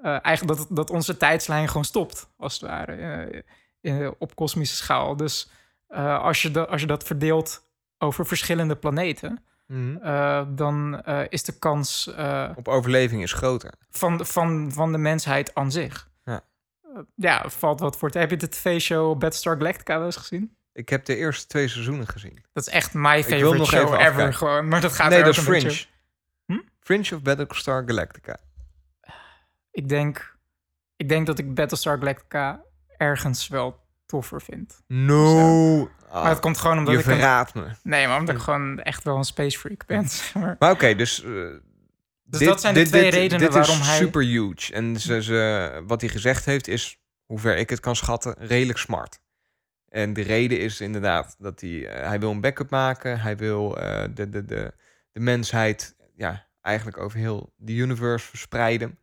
eigenlijk 0.03 0.59
dat, 0.59 0.67
dat 0.71 0.91
onze 0.91 1.17
tijdslijn 1.17 1.69
gewoon 1.69 1.85
stopt, 1.85 2.31
als 2.37 2.53
het 2.53 2.71
ware, 2.71 3.45
op 4.19 4.35
kosmische 4.35 4.77
schaal. 4.77 5.17
Dus 5.17 5.51
als, 6.21 6.43
je 6.43 6.51
dat 6.51 6.69
als 6.69 6.81
je 6.81 6.87
dat 6.87 7.05
verdeelt 7.05 7.66
over 7.99 8.27
verschillende 8.27 8.77
planeten, 8.77 9.45
Mhm. 9.67 9.97
eh, 9.97 10.43
dan 10.49 11.03
eh, 11.03 11.21
is 11.29 11.43
de 11.43 11.59
kans 11.59 12.15
eh, 12.15 12.51
Op 12.57 12.69
overleving 12.69 13.23
is 13.23 13.33
groter. 13.33 13.73
van, 13.91 14.27
van, 14.27 14.73
van 14.73 14.93
de 14.93 14.99
mensheid 14.99 15.55
aan 15.55 15.71
zich. 15.73 16.09
Ja. 16.25 16.41
Ja, 17.15 17.49
valt 17.49 17.81
wat 17.81 17.97
voor 17.97 18.11
te. 18.11 18.19
Heb 18.19 18.31
je 18.31 18.37
de 18.37 18.49
tv-show 18.49 19.11
Battlestar 19.19 19.57
Galactica 19.57 19.97
wel 19.97 20.07
eens 20.07 20.17
gezien? 20.17 20.57
Ik 20.73 20.89
heb 20.89 21.05
de 21.05 21.17
eerste 21.17 21.47
twee 21.47 21.69
seizoenen 21.69 22.09
gezien. 22.09 22.45
Dat 22.53 22.67
is 22.67 22.73
echt 22.73 22.95
my 22.95 23.25
favorite 23.25 23.65
show 23.65 23.81
ever. 23.87 23.99
afkijken. 23.99 24.35
Gewoon. 24.35 24.69
Maar 24.69 24.81
dat 24.81 24.93
gaat 24.93 25.09
nee, 25.11 25.19
er 25.19 25.25
dat 25.25 25.37
is 25.37 25.43
Fringe. 25.43 25.63
beetje- 25.65 25.87
Hm? 26.47 26.59
Fringe 26.81 27.15
of 27.15 27.23
Battlestar 27.23 27.83
Galactica. 27.87 28.37
Ik 29.71 29.89
denk, 29.89 30.37
ik 30.97 31.09
denk 31.09 31.27
dat 31.27 31.39
ik 31.39 31.55
Battlestar 31.55 31.99
Galactica 31.99 32.63
ergens 32.97 33.49
wel 33.49 33.85
toffer 34.07 34.43
vind. 34.43 34.83
No. 34.87 35.91
Ah, 36.09 36.23
maar 36.23 36.31
het 36.31 36.41
komt 36.41 36.59
gewoon 36.59 36.79
omdat 36.79 36.95
je 36.95 37.01
ik... 37.01 37.07
Een, 37.07 37.13
verraadt 37.13 37.55
me. 37.55 37.67
nee, 37.83 38.07
maar 38.07 38.19
omdat 38.19 38.35
ik 38.35 38.41
gewoon 38.41 38.81
echt 38.81 39.05
wel 39.05 39.17
een 39.17 39.25
space 39.25 39.59
freak 39.59 39.87
ben. 39.87 40.07
maar. 40.59 40.71
Oké, 40.71 40.95
dus... 40.95 41.25
eh, 41.25 41.31
Dus 42.25 42.41
dat 42.41 42.61
zijn 42.61 42.75
de 42.75 42.83
twee 42.83 43.11
redenen 43.11 43.39
dit 43.39 43.53
waarom 43.55 43.79
is 43.81 43.87
hij- 43.87 43.97
super 43.97 44.23
huge. 44.23 44.73
En 44.73 45.01
ze, 45.01 45.23
ze, 45.23 45.83
wat 45.87 46.01
hij 46.01 46.11
gezegd 46.11 46.45
heeft 46.45 46.69
is, 46.69 46.99
hoe 47.25 47.39
ver 47.39 47.57
ik 47.57 47.71
het 47.71 47.81
kan 47.81 47.97
schatten, 47.97 48.35
redelijk 48.39 48.79
smart. 48.79 49.19
En 49.89 50.13
de 50.13 50.23
reden 50.23 50.59
is 50.61 50.81
inderdaad 50.81 51.37
dat 51.39 51.61
hij, 51.61 51.87
eh, 51.89 52.07
hij 52.09 52.21
wil 52.21 52.31
een 52.31 52.41
backup 52.41 52.71
maken. 52.71 53.21
Hij 53.21 53.37
wil 53.37 53.79
eh, 53.79 54.05
de, 54.15 54.29
de, 54.29 54.45
de, 54.45 54.73
de 55.13 55.21
mensheid 55.21 55.97
ja, 56.15 56.47
eigenlijk 56.61 56.99
over 56.99 57.19
heel 57.19 57.53
de 57.57 57.73
universe 57.73 58.27
verspreiden. 58.27 58.99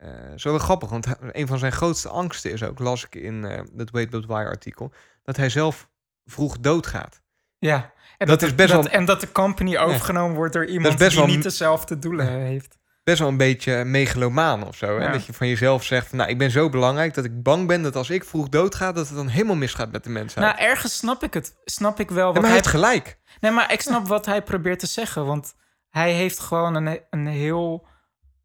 Eh 0.00 0.08
zo 0.36 0.50
wel 0.50 0.58
grappig, 0.58 0.88
want 0.90 1.06
een 1.20 1.46
van 1.46 1.58
zijn 1.58 1.72
grootste 1.72 2.08
angsten 2.08 2.52
is 2.52 2.62
ook, 2.62 2.78
las 2.78 3.04
ik 3.04 3.14
in 3.14 3.44
eh 3.44 3.60
het 3.76 3.90
Wait 3.90 4.10
But 4.10 4.26
Why 4.26 4.42
artikel, 4.44 4.92
dat 5.24 5.36
hij 5.36 5.48
zelf 5.48 5.88
vroeg 6.24 6.58
doodgaat. 6.58 7.20
Ja. 7.58 7.92
En 8.18 8.26
Dat 8.26 8.42
is 8.42 8.54
best 8.54 8.72
dat, 8.72 8.84
wel- 8.84 8.92
En 8.92 9.04
dat 9.04 9.20
de 9.20 9.32
company 9.32 9.76
overgenomen 9.76 10.36
wordt 10.36 10.52
door 10.52 10.64
iemand 10.66 10.98
die 10.98 11.10
wel- 11.16 11.26
niet 11.26 11.42
dezelfde 11.42 11.98
doelen 11.98 12.26
heeft. 12.28 12.78
best 13.04 13.18
wel 13.18 13.28
een 13.28 13.36
beetje 13.36 13.84
megalomaan 13.84 14.66
of 14.66 14.76
zo. 14.76 14.86
Hè? 14.98 15.04
Ja. 15.04 15.12
Dat 15.12 15.26
je 15.26 15.32
van 15.32 15.48
jezelf 15.48 15.84
zegt, 15.84 16.12
nou, 16.12 16.30
ik 16.30 16.38
ben 16.38 16.50
zo 16.50 16.68
belangrijk 16.68 17.14
dat 17.14 17.24
ik 17.24 17.42
bang 17.42 17.66
ben 17.66 17.82
dat 17.82 17.96
als 17.96 18.10
ik 18.10 18.24
vroeg 18.24 18.48
doodga, 18.48 18.92
dat 18.92 19.06
het 19.08 19.16
dan 19.16 19.28
helemaal 19.28 19.56
misgaat 19.56 19.92
met 19.92 20.04
de 20.04 20.10
mensheid. 20.10 20.46
Nou, 20.46 20.58
ergens 20.70 20.96
snap 20.96 21.22
ik 21.22 21.34
het. 21.34 21.54
Snap 21.64 22.00
ik 22.00 22.10
wel. 22.10 22.26
Ja, 22.26 22.32
Wat 22.32 22.34
maar 22.42 22.42
hij 22.50 22.50
hij 22.52 22.60
heeft 22.60 22.74
gelijk. 22.74 23.18
Nee, 23.40 23.50
maar 23.50 23.72
ik 23.72 23.80
snap 23.80 24.06
wat 24.08 24.26
hij 24.26 24.42
probeert 24.42 24.78
te 24.78 24.86
zeggen. 24.86 25.26
Want 25.26 25.54
hij 25.88 26.12
heeft 26.12 26.38
gewoon 26.40 26.74
een, 26.74 27.00
een 27.10 27.26
heel. 27.26 27.86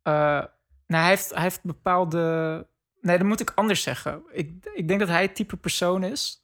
eh, 0.04 0.44
nou, 0.88 1.02
hij 1.02 1.12
heeft, 1.12 1.30
hij 1.34 1.42
heeft 1.44 1.64
bepaalde. 1.64 2.68
Nee, 3.02 3.18
dat 3.18 3.28
moet 3.28 3.40
ik 3.40 3.52
anders 3.56 3.82
zeggen. 3.82 4.22
Ik, 4.32 4.52
ik 4.74 4.88
denk 4.88 5.00
dat 5.00 5.10
hij 5.10 5.22
het 5.22 5.36
type 5.36 5.58
persoon 5.58 6.04
is. 6.04 6.44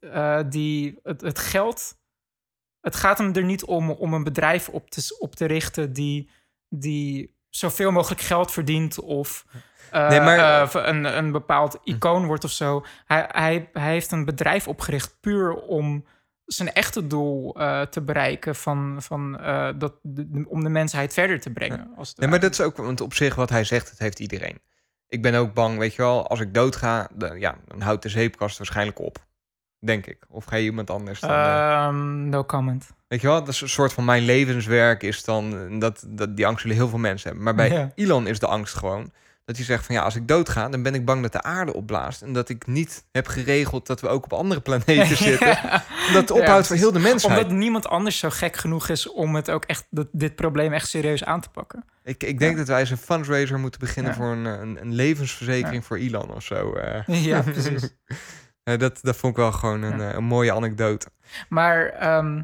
eh, 0.00 0.40
die 0.48 0.98
het, 1.02 1.20
het 1.20 1.38
geld. 1.38 1.98
Het 2.80 2.96
gaat 2.96 3.18
hem 3.18 3.34
er 3.34 3.44
niet 3.44 3.64
om 3.64 3.90
om 3.90 4.14
een 4.14 4.24
bedrijf 4.24 4.68
op 4.68 4.90
te, 4.90 5.16
op 5.18 5.34
te 5.34 5.44
richten 5.44 5.92
die, 5.92 6.30
die 6.68 7.34
zoveel 7.50 7.90
mogelijk 7.92 8.20
geld 8.20 8.52
verdient 8.52 8.98
of 9.00 9.46
eh, 9.90 10.08
Nee, 10.08 10.20
maar- 10.20 10.62
eh, 10.74 10.86
een, 10.88 11.04
een 11.16 11.32
bepaald 11.32 11.78
icoon 11.84 12.26
wordt 12.26 12.44
of 12.44 12.50
zo. 12.50 12.84
Hij, 13.04 13.28
hij, 13.32 13.68
hij 13.72 13.90
heeft 13.92 14.10
een 14.12 14.24
bedrijf 14.24 14.68
opgericht 14.68 15.20
puur 15.20 15.54
om 15.54 16.06
zijn 16.46 16.72
echte 16.72 17.06
doel 17.06 17.54
eh, 17.58 17.82
te 17.82 18.02
bereiken 18.02 18.54
van, 18.54 18.96
van 19.02 19.38
eh, 19.40 19.68
dat, 19.76 19.92
de- 20.02 20.44
om 20.48 20.62
de 20.64 20.68
mensheid 20.68 21.12
verder 21.12 21.40
te 21.40 21.50
brengen. 21.50 21.90
Als 21.96 22.14
Nee, 22.14 22.28
maar 22.28 22.40
dat 22.40 22.52
is 22.52 22.60
ook, 22.60 22.76
want 22.76 23.00
op 23.00 23.14
zich 23.14 23.34
wat 23.34 23.50
hij 23.50 23.64
zegt, 23.64 23.88
dat 23.90 23.98
heeft 23.98 24.18
iedereen. 24.20 24.58
Ik 25.08 25.22
ben 25.22 25.34
ook 25.34 25.54
bang, 25.54 25.78
weet 25.78 25.94
je 25.94 26.02
wel, 26.02 26.26
als 26.28 26.40
ik 26.40 26.54
doodga, 26.54 27.08
dan, 27.14 27.38
ja, 27.40 27.56
dan 27.66 27.80
houdt 27.80 28.02
de 28.02 28.08
zeepkast 28.08 28.58
waarschijnlijk 28.58 28.98
op. 29.00 29.24
Denk 29.78 30.06
ik. 30.06 30.26
Of 30.28 30.44
ga 30.44 30.56
je 30.56 30.64
iemand 30.64 30.90
anders 30.90 31.20
dan... 31.20 31.30
eh, 31.30 31.36
Ehm, 31.84 32.28
no 32.28 32.44
comment. 32.44 32.90
Weet 33.08 33.20
je 33.20 33.26
wel, 33.26 33.38
dat 33.38 33.48
is 33.48 33.60
een 33.60 33.68
soort 33.68 33.92
van 33.92 34.04
mijn 34.04 34.22
levenswerk 34.24 35.02
is 35.02 35.24
dan... 35.24 35.78
Dat, 35.78 36.04
dat, 36.08 36.36
die 36.36 36.46
angst 36.46 36.60
zullen 36.62 36.76
heel 36.76 36.88
veel 36.88 36.98
mensen 36.98 37.26
hebben. 37.28 37.44
Maar 37.44 37.54
bij 37.54 37.70
Ja. 37.78 37.92
Elon 37.94 38.26
is 38.26 38.38
de 38.38 38.46
angst 38.46 38.74
gewoon... 38.74 39.12
Dat 39.46 39.56
hij 39.56 39.64
zegt 39.64 39.86
van 39.86 39.94
ja, 39.94 40.02
als 40.02 40.16
ik 40.16 40.28
doodga, 40.28 40.68
dan 40.68 40.82
ben 40.82 40.94
ik 40.94 41.04
bang 41.04 41.22
dat 41.22 41.32
de 41.32 41.42
aarde 41.42 41.74
opblaast. 41.74 42.22
En 42.22 42.32
dat 42.32 42.48
ik 42.48 42.66
niet 42.66 43.04
heb 43.12 43.26
geregeld 43.26 43.86
dat 43.86 44.00
we 44.00 44.08
ook 44.08 44.24
op 44.24 44.32
andere 44.32 44.60
planeten 44.60 45.16
zitten. 45.26 45.46
Ja. 45.46 45.84
Ja, 46.12 46.22
ophoudt 46.32 46.66
voor 46.66 46.76
heel 46.76 46.92
de 46.92 46.98
mensheid. 46.98 47.38
Omdat 47.38 47.52
niemand 47.58 47.88
anders 47.88 48.18
zo 48.18 48.30
gek 48.30 48.56
genoeg 48.56 48.88
is 48.88 49.10
om 49.10 49.34
het 49.34 49.50
ook 49.50 49.64
echt, 49.64 49.86
dat, 49.90 50.08
dit 50.12 50.34
probleem 50.36 50.72
echt 50.72 50.88
serieus 50.88 51.24
aan 51.24 51.40
te 51.40 51.48
pakken. 51.48 51.84
Ik, 52.04 52.22
ik 52.22 52.38
denk 52.38 52.52
Ja. 52.52 52.58
dat 52.58 52.66
wij 52.68 52.80
eens 52.80 52.90
een 52.90 52.96
fundraiser 52.96 53.58
moeten 53.58 53.80
beginnen 53.80 54.14
voor 54.14 54.26
een, 54.32 54.44
een, 54.44 54.80
een 54.80 54.94
levensverzekering 54.94 55.84
voor 55.84 55.96
Elon 55.96 56.30
of 56.34 56.42
zo. 56.44 56.72
eh. 56.74 57.24
Ja, 57.24 57.40
precies. 57.52 57.88
Dat, 58.62 58.98
dat 59.02 59.16
vond 59.16 59.32
ik 59.32 59.38
wel 59.38 59.52
gewoon 59.52 59.82
een, 59.82 60.00
eh, 60.00 60.12
een 60.14 60.24
mooie 60.24 60.52
anekdote. 60.52 61.06
Maar 61.48 61.86
ehm, 61.86 62.42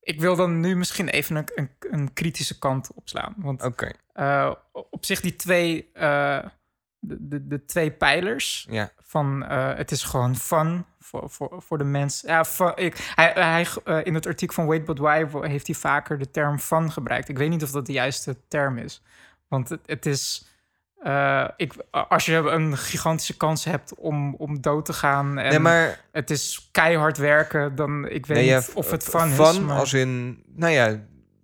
ik 0.00 0.20
wil 0.20 0.36
dan 0.36 0.60
nu 0.60 0.76
misschien 0.76 1.08
even 1.08 1.36
een, 1.36 1.48
een, 1.54 1.70
een 1.90 2.12
kritische 2.12 2.58
kant 2.58 2.90
opslaan. 2.94 3.34
Want 3.36 3.62
Oké, 3.62 3.90
eh, 4.12 4.52
op 4.72 5.04
zich 5.04 5.20
die 5.20 5.36
twee, 5.36 5.90
eh, 5.92 6.38
de, 6.98 7.28
de, 7.28 7.46
de 7.46 7.64
twee 7.64 7.90
pijlers 7.90 8.66
ja. 8.70 8.90
van 9.02 9.44
eh, 9.44 9.74
het 9.74 9.90
is 9.90 10.02
gewoon 10.02 10.36
fun 10.36 10.84
voor, 11.00 11.30
voor, 11.30 11.62
voor 11.62 11.78
de 11.78 11.84
mens. 11.84 12.22
Ja, 12.26 12.44
fun- 12.44 12.76
ik, 12.76 13.12
hij, 13.14 13.32
hij, 13.34 13.66
in 14.02 14.14
het 14.14 14.26
artikel 14.26 14.54
van 14.54 14.66
Wait 14.66 14.84
But 14.84 14.98
Why 14.98 15.26
heeft 15.40 15.66
hij 15.66 15.76
vaker 15.76 16.18
de 16.18 16.30
term 16.30 16.58
fun 16.58 16.92
gebruikt. 16.92 17.28
Ik 17.28 17.38
weet 17.38 17.50
niet 17.50 17.62
of 17.62 17.70
dat 17.70 17.86
de 17.86 17.92
juiste 17.92 18.36
term 18.48 18.78
is. 18.78 19.02
Want 19.48 19.68
het, 19.68 19.80
het 19.86 20.06
is... 20.06 20.46
ik, 21.56 21.74
als 21.90 22.26
je 22.26 22.36
een 22.36 22.76
gigantische 22.76 23.36
kans 23.36 23.64
hebt 23.64 23.94
om, 23.94 24.34
om 24.34 24.60
dood 24.60 24.84
te 24.84 24.92
gaan 24.92 25.38
en 25.38 25.50
nee, 25.50 25.58
maar 25.58 26.00
het 26.12 26.30
is 26.30 26.68
keihard 26.70 27.16
werken, 27.16 27.74
dan 27.74 28.08
ik 28.08 28.26
weet 28.26 28.36
nee, 28.36 28.46
ja, 28.46 28.58
niet 28.58 28.72
of 28.74 28.90
het 28.90 29.02
fun, 29.02 29.30
fun 29.30 29.46
is. 29.46 29.60
Maar 29.60 29.78
als 29.78 29.92
in, 29.92 30.42
nou 30.46 30.72
ja, 30.72 31.00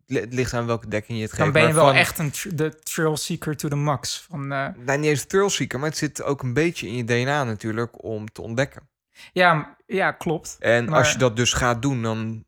het 0.09 0.35
ligt 0.35 0.55
aan 0.55 0.66
welke 0.66 0.88
dekking 0.88 1.18
je 1.18 1.25
het 1.25 1.33
geeft. 1.33 1.42
dan 1.44 1.53
ben 1.62 1.66
je 1.66 1.75
wel 1.75 1.92
echt 1.92 2.18
een 2.18 2.31
tr- 2.31 2.49
de 2.55 2.79
thrill 2.79 3.16
seeker 3.16 3.57
to 3.57 3.68
the 3.68 3.77
max. 3.77 4.23
Van, 4.31 4.53
eh, 4.53 4.68
Nee, 4.77 4.97
niet 4.99 5.09
eens 5.11 5.25
thrill 5.25 5.49
seeker, 5.49 5.79
maar 5.79 5.88
het 5.88 5.99
zit 5.99 6.23
ook 6.23 6.42
een 6.42 6.53
beetje 6.53 6.87
in 6.87 6.94
je 6.97 7.05
DNA 7.05 7.44
natuurlijk 7.44 8.03
om 8.05 8.33
te 8.33 8.42
ontdekken. 8.42 8.88
ja, 9.33 9.77
ja, 9.87 10.12
klopt. 10.12 10.57
En 10.59 10.85
Maar- 10.85 10.99
als 10.99 11.12
je 11.12 11.18
dat 11.18 11.37
dus 11.37 11.53
gaat 11.53 11.83
doen, 11.83 12.03
dan 12.03 12.44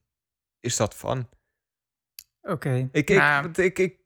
is 0.61 0.77
dat 0.77 0.95
fun. 0.95 1.29
Oké. 2.43 2.89
Ik, 2.93 3.11
ik, 3.11 3.17
Nou, 3.19 3.49
ik, 3.49 3.57
ik, 3.59 3.79
ik- 3.79 3.99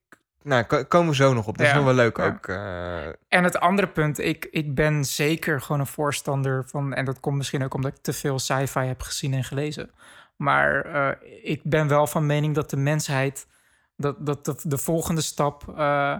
nou, 0.42 0.62
ko- 0.64 0.84
komen 0.84 1.08
we 1.08 1.14
zo 1.14 1.32
nog 1.34 1.46
op. 1.46 1.58
Dat 1.58 1.66
is 1.66 1.72
nog 1.72 1.84
wel 1.84 1.94
leuk 1.94 2.16
ja. 2.16 2.26
ook. 2.26 2.46
eh, 2.48 3.06
En 3.06 3.44
het 3.44 3.58
andere 3.58 3.88
punt, 3.88 4.18
ik, 4.18 4.48
ik 4.50 4.74
ben 4.74 5.04
zeker 5.04 5.60
gewoon 5.60 5.80
een 5.80 5.86
voorstander 5.86 6.64
van... 6.68 6.94
en 6.94 7.04
dat 7.04 7.20
komt 7.20 7.36
misschien 7.36 7.64
ook 7.64 7.74
omdat 7.74 7.92
ik 7.96 8.02
te 8.02 8.12
veel 8.12 8.38
sci-fi 8.38 8.80
heb 8.80 9.00
gezien 9.02 9.34
en 9.34 9.44
gelezen. 9.44 9.90
Maar 10.36 10.84
eh, 10.84 11.28
ik 11.42 11.60
ben 11.64 11.88
wel 11.88 12.06
van 12.06 12.26
mening 12.26 12.54
dat 12.54 12.70
de 12.70 12.76
mensheid... 12.76 13.46
dat, 13.96 14.26
dat 14.26 14.44
de, 14.44 14.54
de 14.62 14.78
volgende 14.78 15.20
stap 15.20 15.74
eh, 15.76 16.16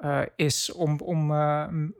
eh, 0.00 0.20
is 0.36 0.72
om, 0.72 1.00
om 1.00 1.32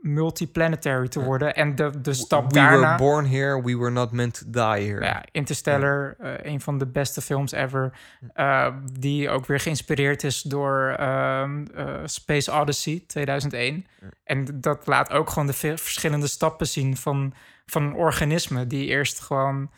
multiplanetary 0.01 1.07
te 1.07 1.23
worden. 1.23 1.55
En 1.55 1.75
de, 1.75 2.01
de 2.01 2.13
stap 2.13 2.47
we 2.47 2.53
daarna... 2.53 2.79
were 2.79 2.97
born 2.97 3.25
here, 3.27 3.63
we 3.63 3.77
were 3.77 3.91
not 3.91 4.11
meant 4.11 4.33
to 4.33 4.45
die 4.49 4.87
here. 4.91 5.03
Ja, 5.05 5.23
Interstellar, 5.31 6.15
een 6.19 6.61
van 6.61 6.77
de 6.77 6.87
beste 6.87 7.21
films 7.21 7.51
ever. 7.51 7.97
eh, 8.33 8.67
die 8.99 9.29
ook 9.29 9.45
weer 9.45 9.59
geïnspireerd 9.59 10.23
is 10.23 10.41
door 10.41 10.95
ehm, 10.97 11.65
eh, 11.75 11.95
Space 12.05 12.51
Odyssey 12.51 13.03
2001. 13.07 13.85
En 14.23 14.47
dat 14.61 14.87
laat 14.87 15.11
ook 15.11 15.29
gewoon 15.29 15.47
de 15.47 15.53
ve- 15.53 15.77
verschillende 15.77 16.27
stappen 16.27 16.67
zien 16.67 16.97
van, 16.97 17.33
van 17.65 17.83
een 17.83 17.93
organisme 17.93 18.67
die 18.67 18.87
eerst 18.87 19.19
gewoon 19.19 19.71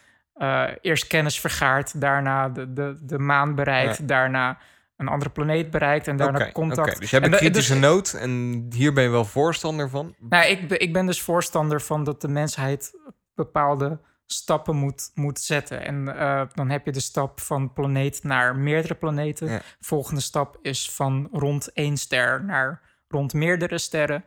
eh, 0.44 0.64
eerst 0.82 1.08
kennis 1.08 1.40
vergaart, 1.40 2.02
daarna 2.02 2.50
de, 2.50 2.74
de, 2.74 2.98
de 3.02 3.20
maan 3.20 3.56
bereikt, 3.56 3.98
Ja. 3.98 4.06
daarna 4.06 4.58
een 4.98 5.08
andere 5.08 5.30
planeet 5.32 5.72
bereikt 5.72 6.08
en 6.08 6.18
daarna 6.18 6.52
contact. 6.52 7.00
Dus 7.00 7.10
jij 7.10 7.20
bent 7.20 7.34
En 7.34 7.40
da- 7.40 7.46
kritische 7.46 7.74
dus- 7.74 7.82
noot 7.82 8.14
en 8.14 8.66
hier 8.76 8.94
ben 8.94 9.04
je 9.04 9.10
wel 9.10 9.26
voorstander 9.26 9.90
van. 9.90 10.16
nou, 10.20 10.46
ik, 10.46 10.68
ben- 10.68 10.80
ik 10.80 10.94
ben 10.94 11.06
dus 11.06 11.22
voorstander 11.22 11.82
van 11.82 12.04
dat 12.04 12.22
de 12.22 12.28
mensheid 12.28 12.94
bepaalde 13.36 14.00
stappen 14.26 14.76
moet, 14.76 15.12
moet 15.14 15.40
zetten. 15.40 15.86
En 15.86 16.18
eh, 16.18 16.42
dan 16.54 16.70
heb 16.70 16.86
je 16.86 16.92
de 16.92 17.00
stap 17.00 17.40
van 17.42 17.74
planeet 17.74 18.24
naar 18.24 18.56
meerdere 18.56 18.96
planeten. 18.96 19.50
Ja. 19.50 19.62
Volgende 19.80 20.22
stap 20.22 20.58
is 20.62 20.92
van 20.92 21.28
rond 21.32 21.74
één 21.74 21.98
ster 21.98 22.44
naar 22.44 22.82
rond 23.08 23.34
meerdere 23.34 23.78
sterren. 23.78 24.24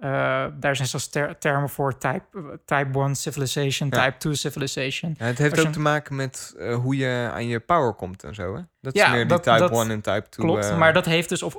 Eh, 0.00 0.10
daar 0.54 0.76
zijn 0.76 0.88
zelfs 0.88 1.08
ter- 1.08 1.38
termen 1.38 1.68
voor 1.68 1.98
type, 1.98 2.60
type 2.64 2.98
1 2.98 3.14
civilization, 3.14 3.88
Ja. 3.92 4.04
type 4.04 4.16
2 4.18 4.34
civilization. 4.34 5.14
Ja, 5.18 5.24
het 5.24 5.38
heeft 5.38 5.50
Als 5.52 5.60
je- 5.60 5.66
ook 5.66 5.72
te 5.72 5.80
maken 5.80 6.16
met 6.16 6.54
eh, 6.58 6.74
hoe 6.74 6.96
je 6.96 7.30
aan 7.32 7.46
je 7.46 7.60
power 7.60 7.92
komt 7.92 8.24
en 8.24 8.34
zo. 8.34 8.54
Hè? 8.56 8.60
Dat 8.80 8.94
is 8.94 9.00
Ja, 9.00 9.10
meer 9.10 9.28
die 9.28 9.40
type 9.40 9.58
dat 9.58 9.70
1 9.70 9.90
en 9.90 10.00
type 10.00 10.26
2. 10.28 10.46
Klopt, 10.46 10.64
eh, 10.68 10.78
maar 10.78 10.92
dat 10.92 11.04
heeft 11.04 11.28
dus 11.28 11.42
of, 11.42 11.54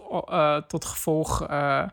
tot 0.68 0.86
gevolg 0.86 1.48
eh, 1.48 1.84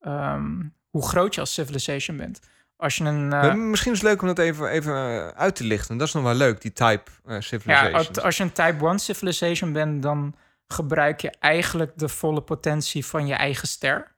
ehm, 0.00 0.60
hoe 0.90 1.06
groot 1.06 1.34
je 1.34 1.40
als 1.40 1.54
civilization 1.54 2.16
bent. 2.16 2.40
Als 2.76 2.96
je 2.96 3.04
een... 3.04 3.70
Misschien 3.70 3.92
is 3.92 3.98
het 4.00 4.08
leuk 4.08 4.20
om 4.20 4.26
dat 4.26 4.38
even, 4.38 4.68
even 4.68 4.94
uit 5.36 5.56
te 5.56 5.64
lichten. 5.64 5.96
Dat 5.96 6.06
is 6.08 6.14
nog 6.14 6.22
wel 6.22 6.34
leuk, 6.34 6.60
die 6.60 6.72
type 6.72 7.10
Ja, 7.26 7.40
civilization. 7.40 7.94
als- 7.94 8.20
als 8.20 8.36
je 8.36 8.42
een 8.42 8.52
type 8.52 8.84
1 8.86 8.98
civilization 8.98 9.72
bent, 9.72 10.02
dan 10.02 10.34
gebruik 10.66 11.20
je 11.20 11.30
eigenlijk 11.38 11.92
de 11.98 12.08
volle 12.08 12.40
potentie 12.42 13.06
van 13.06 13.26
je 13.26 13.34
eigen 13.34 13.68
ster. 13.68 14.11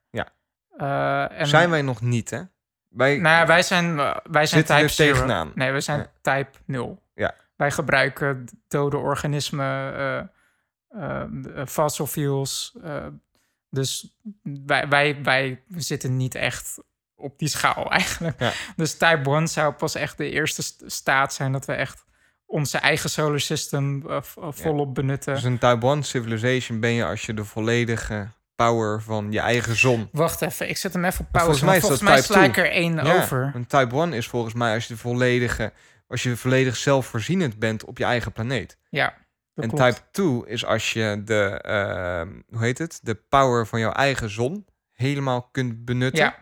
Eh, 0.76 1.40
en, 1.40 1.46
Zijn 1.46 1.70
wij 1.70 1.82
nog 1.82 2.00
niet, 2.00 2.30
hè? 2.30 2.42
Wij, 2.88 3.16
Nou 3.18 3.36
ja, 3.36 3.46
wij 3.46 3.62
zijn, 3.62 3.98
eh, 3.98 4.16
wij 4.30 4.46
zijn 4.46 4.64
type 4.64 4.88
zero. 4.88 5.50
Nee, 5.54 5.72
we 5.72 5.80
zijn 5.80 6.06
type 6.20 6.50
0. 6.64 7.02
Ja. 7.14 7.34
Wij 7.56 7.70
gebruiken 7.70 8.44
dode 8.68 8.96
organismen, 8.96 9.94
eh, 10.90 11.26
fossil 11.66 12.06
fuels. 12.06 12.76
dus 13.70 14.16
wij, 14.66 14.88
wij, 14.88 15.22
wij 15.22 15.62
zitten 15.68 16.16
niet 16.16 16.34
echt 16.34 16.78
op 17.14 17.38
die 17.38 17.48
schaal 17.48 17.90
eigenlijk. 18.00 18.40
Ja. 18.40 18.52
Dus 18.76 18.96
type 18.96 19.30
1 19.30 19.48
zou 19.48 19.72
pas 19.72 19.94
echt 19.94 20.16
de 20.16 20.30
eerste 20.30 20.62
st- 20.62 20.82
staat 20.86 21.34
zijn 21.34 21.52
dat 21.52 21.64
we 21.64 21.72
echt 21.72 22.04
onze 22.46 22.78
eigen 22.78 23.10
solar 23.10 23.40
system 23.40 24.04
volop 24.50 24.94
benutten. 24.94 25.34
Dus 25.34 25.42
een 25.44 25.58
Type 25.58 25.86
1 25.86 26.02
civilization 26.02 26.80
ben 26.80 26.90
je 26.90 27.04
als 27.04 27.26
je 27.26 27.34
de 27.34 27.44
volledige 27.44 28.28
power 28.56 29.02
van 29.02 29.32
je 29.32 29.40
eigen 29.40 29.76
zon... 29.76 30.08
Wacht 30.12 30.42
even, 30.42 30.68
ik 30.68 30.76
zet 30.76 30.92
hem 30.92 31.04
even 31.04 31.20
op 31.24 31.32
pauze. 31.32 31.46
volgens 31.46 31.64
mij 31.68 31.76
is 31.76 31.80
Volgens 31.80 32.00
dat 32.00 32.08
mij, 32.10 32.20
type 32.20 32.32
sla 32.32 32.44
ik 32.44 32.56
er 32.56 32.70
één 32.70 32.94
Ja, 33.04 33.16
over. 33.22 33.50
Een 33.54 33.66
Type 33.66 33.96
1 33.96 34.12
is 34.12 34.28
volgens 34.28 34.54
mij 34.54 34.74
als 34.74 34.86
je 34.86 34.94
de 34.94 35.00
volledige... 35.00 35.72
Als 36.08 36.22
je 36.22 36.36
volledig 36.36 36.76
zelfvoorzienend 36.76 37.58
bent 37.58 37.84
op 37.84 37.98
je 37.98 38.04
eigen 38.04 38.32
planeet. 38.32 38.78
Ja, 38.88 39.14
en 39.54 39.68
klopt. 39.68 39.84
type 39.94 40.00
2 40.10 40.42
is 40.46 40.64
als 40.64 40.92
je 40.92 41.22
de, 41.24 41.58
ehm, 41.62 42.28
hoe 42.48 42.62
heet 42.64 42.78
het? 42.78 43.00
De 43.02 43.14
power 43.14 43.66
van 43.66 43.80
jouw 43.80 43.92
eigen 43.92 44.30
zon 44.30 44.66
helemaal 44.92 45.42
kunt 45.52 45.84
benutten. 45.84 46.24
Ja. 46.24 46.34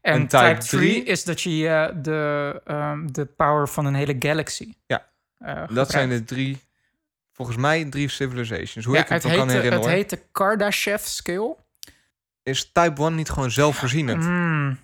En, 0.00 0.12
En 0.12 0.26
type, 0.28 0.44
type 0.58 0.66
3 0.66 0.90
drie? 0.92 1.04
is 1.04 1.24
dat 1.24 1.40
je 1.40 1.68
eh, 1.68 2.02
de, 2.02 2.60
ehm, 2.64 3.06
de 3.06 3.24
power 3.26 3.68
van 3.68 3.86
een 3.86 3.94
hele 3.94 4.16
galaxy. 4.18 4.72
Ja. 4.86 5.06
eh, 5.38 5.62
Dat 5.74 5.90
zijn 5.90 6.08
de 6.08 6.24
drie, 6.24 6.60
volgens 7.38 7.56
mij 7.56 7.84
drie 7.84 8.08
civilizations. 8.08 8.84
Hoe 8.84 8.94
ja, 8.94 9.02
ik 9.02 9.08
het, 9.08 9.22
het, 9.22 9.34
kan 9.34 9.48
herinneren 9.48 9.80
het 9.80 9.88
heet 9.88 10.10
de 10.10 10.22
Kardashev 10.32 11.04
scale. 11.04 11.56
Is 12.42 12.72
type 12.72 13.02
1 13.02 13.14
niet 13.14 13.30
gewoon 13.30 13.50
zelfvoorzienend? 13.50 14.22
Mm, 14.22 14.78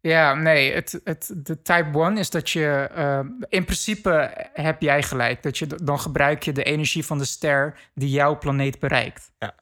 ja, 0.00 0.34
nee, 0.34 0.72
het, 0.72 1.00
het, 1.04 1.32
de 1.36 1.62
type 1.62 1.98
1 1.98 2.16
is 2.16 2.30
dat 2.30 2.50
je... 2.50 2.88
eh, 2.94 3.20
in 3.48 3.64
principe 3.64 4.48
heb 4.52 4.82
jij 4.82 5.02
gelijk. 5.02 5.42
Dat 5.42 5.58
je, 5.58 5.66
dan 5.66 6.00
gebruik 6.00 6.42
je 6.42 6.52
de 6.52 6.62
energie 6.62 7.04
van 7.04 7.18
de 7.18 7.24
ster 7.24 7.78
die 7.94 8.10
jouw 8.10 8.38
planeet 8.38 8.78
bereikt. 8.78 9.32
Ja. 9.38 9.54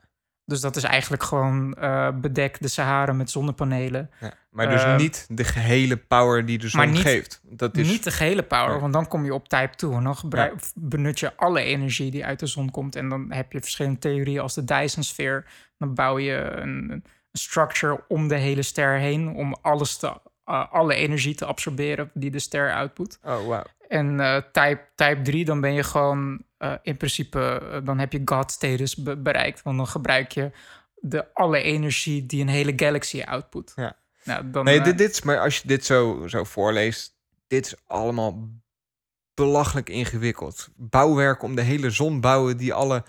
Dus 0.45 0.61
dat 0.61 0.77
is 0.77 0.83
eigenlijk 0.83 1.23
gewoon 1.23 1.75
eh 1.75 2.09
bedek 2.15 2.57
de 2.61 2.69
Sahara 2.69 3.13
met 3.13 3.31
zonnepanelen. 3.31 4.11
Ja, 4.21 4.33
maar 4.51 4.69
dus 4.69 4.83
Eh, 4.83 4.97
niet 4.97 5.27
de 5.29 5.45
gehele 5.45 5.97
power 5.97 6.47
die 6.47 6.59
de 6.59 6.69
zon 6.69 6.81
maar 6.81 6.89
niet- 6.91 7.01
geeft. 7.01 7.41
Dat 7.45 7.77
is, 7.77 7.89
Niet 7.89 8.05
de 8.05 8.11
gehele 8.11 8.43
power, 8.43 8.81
want 8.81 8.93
dan 8.93 9.09
kom 9.09 9.25
je 9.25 9.35
op 9.35 9.49
type 9.49 9.75
2. 9.77 9.93
En 9.93 10.05
dan 10.05 10.17
gebruik, 10.17 10.55
benut 10.75 11.21
je 11.21 11.37
alle 11.37 11.61
energie 11.63 12.11
die 12.11 12.25
uit 12.25 12.39
de 12.41 12.47
zon 12.47 12.71
komt. 12.71 12.97
En 12.97 13.09
dan 13.09 13.33
heb 13.33 13.53
je 13.53 13.61
verschillende 13.61 13.99
theorieën 13.99 14.41
als 14.41 14.55
de 14.55 14.65
Dyson-sfeer. 14.65 15.45
Dan 15.79 15.95
bouw 15.95 16.19
je 16.19 16.35
een, 16.57 16.91
een 16.91 17.05
structure 17.33 18.05
om 18.09 18.29
de 18.29 18.37
hele 18.37 18.63
ster 18.63 18.99
heen... 18.99 19.29
om 19.35 19.57
alles 19.61 19.97
te, 19.97 20.07
eh, 20.45 20.73
alle 20.73 20.95
energie 20.95 21.35
te 21.35 21.45
absorberen 21.45 22.11
die 22.15 22.31
de 22.31 22.39
ster 22.39 22.73
output. 22.75 23.19
Oh, 23.25 23.47
wauw. 23.47 23.65
En 23.89 24.21
eh, 24.21 24.37
type, 24.53 24.81
type 24.95 25.21
3, 25.23 25.45
dan 25.45 25.61
ben 25.61 25.73
je 25.73 25.83
gewoon 25.83 26.43
eh, 26.63 26.75
in 26.83 26.97
principe... 26.97 27.41
eh, 27.73 27.79
dan 27.85 27.99
heb 27.99 28.13
je 28.13 28.23
God-status 28.25 28.97
be- 28.97 29.17
bereikt. 29.17 29.63
Want 29.63 29.77
dan 29.77 29.87
gebruik 29.87 30.33
je 30.33 30.51
de, 30.95 31.35
alle 31.35 31.63
energie 31.63 32.27
die 32.27 32.41
een 32.43 32.49
hele 32.49 32.73
galaxy 32.77 33.23
output. 33.23 33.73
Ja. 33.77 33.97
Nou, 34.25 34.51
dan, 34.51 34.65
Nee, 34.65 34.79
eh, 34.79 34.85
dit, 34.85 34.99
dit 34.99 35.11
is, 35.11 35.23
maar 35.23 35.41
als 35.41 35.59
je 35.59 35.69
dit 35.69 35.85
zo, 35.85 36.27
zo 36.27 36.45
voorleest, 36.45 37.15
dit 37.47 37.67
is 37.67 37.75
allemaal 37.87 38.49
belachelijk 39.35 39.89
ingewikkeld. 39.89 40.69
Bouwwerk 40.77 41.43
om 41.43 41.55
de 41.55 41.63
hele 41.63 41.91
zon 41.91 42.21
bouwen 42.21 42.57
die 42.57 42.75
alle... 42.75 43.05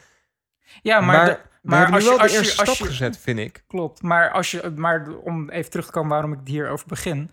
ja, 0.81 0.99
maar, 1.01 1.15
maar 1.15 1.25
de- 1.25 1.39
maar 1.61 1.91
als 1.91 2.03
je, 2.03 2.09
wel 2.09 2.19
als 2.19 2.31
je, 2.31 2.37
eerste 2.37 2.59
als 2.61 2.69
stap 2.69 2.87
je, 2.87 2.93
gezet, 2.93 3.17
vind 3.17 3.39
ik. 3.39 3.63
Klopt, 3.67 4.01
maar, 4.01 4.31
als 4.31 4.51
je, 4.51 4.73
maar 4.75 5.09
om 5.09 5.49
even 5.49 5.71
terug 5.71 5.85
te 5.85 5.91
komen 5.91 6.09
waarom 6.09 6.33
ik 6.33 6.39
hierover 6.43 6.87
begin. 6.87 7.31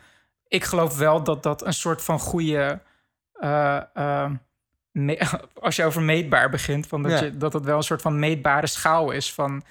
Ik 0.48 0.64
geloof 0.64 0.96
wel 0.98 1.22
dat 1.22 1.42
dat 1.42 1.66
een 1.66 1.74
soort 1.74 2.02
van 2.02 2.18
goede... 2.18 2.80
eh, 3.32 3.76
eh, 3.94 4.30
me- 4.30 4.38
als 5.60 5.76
je 5.76 5.84
over 5.84 6.02
meetbaar 6.02 6.50
begint, 6.50 6.86
van 6.86 7.02
dat, 7.02 7.12
Ja. 7.12 7.22
je, 7.24 7.36
dat 7.36 7.52
het 7.52 7.64
wel 7.64 7.76
een 7.76 7.82
soort 7.82 8.02
van 8.02 8.18
meetbare 8.18 8.66
schaal 8.66 9.10
is 9.10 9.34
van... 9.34 9.62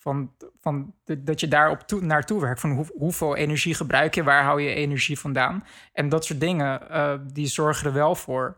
Van, 0.00 0.32
van 0.60 0.94
de- 1.04 1.22
dat 1.22 1.40
je 1.40 1.48
daarop 1.48 1.80
toe, 1.80 2.00
naartoe 2.02 2.40
werkt. 2.40 2.60
Van 2.60 2.70
hoe, 2.70 2.86
hoeveel 2.96 3.36
energie 3.36 3.74
gebruik 3.74 4.14
je, 4.14 4.22
waar 4.22 4.42
hou 4.44 4.60
je 4.62 4.74
energie 4.74 5.18
vandaan? 5.18 5.64
En 5.92 6.08
dat 6.08 6.24
soort 6.24 6.40
dingen, 6.40 6.90
eh, 6.90 7.14
die 7.32 7.46
zorgen 7.46 7.86
er 7.86 7.92
wel 7.92 8.14
voor 8.14 8.56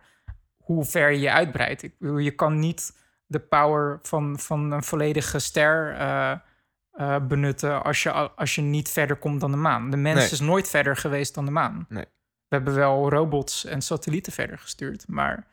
hoe 0.57 0.85
ver 0.85 1.11
je 1.11 1.21
je 1.21 1.31
uitbreidt. 1.33 1.83
Ik 1.83 1.95
bedoel, 1.99 2.19
je 2.19 2.31
kan 2.31 2.59
niet 2.59 2.97
de 3.27 3.39
power 3.41 3.99
van, 4.03 4.39
van 4.39 4.71
een 4.73 4.83
volledige 4.83 5.39
ster 5.39 5.95
eh, 5.97 6.31
eh, 6.93 7.17
benutten 7.23 7.83
als 7.83 8.03
je, 8.03 8.11
als 8.13 8.55
je 8.55 8.63
niet 8.63 8.89
verder 8.91 9.17
komt 9.17 9.41
dan 9.41 9.51
de 9.51 9.57
maan. 9.57 9.91
De 9.91 9.97
mens 9.97 10.19
Nee. 10.19 10.31
is 10.31 10.41
nooit 10.41 10.69
verder 10.71 10.97
geweest 10.97 11.35
dan 11.35 11.45
de 11.45 11.51
maan. 11.51 11.87
Nee. 11.89 12.05
We 12.49 12.57
hebben 12.57 12.75
wel 12.75 13.09
robots 13.11 13.65
en 13.65 13.83
satellieten 13.83 14.33
verder 14.33 14.59
gestuurd, 14.59 15.05
maar 15.09 15.47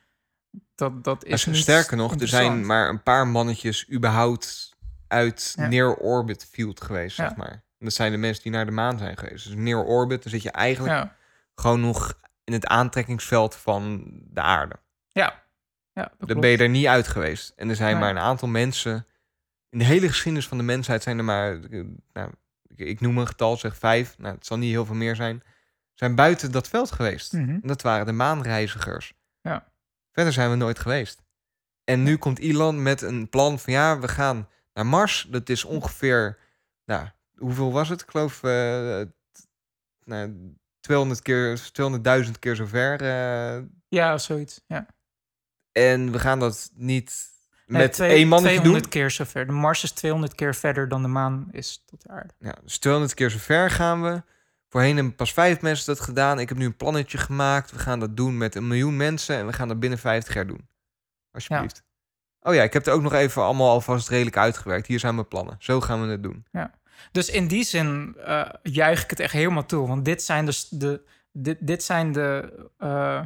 dat, 0.75 1.03
dat 1.03 1.25
is 1.25 1.59
sterker 1.59 1.97
nog, 1.97 2.19
er 2.19 2.27
zijn 2.27 2.65
maar 2.65 2.89
een 2.89 3.03
paar 3.03 3.27
mannetjes 3.27 3.91
überhaupt 3.91 4.75
uit 5.07 5.53
Ja. 5.57 5.67
near 5.67 5.95
orbit 5.95 6.45
field 6.51 6.81
geweest, 6.81 7.17
Ja. 7.17 7.27
zeg 7.27 7.37
maar. 7.37 7.51
En 7.51 7.85
dat 7.85 7.93
zijn 7.93 8.11
de 8.11 8.17
mensen 8.17 8.43
die 8.43 8.51
naar 8.51 8.65
de 8.65 8.71
maan 8.71 8.97
zijn 8.97 9.17
geweest. 9.17 9.45
Dus 9.45 9.55
near 9.55 9.83
orbit, 9.83 10.23
dan 10.23 10.31
zit 10.31 10.41
je 10.41 10.51
eigenlijk 10.51 10.95
Ja, 10.95 11.15
gewoon 11.55 11.81
nog 11.81 12.13
in 12.43 12.53
het 12.53 12.65
aantrekkingsveld 12.65 13.55
van 13.55 14.03
de 14.23 14.41
aarde. 14.41 14.75
ja. 15.11 15.43
ja 15.93 16.03
Dan 16.17 16.27
klopt. 16.27 16.41
ben 16.41 16.49
je 16.49 16.57
er 16.57 16.69
niet 16.69 16.85
uit 16.85 17.07
geweest. 17.07 17.53
En 17.55 17.69
er 17.69 17.75
zijn 17.75 17.91
Nee. 17.91 17.99
maar 18.01 18.09
een 18.09 18.19
aantal 18.19 18.47
mensen. 18.47 19.05
In 19.69 19.79
de 19.79 19.85
hele 19.85 20.07
geschiedenis 20.07 20.47
van 20.47 20.57
de 20.57 20.63
mensheid 20.63 21.03
zijn 21.03 21.17
er 21.17 21.23
maar. 21.23 21.59
eh, 21.63 21.83
Nou, 22.13 22.31
ik, 22.67 22.79
ik 22.79 23.01
noem 23.01 23.17
een 23.17 23.27
getal, 23.27 23.57
zeg 23.57 23.77
vijf. 23.77 24.17
Nou, 24.17 24.35
het 24.35 24.45
zal 24.45 24.57
niet 24.57 24.71
heel 24.71 24.85
veel 24.85 24.95
meer 24.95 25.15
zijn. 25.15 25.43
Zijn 25.93 26.15
buiten 26.15 26.51
dat 26.51 26.67
veld 26.67 26.91
geweest. 26.91 27.33
Mhm. 27.33 27.49
En 27.49 27.61
dat 27.63 27.81
waren 27.81 28.05
de 28.05 28.11
maanreizigers. 28.11 29.13
Verder 30.17 30.33
zijn 30.35 30.49
we 30.49 30.55
nooit 30.55 30.79
geweest. 30.79 31.21
En 31.83 32.03
nu 32.03 32.17
komt 32.17 32.39
Elon 32.39 32.81
met 32.83 33.01
een 33.01 33.29
plan 33.29 33.59
van 33.59 33.73
ja, 33.73 33.99
we 33.99 34.07
gaan 34.07 34.47
naar 34.73 34.85
Mars. 34.85 35.27
Dat 35.29 35.49
is 35.49 35.63
ongeveer. 35.63 36.37
Nou, 36.85 37.07
hoeveel 37.35 37.71
was 37.71 37.89
het? 37.89 38.01
Ik 38.01 38.09
geloof. 38.09 38.39
t- 38.39 39.47
nou, 40.05 40.55
200 40.79 41.21
keer, 41.21 41.59
200.000 42.25 42.39
keer 42.39 42.55
zo 42.55 42.65
ver. 42.65 43.01
eh, 43.01 43.63
Ja, 43.87 44.17
zoiets. 44.17 44.61
Ja. 44.67 44.87
en 45.71 46.11
we 46.11 46.19
gaan 46.19 46.39
dat 46.39 46.69
niet 46.73 47.29
Nee, 47.65 47.81
met 47.81 47.93
twee- 47.93 48.09
één 48.09 48.27
mannetje 48.27 48.55
200 48.55 48.83
doen. 48.83 48.91
keer 49.01 49.11
zover. 49.11 49.45
De 49.45 49.51
Mars 49.51 49.83
is 49.83 49.91
200 49.91 50.35
keer 50.35 50.55
verder 50.55 50.87
dan 50.89 51.01
de 51.01 51.07
maan 51.07 51.47
is 51.51 51.83
tot 51.85 52.01
de 52.01 52.09
aarde. 52.09 52.33
Ja, 52.39 52.55
dus 52.63 52.77
200 52.77 53.13
keer 53.13 53.29
zo 53.29 53.37
ver 53.37 53.69
gaan 53.71 54.01
we. 54.03 54.23
Voorheen 54.69 54.95
hebben 54.95 55.15
pas 55.15 55.33
vijf 55.33 55.61
mensen 55.61 55.85
dat 55.85 55.99
gedaan. 55.99 56.39
Ik 56.39 56.49
heb 56.49 56.57
nu 56.57 56.65
een 56.65 56.75
plannetje 56.77 57.17
gemaakt. 57.17 57.71
We 57.71 57.79
gaan 57.79 57.99
dat 57.99 58.17
doen 58.17 58.37
met 58.37 58.55
een 58.55 58.67
miljoen 58.67 58.97
mensen. 58.97 59.35
En 59.37 59.45
we 59.45 59.53
gaan 59.53 59.67
dat 59.67 59.79
binnen 59.79 59.99
50 59.99 60.33
jaar 60.33 60.47
doen. 60.47 60.67
Alsjeblieft. 61.31 61.83
Oh 62.41 62.53
ja, 62.53 62.63
ik 62.63 62.73
heb 62.73 62.85
er 62.87 62.93
ook 62.93 63.01
nog 63.01 63.13
even 63.13 63.43
allemaal 63.43 63.69
alvast 63.69 64.09
redelijk 64.09 64.37
uitgewerkt. 64.37 64.87
Hier 64.87 64.99
zijn 64.99 65.15
mijn 65.15 65.27
plannen. 65.27 65.55
Zo 65.59 65.81
gaan 65.81 66.01
we 66.01 66.07
het 66.07 66.23
doen. 66.23 66.45
Dus 67.11 67.29
in 67.29 67.47
die 67.47 67.63
zin 67.63 68.15
eh, 68.25 68.49
juich 68.63 69.03
ik 69.03 69.09
het 69.09 69.19
echt 69.19 69.33
helemaal 69.33 69.65
toe. 69.65 69.87
Want 69.87 70.05
dit 70.05 70.23
zijn 70.23 70.45
dus 70.45 70.67
de, 70.69 71.01
dit, 71.31 71.57
dit 71.59 71.83
zijn 71.83 72.11
de 72.11 72.53
eh, 72.77 73.21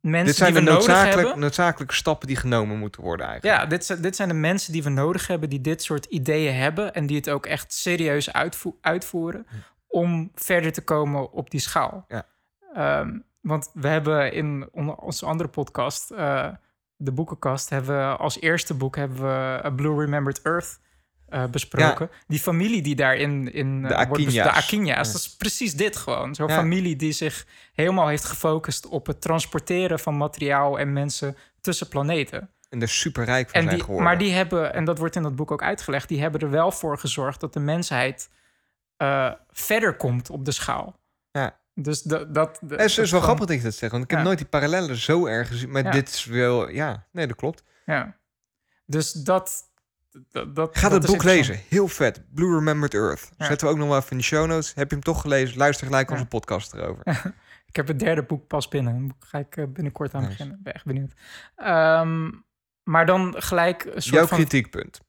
mensen 0.00 0.26
Dit 0.26 0.36
zijn 0.36 0.52
de 0.52 0.58
die 0.58 0.68
we 0.68 0.72
nodig 0.74 0.86
noodzakelijk, 0.86 1.20
hebben. 1.26 1.38
noodzakelijke 1.42 1.94
stappen 1.94 2.26
die 2.28 2.36
genomen 2.36 2.78
moeten 2.78 3.02
worden 3.02 3.26
eigenlijk. 3.26 3.60
Ja, 3.60 3.66
dit, 3.66 3.84
zijn- 3.84 4.00
dit 4.02 4.16
zijn 4.16 4.28
de 4.28 4.34
mensen 4.34 4.72
die 4.72 4.82
we 4.82 4.90
nodig 4.90 5.26
hebben, 5.26 5.48
die 5.50 5.60
dit 5.60 5.82
soort 5.82 6.04
ideeën 6.04 6.54
hebben 6.54 6.94
en 6.94 7.06
die 7.06 7.16
het 7.16 7.30
ook 7.30 7.46
echt 7.46 7.72
serieus 7.72 8.32
uitvo- 8.32 8.76
uitvoeren 8.80 9.46
om 9.88 10.30
verder 10.34 10.72
te 10.72 10.84
komen 10.84 11.32
op 11.32 11.50
die 11.50 11.60
schaal. 11.60 12.04
Ja. 12.08 12.26
Ehm, 12.74 13.18
want 13.40 13.70
we 13.74 13.88
hebben 13.88 14.32
in 14.32 14.68
on- 14.72 14.96
onze 14.98 15.26
andere 15.26 15.48
podcast, 15.48 16.10
eh, 16.10 16.48
de 16.96 17.12
boekenkast, 17.12 17.68
hebben 17.70 17.96
we 18.10 18.16
als 18.16 18.40
eerste 18.40 18.74
boek 18.74 18.96
hebben 18.96 19.16
we 19.22 19.60
A 19.64 19.70
Blue 19.70 20.00
Remembered 20.00 20.42
Earth 20.42 20.80
eh, 21.28 21.44
besproken. 21.44 22.10
Die 22.26 22.38
familie 22.38 22.82
die 22.82 22.94
daarin 22.96 23.52
in 23.52 23.82
De 23.82 23.88
eh, 23.88 24.06
wordt 24.08 24.24
de 24.24 24.32
Ja. 24.32 24.44
dat 25.12 25.20
is 25.20 25.36
precies 25.36 25.74
dit 25.76 25.96
gewoon. 25.96 26.34
Zo'n 26.34 26.48
Ja. 26.48 26.54
familie 26.54 26.96
die 26.96 27.12
zich 27.12 27.46
helemaal 27.74 28.08
heeft 28.08 28.24
gefocust 28.24 28.86
op 28.86 29.06
het 29.06 29.20
transporteren 29.20 29.98
van 29.98 30.16
materiaal 30.16 30.78
en 30.78 30.92
mensen 30.92 31.36
tussen 31.60 31.88
planeten. 31.88 32.50
En 32.68 32.82
er 32.82 32.88
super 32.88 33.24
rijk 33.24 33.46
van 33.50 33.54
En 33.54 33.62
zijn 33.62 33.74
die, 33.74 33.84
geworden. 33.84 34.06
maar 34.08 34.18
die 34.18 34.32
hebben, 34.32 34.74
en 34.74 34.84
dat 34.84 34.98
wordt 34.98 35.16
in 35.16 35.22
dat 35.22 35.36
boek 35.36 35.50
ook 35.50 35.62
uitgelegd, 35.62 36.08
die 36.08 36.20
hebben 36.20 36.40
er 36.40 36.50
wel 36.50 36.70
voor 36.72 36.98
gezorgd 36.98 37.40
dat 37.40 37.52
de 37.52 37.60
mensheid 37.60 38.30
eh, 38.98 39.32
verder 39.50 39.96
komt 39.96 40.30
op 40.30 40.44
de 40.44 40.50
schaal. 40.52 41.00
Ja. 41.30 41.60
Dus 41.74 42.02
dat. 42.02 42.34
dat, 42.34 42.60
Het 42.68 42.80
is, 42.80 42.98
is 42.98 43.10
wel 43.10 43.20
grappig 43.20 43.46
dat 43.46 43.56
je 43.56 43.62
dat 43.62 43.74
zegt. 43.74 43.92
Want 43.92 44.04
ik 44.04 44.10
heb 44.10 44.18
Ja. 44.18 44.24
nooit 44.24 44.38
die 44.38 44.46
parallellen 44.46 44.96
zo 44.96 45.26
erg 45.26 45.48
gezien. 45.48 45.70
Maar 45.70 45.84
Ja. 45.84 45.90
dit 45.90 46.08
is 46.08 46.24
wel... 46.24 46.68
Ja, 46.68 47.06
nee, 47.12 47.26
dat 47.26 47.36
klopt. 47.36 47.62
Ja. 47.86 48.16
Dus 48.86 49.12
dat. 49.12 49.62
dat, 50.30 50.54
dat 50.54 50.78
Ga 50.78 50.88
dat 50.88 51.02
het 51.02 51.10
boek 51.12 51.22
lezen. 51.22 51.60
Heel 51.68 51.88
vet. 51.88 52.34
Blue 52.34 52.54
Remembered 52.54 52.94
Earth. 52.94 53.30
Ja. 53.36 53.46
Zetten 53.46 53.66
we 53.66 53.72
ook 53.72 53.78
nog 53.78 53.88
wel 53.88 53.96
even 53.96 54.10
in 54.10 54.16
de 54.16 54.22
show 54.22 54.46
notes. 54.46 54.74
Heb 54.74 54.88
je 54.88 54.94
hem 54.94 55.04
toch 55.04 55.20
gelezen? 55.20 55.56
Luister 55.58 55.86
gelijk 55.86 56.10
onze 56.10 56.26
podcast 56.26 56.74
erover. 56.74 57.02
Ik 57.66 57.76
heb 57.76 57.86
het 57.88 57.98
derde 57.98 58.22
boek 58.22 58.46
pas 58.46 58.68
binnen. 58.68 59.06
Daar 59.08 59.16
ga 59.18 59.38
ik 59.38 59.56
eh, 59.56 59.64
binnenkort 59.68 60.14
aan 60.14 60.20
Nice. 60.20 60.32
beginnen. 60.32 60.56
Ik 60.56 60.62
ben 60.62 60.74
echt 60.74 60.84
benieuwd. 60.84 61.12
Ehm, 61.56 62.30
maar 62.82 63.06
dan 63.06 63.34
gelijk 63.38 63.84
een 63.84 63.90
soort 64.02 64.14
Jouw 64.14 64.26
van 64.26 64.36
kritiekpunt. 64.38 65.00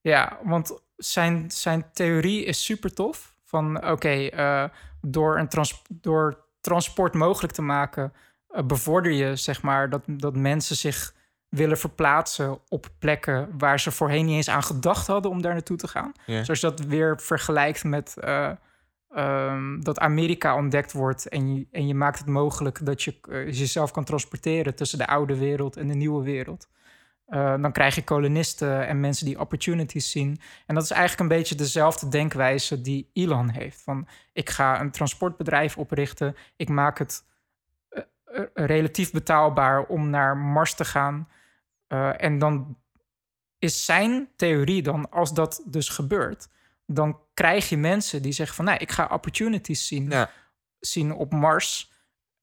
Ja, 0.00 0.38
want 0.42 0.80
zijn, 0.96 1.50
zijn 1.50 1.90
theorie 1.92 2.44
is 2.44 2.64
super 2.64 2.94
tof. 2.94 3.35
Van 3.46 3.90
oké, 3.90 4.26
eh, 4.26 4.64
door, 5.00 5.38
een 5.38 5.48
trans 5.48 5.82
door 5.88 6.44
transport 6.60 7.14
mogelijk 7.14 7.52
te 7.52 7.62
maken, 7.62 8.12
eh, 8.48 8.62
bevorder 8.62 9.12
je 9.12 9.36
zeg 9.36 9.62
maar 9.62 9.90
dat, 9.90 10.02
dat 10.06 10.36
mensen 10.36 10.76
zich 10.76 11.14
willen 11.48 11.78
verplaatsen 11.78 12.58
op 12.68 12.88
plekken 12.98 13.48
waar 13.58 13.80
ze 13.80 13.90
voorheen 13.90 14.24
niet 14.24 14.34
eens 14.34 14.48
aan 14.48 14.62
gedacht 14.62 15.06
hadden 15.06 15.30
om 15.30 15.42
daar 15.42 15.52
naartoe 15.52 15.76
te 15.76 15.88
gaan. 15.88 16.12
Zoals 16.26 16.60
je 16.60 16.70
dat 16.70 16.80
weer 16.80 17.20
vergelijkt 17.20 17.84
met 17.84 18.16
eh, 18.16 18.50
ehm, 19.10 19.80
dat 19.80 19.98
Amerika 19.98 20.56
ontdekt 20.56 20.92
wordt 20.92 21.28
en 21.28 21.54
je, 21.54 21.66
en 21.70 21.86
je 21.86 21.94
maakt 21.94 22.18
het 22.18 22.28
mogelijk 22.28 22.86
dat 22.86 23.02
je 23.02 23.14
jezelf 23.50 23.90
kan 23.90 24.04
transporteren 24.04 24.74
tussen 24.74 24.98
de 24.98 25.06
oude 25.06 25.38
wereld 25.38 25.76
en 25.76 25.86
de 25.86 25.94
nieuwe 25.94 26.24
wereld. 26.24 26.68
Eh, 27.26 27.54
dan 27.60 27.72
krijg 27.72 27.94
je 27.94 28.04
kolonisten 28.04 28.86
en 28.86 29.00
mensen 29.00 29.26
die 29.26 29.40
opportunities 29.40 30.10
zien. 30.10 30.40
En 30.66 30.74
dat 30.74 30.84
is 30.84 30.90
eigenlijk 30.90 31.20
een 31.20 31.36
beetje 31.36 31.54
dezelfde 31.54 32.08
denkwijze 32.08 32.80
die 32.80 33.10
Elon 33.12 33.48
heeft. 33.48 33.82
Van 33.82 34.08
ik 34.32 34.50
ga 34.50 34.80
een 34.80 34.90
transportbedrijf 34.90 35.78
oprichten. 35.78 36.36
Ik 36.56 36.68
maak 36.68 36.98
het 36.98 37.24
eh, 37.88 38.02
eh, 38.24 38.44
relatief 38.54 39.10
betaalbaar 39.10 39.84
om 39.84 40.10
naar 40.10 40.36
Mars 40.36 40.74
te 40.74 40.84
gaan. 40.84 41.28
En 42.16 42.38
dan 42.38 42.78
is 43.58 43.84
zijn 43.84 44.28
theorie 44.36 44.82
dan, 44.82 45.10
als 45.10 45.34
dat 45.34 45.62
dus 45.66 45.88
gebeurt, 45.88 46.48
dan 46.86 47.18
krijg 47.34 47.68
je 47.68 47.76
mensen 47.76 48.22
die 48.22 48.32
zeggen 48.32 48.56
van, 48.56 48.64
nee, 48.64 48.78
ik 48.78 48.92
ga 48.92 49.08
opportunities 49.12 49.86
zien, 49.86 50.10
Ja. 50.10 50.30
zien 50.80 51.12
op 51.12 51.32
Mars. 51.32 51.92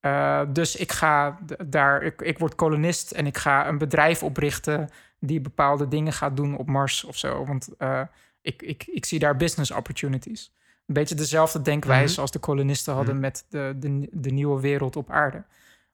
Eh, 0.04 0.42
dus 0.50 0.76
ik 0.76 0.92
ga 0.92 1.40
daar, 1.66 2.02
ik, 2.04 2.22
ik 2.22 2.40
word 2.40 2.56
kolonist 2.56 3.12
en 3.12 3.26
ik 3.26 3.38
ga 3.38 3.68
een 3.68 3.78
bedrijf 3.78 4.24
oprichten 4.24 4.90
die 5.20 5.42
bepaalde 5.42 5.88
dingen 5.88 6.14
gaat 6.14 6.36
doen 6.36 6.58
op 6.58 6.68
Mars 6.68 7.04
of 7.04 7.18
zo. 7.18 7.46
Want 7.46 7.70
eh, 7.78 8.02
ik, 8.42 8.62
ik, 8.62 8.84
ik 8.86 9.06
zie 9.06 9.20
daar 9.20 9.36
business 9.38 9.72
opportunities. 9.72 10.54
Een 10.86 10.94
beetje 10.94 11.16
dezelfde 11.16 11.62
denkwijze 11.62 12.12
Mhm. 12.12 12.22
als 12.22 12.32
de 12.32 12.40
kolonisten 12.40 12.94
hadden 12.94 13.14
Mhm. 13.14 13.24
met 13.24 13.46
de, 13.50 13.74
de, 13.78 14.10
de 14.12 14.30
nieuwe 14.30 14.62
wereld 14.62 14.96
op 14.96 15.10
aarde. 15.12 15.44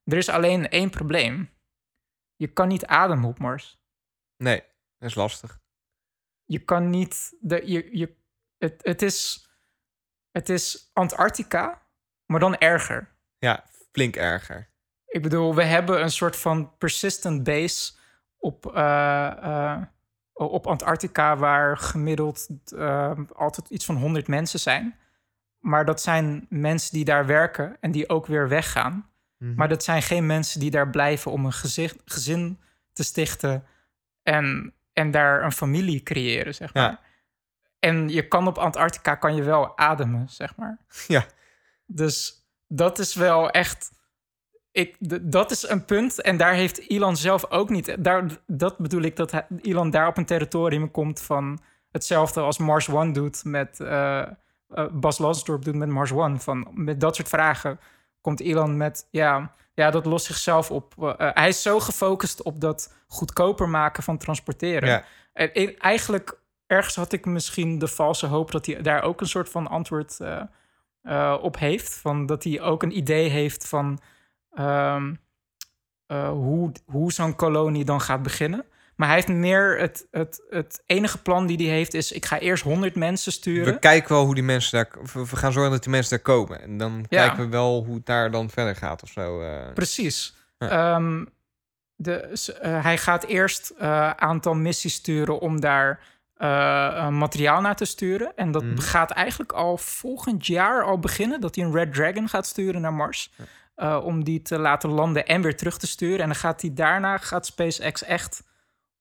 Er 0.03 0.17
is 0.17 0.29
alleen 0.29 0.69
één 0.69 0.89
probleem. 0.89 1.49
Je 2.35 2.47
kan 2.47 2.67
niet 2.67 2.85
ademen 2.85 3.29
op 3.29 3.39
Mars. 3.39 3.79
Nee, 4.37 4.63
dat 4.97 5.09
is 5.09 5.15
lastig. 5.15 5.59
Je 6.45 6.59
kan 6.59 6.89
niet. 6.89 7.35
De, 7.41 7.61
je, 7.71 7.97
je, 7.97 8.15
het, 8.57 8.79
het, 8.83 9.01
is, 9.01 9.49
het 10.31 10.49
is 10.49 10.89
Antarctica, 10.93 11.81
maar 12.25 12.39
dan 12.39 12.57
erger. 12.57 13.09
Ja, 13.37 13.63
flink 13.91 14.15
erger. 14.15 14.69
Ik 15.07 15.21
bedoel, 15.21 15.55
we 15.55 15.63
hebben 15.63 16.01
een 16.01 16.11
soort 16.11 16.35
van 16.35 16.77
persistent 16.77 17.43
base 17.43 17.93
op, 18.37 18.75
eh, 18.75 19.27
eh, 19.43 19.81
op 20.33 20.67
Antarctica, 20.67 21.37
waar 21.37 21.77
gemiddeld 21.77 22.47
eh, 22.75 23.19
altijd 23.35 23.69
iets 23.69 23.85
van 23.85 23.95
100 23.95 24.27
mensen 24.27 24.59
zijn. 24.59 24.95
Maar 25.59 25.85
dat 25.85 26.01
zijn 26.01 26.45
mensen 26.49 26.93
die 26.93 27.05
daar 27.05 27.25
werken 27.25 27.77
en 27.79 27.91
die 27.91 28.09
ook 28.09 28.25
weer 28.25 28.47
weggaan. 28.49 29.09
Mhm. 29.37 29.53
Maar 29.55 29.67
dat 29.67 29.83
zijn 29.83 30.01
geen 30.01 30.25
mensen 30.25 30.59
die 30.59 30.71
daar 30.71 30.89
blijven 30.89 31.31
om 31.31 31.45
een 31.45 31.53
gezicht, 31.53 32.01
gezin 32.05 32.59
te 32.93 33.03
stichten 33.03 33.65
en, 34.23 34.73
en 34.93 35.11
daar 35.11 35.43
een 35.43 35.51
familie 35.51 36.03
creëren, 36.03 36.55
zeg 36.55 36.73
Ja. 36.73 36.81
maar. 36.81 36.99
En 37.79 38.09
je 38.09 38.27
kan 38.27 38.47
op 38.47 38.57
Antarctica 38.57 39.15
kan 39.15 39.35
je 39.35 39.43
wel 39.43 39.77
ademen, 39.77 40.29
zeg 40.29 40.55
maar. 40.55 40.77
Ja. 41.07 41.25
Dus 41.85 42.38
dat 42.69 42.99
is 42.99 43.15
wel 43.15 43.49
echt. 43.49 43.91
Ik, 44.71 44.95
dat 45.31 45.51
is 45.51 45.69
een 45.69 45.85
punt. 45.85 46.21
En 46.21 46.37
daar 46.37 46.53
heeft 46.53 46.89
Elon 46.89 47.15
zelf 47.15 47.51
ook 47.51 47.69
niet. 47.69 47.95
Daar, 47.99 48.25
dat 48.47 48.77
bedoel 48.77 49.01
ik 49.01 49.15
dat 49.15 49.43
Elon 49.61 49.89
daar 49.89 50.07
op 50.07 50.17
een 50.17 50.25
territorium 50.25 50.91
komt 50.91 51.21
van 51.21 51.59
hetzelfde 51.91 52.41
als 52.41 52.57
Mars 52.57 52.89
One 52.89 53.11
doet 53.11 53.43
met. 53.43 53.79
eh, 53.79 54.19
eh, 54.19 54.27
Bas 54.91 55.17
Lansdorp 55.17 55.63
doet 55.63 55.75
met 55.75 55.89
Mars 55.89 56.11
One. 56.11 56.39
Van, 56.39 56.67
met 56.73 56.99
dat 56.99 57.15
soort 57.15 57.29
vragen 57.29 57.79
komt 58.21 58.39
Elon 58.39 58.77
met. 58.77 59.07
Ja, 59.11 59.55
ja 59.73 59.91
dat 59.91 60.05
lost 60.05 60.25
zichzelf 60.25 60.71
op. 60.71 60.93
Eh, 61.17 61.29
hij 61.33 61.47
is 61.47 61.61
zo 61.61 61.79
gefocust 61.79 62.43
op 62.43 62.61
dat 62.61 62.93
goedkoper 63.07 63.69
maken 63.69 64.03
van 64.03 64.17
transporteren. 64.17 64.89
Ja. 64.89 65.03
En 65.33 65.77
eigenlijk, 65.77 66.39
ergens 66.67 66.95
had 66.95 67.11
ik 67.13 67.25
misschien 67.25 67.79
de 67.79 67.87
valse 67.87 68.25
hoop 68.25 68.51
dat 68.51 68.65
hij 68.65 68.81
daar 68.81 69.03
ook 69.03 69.21
een 69.21 69.27
soort 69.27 69.49
van 69.49 69.67
antwoord 69.67 70.19
eh, 71.01 71.37
op 71.41 71.57
heeft. 71.59 71.93
Van 71.93 72.25
dat 72.25 72.43
hij 72.43 72.61
ook 72.61 72.83
een 72.83 72.97
idee 72.97 73.29
heeft 73.29 73.67
van 73.67 73.99
ehm, 74.53 75.13
eh, 76.05 76.29
hoe, 76.29 76.71
hoe 76.85 77.11
zo'n 77.11 77.35
kolonie 77.35 77.85
dan 77.85 78.01
gaat 78.01 78.23
beginnen. 78.23 78.65
Maar 78.95 79.07
hij 79.07 79.17
heeft 79.17 79.27
meer 79.27 79.79
het, 79.79 80.07
het, 80.11 80.41
het 80.49 80.83
enige 80.85 81.17
plan 81.21 81.45
die 81.47 81.67
hij 81.67 81.75
heeft 81.75 81.93
is: 81.93 82.11
ik 82.11 82.25
ga 82.25 82.39
eerst 82.39 82.63
100 82.63 82.95
mensen 82.95 83.31
sturen. 83.31 83.73
We 83.73 83.79
kijken 83.79 84.09
wel 84.15 84.25
hoe 84.25 84.33
die 84.35 84.43
mensen 84.43 84.71
daar... 84.77 84.99
We 85.13 85.35
gaan 85.35 85.51
zorgen 85.51 85.71
dat 85.71 85.83
die 85.83 85.91
mensen 85.91 86.09
daar 86.15 86.35
komen. 86.35 86.61
En 86.61 86.77
dan 86.77 87.05
Ja. 87.09 87.25
kijken 87.25 87.43
we 87.43 87.49
wel 87.49 87.83
hoe 87.85 87.95
het 87.95 88.05
daar 88.05 88.31
dan 88.31 88.49
verder 88.49 88.75
gaat 88.75 89.03
of 89.03 89.09
zo. 89.09 89.41
eh. 89.41 89.73
Precies. 89.73 90.35
Ja. 90.57 90.69
Ehm, 90.95 91.25
de, 91.95 92.13
eh, 92.61 92.83
hij 92.83 92.97
gaat 92.97 93.23
eerst 93.23 93.73
een 93.77 94.19
aantal 94.19 94.53
missies 94.53 94.93
sturen 94.93 95.39
om 95.39 95.59
daar 95.59 95.99
eh, 96.43 97.07
materiaal 97.09 97.61
naar 97.61 97.75
te 97.75 97.85
sturen. 97.85 98.31
En 98.35 98.51
dat 98.51 98.63
Mhm. 98.63 98.77
gaat 98.79 99.11
eigenlijk 99.11 99.51
al 99.51 99.77
volgend 99.77 100.47
jaar 100.47 100.83
al 100.83 100.99
beginnen. 100.99 101.41
Dat 101.41 101.55
hij 101.55 101.63
een 101.65 101.73
Red 101.73 101.93
Dragon 101.93 102.29
gaat 102.29 102.45
sturen 102.45 102.81
naar 102.81 102.93
Mars. 102.93 103.31
eh, 103.75 103.99
om 104.03 104.23
die 104.23 104.41
te 104.41 104.59
laten 104.59 104.89
landen 104.89 105.25
en 105.27 105.41
weer 105.41 105.57
terug 105.57 105.77
te 105.77 105.87
sturen. 105.87 106.19
En 106.19 106.25
dan 106.25 106.35
gaat 106.35 106.61
hij 106.61 106.71
daarna, 106.73 107.17
gaat 107.17 107.45
SpaceX 107.45 108.03
echt... 108.03 108.43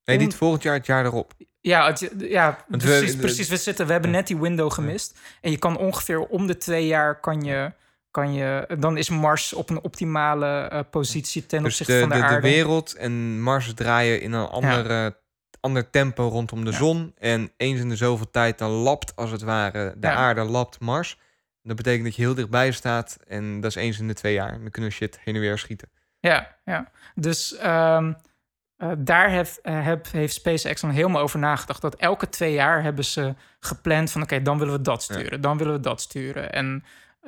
Nee, 0.05 0.19
niet 0.19 0.35
volgend 0.35 0.63
jaar, 0.63 0.75
het 0.75 0.87
jaar 0.87 1.05
erop. 1.05 1.33
Ja, 1.61 1.87
het, 1.87 2.13
ja 2.19 2.65
Want 2.69 2.83
we- 2.83 2.89
precies, 2.89 3.13
de- 3.13 3.19
precies. 3.19 3.49
We, 3.49 3.57
zitten, 3.57 3.87
we 3.87 3.93
hebben 3.93 4.11
net 4.11 4.27
die 4.27 4.37
window 4.39 4.73
gemist. 4.73 5.19
En 5.41 5.51
je 5.51 5.59
kan 5.59 5.77
ongeveer 5.79 6.21
om 6.21 6.47
de 6.47 6.57
twee 6.57 6.87
jaar 6.87 7.21
kan 7.21 7.41
je... 7.45 7.73
Kan 8.11 8.33
je, 8.35 8.77
dan 8.79 8.97
is 8.97 9.09
Mars 9.09 9.53
op 9.53 9.71
een 9.71 9.83
optimale 9.83 10.47
eh, 10.69 10.81
positie 10.91 11.47
ten 11.47 11.63
Dus 11.63 11.69
opzichte 11.81 11.93
de, 11.93 11.99
van 12.01 12.09
de, 12.09 12.15
de, 12.15 12.21
de 12.21 12.27
aarde. 12.27 12.49
wereld 12.49 12.95
en 12.95 13.41
Mars 13.43 13.75
draaien 13.75 14.21
in 14.21 14.33
een 14.33 14.49
andere, 14.49 15.17
ander 15.61 15.91
tempo 15.91 16.29
rondom 16.29 16.65
de 16.65 16.71
Ja. 16.71 16.77
zon. 16.77 17.13
En 17.19 17.53
eens 17.57 17.81
in 17.81 17.89
de 17.89 17.97
zoveel 17.97 18.31
tijd 18.31 18.59
dan 18.59 18.71
lapt 18.71 19.17
als 19.17 19.31
het 19.31 19.43
ware 19.43 19.95
de 19.97 20.07
Ja. 20.07 20.15
aarde 20.15 20.43
lapt 20.45 20.81
Mars. 20.81 21.19
Dat 21.63 21.77
betekent 21.77 22.05
dat 22.05 22.15
je 22.17 22.23
heel 22.23 22.35
dichtbij 22.35 22.71
staat. 22.73 23.19
En 23.27 23.61
dat 23.61 23.71
is 23.71 23.77
eens 23.77 23.99
in 23.99 24.09
de 24.09 24.15
twee 24.15 24.33
jaar. 24.35 24.63
We 24.63 24.71
kunnen 24.71 24.91
shit 24.93 25.19
heen 25.25 25.35
en 25.35 25.41
weer 25.41 25.59
schieten. 25.59 25.89
Ja, 26.21 26.57
ja. 26.65 26.91
Dus 27.15 27.57
ehm, 27.57 28.13
eh, 28.77 28.93
daar 28.99 29.29
heeft, 29.31 29.61
eh, 29.61 29.85
heb, 29.85 30.11
heeft 30.13 30.35
SpaceX 30.35 30.81
dan 30.81 30.91
helemaal 30.91 31.23
over 31.23 31.39
nagedacht. 31.39 31.81
Dat 31.81 31.95
elke 31.95 32.29
twee 32.29 32.53
jaar 32.53 32.83
hebben 32.83 33.05
ze 33.05 33.35
gepland 33.61 34.11
van... 34.11 34.23
oké, 34.23 34.43
dan 34.43 34.59
willen 34.59 34.75
we 34.75 34.81
dat 34.83 35.03
sturen, 35.03 35.41
dan 35.41 35.59
willen 35.59 35.73
we 35.73 35.81
dat 35.81 36.01
sturen. 36.01 36.53
En 36.53 36.85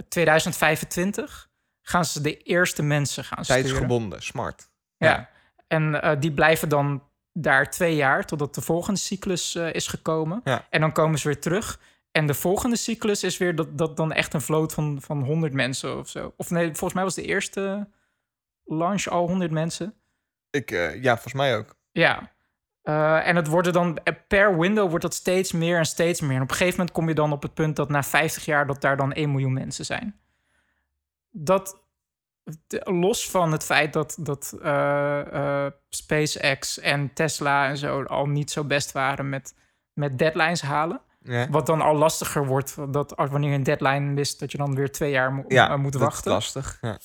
2025 0.09 1.49
gaan 1.83 2.05
ze 2.05 2.21
de 2.21 2.37
eerste 2.37 2.83
mensen 2.83 3.25
gaan 3.25 3.45
sturen. 3.45 3.63
Tijdsgebonden, 3.63 4.23
smart. 4.23 4.71
Ja. 4.97 5.29
En 5.67 6.03
eh, 6.03 6.21
die 6.21 6.33
blijven 6.33 6.69
dan 6.69 7.03
daar 7.33 7.71
twee 7.71 7.95
jaar... 7.95 8.27
totdat 8.27 8.55
de 8.55 8.61
volgende 8.61 9.01
cyclus 9.01 9.55
eh, 9.55 9.73
is 9.73 9.87
gekomen. 9.87 10.41
Ja. 10.45 10.67
En 10.71 10.81
dan 10.81 10.93
komen 10.93 11.19
ze 11.19 11.29
weer 11.29 11.41
terug... 11.41 11.79
En 12.13 12.27
de 12.27 12.35
volgende 12.35 12.77
cyclus 12.77 13.25
is 13.25 13.39
weer 13.39 13.55
dat, 13.55 13.79
dat 13.79 13.97
dan 13.97 14.13
echt 14.13 14.35
een 14.35 14.41
vloot 14.41 14.75
van, 14.75 14.99
van 15.01 15.23
100 15.25 15.53
mensen 15.53 15.99
of 15.99 16.09
zo. 16.09 16.33
Of 16.37 16.51
nee, 16.51 16.67
volgens 16.67 16.93
mij 16.93 17.03
was 17.03 17.15
de 17.15 17.25
eerste 17.25 17.89
launch 18.65 19.07
al 19.07 19.29
100 19.29 19.51
mensen. 19.51 19.95
Ik, 20.51 20.71
eh, 20.71 21.03
ja, 21.03 21.13
volgens 21.13 21.35
mij 21.35 21.57
ook. 21.57 21.77
Ja. 21.93 22.33
Eh, 22.83 23.29
en 23.29 23.37
het 23.37 23.47
worden 23.47 23.73
dan 23.73 23.99
per 24.29 24.59
window 24.59 24.89
wordt 24.89 25.03
dat 25.03 25.15
steeds 25.15 25.53
meer 25.53 25.79
en 25.79 25.87
steeds 25.87 26.21
meer. 26.21 26.37
En 26.37 26.43
op 26.43 26.51
een 26.51 26.57
gegeven 26.57 26.79
moment 26.79 26.97
kom 26.97 27.09
je 27.09 27.15
dan 27.15 27.33
op 27.33 27.43
het 27.43 27.55
punt 27.55 27.77
dat 27.77 27.89
na 27.89 28.03
50 28.03 28.45
jaar 28.45 28.67
dat 28.67 28.81
daar 28.81 28.97
dan 28.97 29.13
1 29.13 29.31
miljoen 29.31 29.53
mensen 29.53 29.85
zijn. 29.85 30.21
Dat 31.31 31.83
los 32.85 33.31
van 33.31 33.53
het 33.53 33.65
feit 33.65 33.93
dat, 33.93 34.17
dat 34.21 34.57
eh, 34.63 35.65
eh, 35.67 35.73
SpaceX 35.89 36.79
en 36.79 37.13
Tesla 37.13 37.69
en 37.69 37.77
zo 37.77 38.03
al 38.05 38.27
niet 38.27 38.51
zo 38.51 38.65
best 38.65 38.93
waren 38.93 39.29
met, 39.29 39.55
met 39.93 40.19
deadlines 40.19 40.63
halen. 40.63 41.01
Ja, 41.23 41.49
Wat 41.49 41.67
dan 41.67 41.81
al 41.81 41.95
lastiger 41.97 42.47
wordt, 42.47 42.93
dat 42.93 43.17
als 43.17 43.31
wanneer 43.31 43.51
je 43.51 43.57
een 43.57 43.63
deadline 43.63 44.01
mist, 44.13 44.41
dat 44.41 44.53
je 44.53 44.59
dan 44.59 44.75
weer 44.75 44.93
twee 44.93 45.11
jaar 45.11 45.33
mo- 45.33 45.45
ja 45.49 45.71
eh, 45.71 45.77
moet 45.77 45.93
dat 45.93 46.01
wachten. 46.03 46.37
is 46.37 46.55
lastig. 46.55 46.79
Ja. 46.81 46.99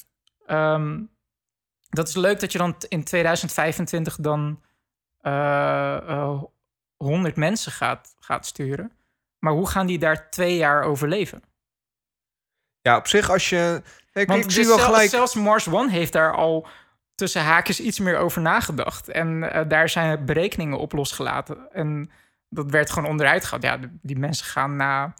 Ehm, 0.45 1.01
dat 1.89 2.07
is 2.07 2.15
leuk 2.15 2.39
dat 2.39 2.51
je 2.51 2.57
dan 2.57 2.75
in 2.87 3.03
2025 3.03 4.15
dan 4.15 4.61
eh, 5.21 6.41
100 6.97 7.35
mensen 7.35 7.71
gaat, 7.71 8.15
gaat 8.19 8.45
sturen. 8.45 8.91
Maar 9.39 9.53
hoe 9.53 9.67
gaan 9.69 9.87
die 9.87 9.99
daar 9.99 10.29
twee 10.29 10.55
jaar 10.57 10.83
overleven? 10.83 11.41
ja, 12.81 12.97
op 12.97 13.07
zich 13.07 13.29
als 13.29 13.49
je... 13.49 13.81
Want 14.23 14.39
ik 14.39 14.43
dus 14.45 14.53
zie 14.53 14.65
wel 14.65 14.77
gelijk... 14.79 15.09
zelfs 15.09 15.35
Mars 15.35 15.67
One 15.69 15.91
heeft 15.91 16.13
daar 16.13 16.33
al 16.35 16.67
tussen 17.15 17.41
haakjes 17.41 17.79
iets 17.79 17.99
meer 17.99 18.17
over 18.17 18.41
nagedacht. 18.41 19.09
En 19.09 19.51
eh, 19.51 19.69
daar 19.69 19.89
zijn 19.89 20.25
berekeningen 20.25 20.77
op 20.77 20.91
losgelaten. 20.93 21.57
En 21.71 22.09
dat 22.49 22.71
werd 22.71 22.89
gewoon 22.91 23.09
onderuit 23.09 23.43
gehaald. 23.45 23.63
Ja, 23.63 23.79
die 24.01 24.17
mensen 24.17 24.45
gaan 24.45 24.75
na 24.75 25.13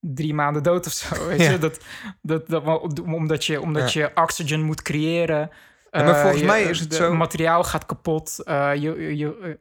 drie 0.00 0.34
maanden 0.34 0.62
dood 0.62 0.86
of 0.86 0.92
zo. 0.92 1.26
Weet 1.26 1.40
Ja. 1.40 1.50
je? 1.50 1.58
Dat, 1.58 1.78
dat, 2.22 2.48
dat, 2.48 3.00
omdat 3.02 3.44
je, 3.44 3.60
omdat 3.60 3.92
je 3.92 4.10
oxygen 4.14 4.62
moet 4.62 4.82
creëren. 4.82 5.50
Ja, 5.90 6.02
maar 6.02 6.14
Eh, 6.14 6.20
volgens 6.20 6.40
je- 6.40 6.46
mij 6.46 6.62
is 6.62 6.80
het 6.80 6.94
zo- 6.94 7.14
materiaal 7.14 7.64
gaat 7.64 7.86
kapot. 7.86 8.38
eh, 8.44 8.74
je, 8.74 8.80
je, 9.00 9.16
je, 9.16 9.58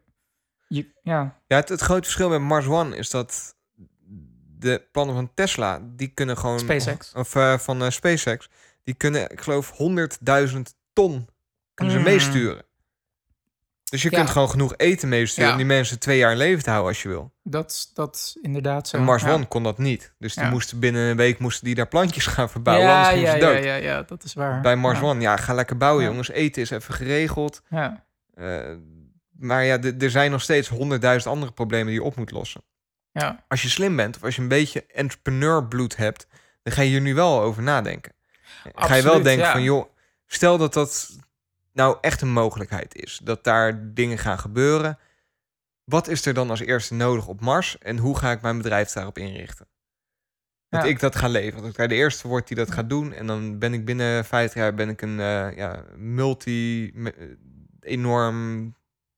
eh, 0.69 0.83
ja. 1.03 1.39
Ja, 1.47 1.55
het, 1.55 1.69
het 1.69 1.81
grote 1.81 2.01
verschil 2.03 2.29
met 2.29 2.41
Mars 2.41 2.65
One 2.65 2.95
is 2.95 3.09
dat 3.09 3.55
de 4.59 4.87
plannen 4.91 5.15
van 5.15 5.31
Tesla, 5.33 5.79
die 5.83 6.07
kunnen 6.07 6.37
gewoon... 6.37 6.59
SpaceX. 6.59 7.13
Of 7.13 7.35
eh, 7.35 7.57
van 7.57 7.83
eh, 7.83 7.89
SpaceX. 7.89 8.49
Die 8.83 8.93
kunnen, 8.93 9.29
ik 9.31 9.41
geloof, 9.41 9.71
100.000 9.71 10.75
ton 10.93 11.29
kunnen 11.73 11.93
ze 11.93 11.99
Mm. 11.99 12.05
meesturen. 12.05 12.65
Dus 13.89 14.01
je 14.01 14.09
Ja. 14.11 14.17
kunt 14.17 14.29
gewoon 14.29 14.49
genoeg 14.49 14.73
eten 14.77 15.09
meesturen 15.09 15.45
Ja. 15.45 15.51
om 15.51 15.57
die 15.57 15.67
mensen 15.67 15.99
twee 15.99 16.17
jaar 16.17 16.31
in 16.31 16.37
leven 16.37 16.63
te 16.63 16.69
houden 16.69 16.89
als 16.91 17.01
je 17.01 17.09
wil. 17.09 17.33
Dat, 17.43 17.91
dat 17.93 18.15
is 18.15 18.37
inderdaad 18.41 18.87
zo. 18.87 18.97
En 18.97 19.03
Mars 19.03 19.23
ja. 19.23 19.33
One 19.33 19.45
kon 19.47 19.63
dat 19.63 19.77
niet. 19.77 20.13
Dus 20.19 20.33
die 20.33 20.43
Ja. 20.43 20.49
moesten 20.49 20.79
binnen 20.79 21.01
een 21.09 21.17
week 21.17 21.39
moesten 21.39 21.65
die 21.65 21.75
daar 21.75 21.87
plantjes 21.87 22.25
gaan 22.25 22.49
verbouwen. 22.49 22.87
ja, 22.87 23.03
anders 23.03 23.21
ja, 23.21 23.31
ze 23.31 23.37
ja, 23.37 23.53
dood. 23.53 23.63
ja, 23.63 23.75
ja, 23.75 24.01
dat 24.01 24.23
is 24.23 24.33
waar. 24.33 24.61
Bij 24.61 24.75
Mars 24.75 24.99
ja. 24.99 25.05
One, 25.05 25.21
ja, 25.21 25.37
ga 25.37 25.53
lekker 25.53 25.77
bouwen, 25.77 26.03
Ja. 26.03 26.09
jongens. 26.09 26.29
Eten 26.29 26.61
is 26.61 26.69
even 26.69 26.93
geregeld. 26.93 27.61
Ja. 27.69 28.05
Eh, 28.33 28.75
maar 29.31 29.63
ja, 29.65 29.79
er 29.99 30.09
zijn 30.09 30.31
nog 30.31 30.41
steeds 30.41 30.67
honderdduizend 30.67 31.33
andere 31.33 31.51
problemen 31.51 31.85
die 31.87 31.95
je 31.95 32.03
op 32.03 32.15
moet 32.15 32.31
lossen. 32.31 32.61
Ja. 33.11 33.43
Als 33.47 33.61
je 33.61 33.69
slim 33.69 33.95
bent 33.95 34.15
of 34.15 34.23
als 34.23 34.35
je 34.35 34.41
een 34.41 34.47
beetje 34.47 34.85
entrepreneur 34.85 35.67
bloed 35.67 35.95
hebt, 35.97 36.27
dan 36.63 36.73
ga 36.73 36.81
je 36.81 36.89
hier 36.89 37.01
nu 37.01 37.13
wel 37.13 37.41
over 37.41 37.63
nadenken. 37.63 38.13
Ga 38.75 38.95
je 38.95 39.03
wel 39.03 39.21
denken 39.21 39.45
ja. 39.45 39.51
van, 39.51 39.63
joh, 39.63 39.85
stel 40.25 40.57
dat 40.57 40.73
dat 40.73 41.17
nou 41.73 41.97
echt 42.01 42.21
een 42.21 42.31
mogelijkheid 42.31 42.95
is, 42.95 43.19
dat 43.23 43.43
daar 43.43 43.93
dingen 43.93 44.17
gaan 44.17 44.39
gebeuren. 44.39 44.99
Wat 45.83 46.07
is 46.07 46.25
er 46.25 46.33
dan 46.33 46.49
als 46.49 46.59
eerste 46.59 46.93
nodig 46.93 47.27
op 47.27 47.41
Mars 47.41 47.77
en 47.77 47.97
hoe 47.97 48.17
ga 48.17 48.31
ik 48.31 48.41
mijn 48.41 48.57
bedrijf 48.57 48.91
daarop 48.91 49.17
inrichten? 49.17 49.67
Dat 50.69 50.83
Ja. 50.83 50.89
ik 50.89 50.99
dat 50.99 51.15
ga 51.15 51.27
leveren. 51.27 51.61
Dat 51.61 51.71
ik 51.71 51.77
daar 51.77 51.87
de 51.87 51.95
eerste 51.95 52.27
word 52.27 52.47
die 52.47 52.57
dat 52.57 52.71
gaat 52.71 52.89
doen. 52.89 53.13
En 53.13 53.27
dan 53.27 53.59
ben 53.59 53.73
ik 53.73 53.85
binnen 53.85 54.25
50 54.25 54.61
jaar 54.61 54.73
ben 54.73 54.89
ik 54.89 55.01
een 55.01 55.19
eh, 55.19 55.55
ja, 55.55 55.83
multi 55.95 56.91
eh, 56.91 57.13
enorm 57.79 58.75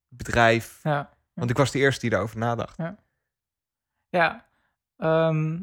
bedrijf. 0.07 0.79
Ja. 0.84 1.13
Want 1.34 1.49
ik 1.49 1.57
was 1.57 1.71
de 1.71 1.79
eerste 1.79 2.01
die 2.01 2.09
daarover 2.09 2.38
nadacht. 2.38 2.77
Ja, 4.09 4.45
Ehm, 4.97 5.59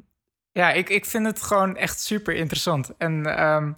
ja 0.60 0.72
ik, 0.72 0.88
ik 0.88 1.04
vind 1.04 1.26
het 1.26 1.42
gewoon 1.42 1.76
echt 1.76 2.00
super 2.00 2.34
interessant. 2.34 2.96
En 2.98 3.26
ehm, 3.36 3.72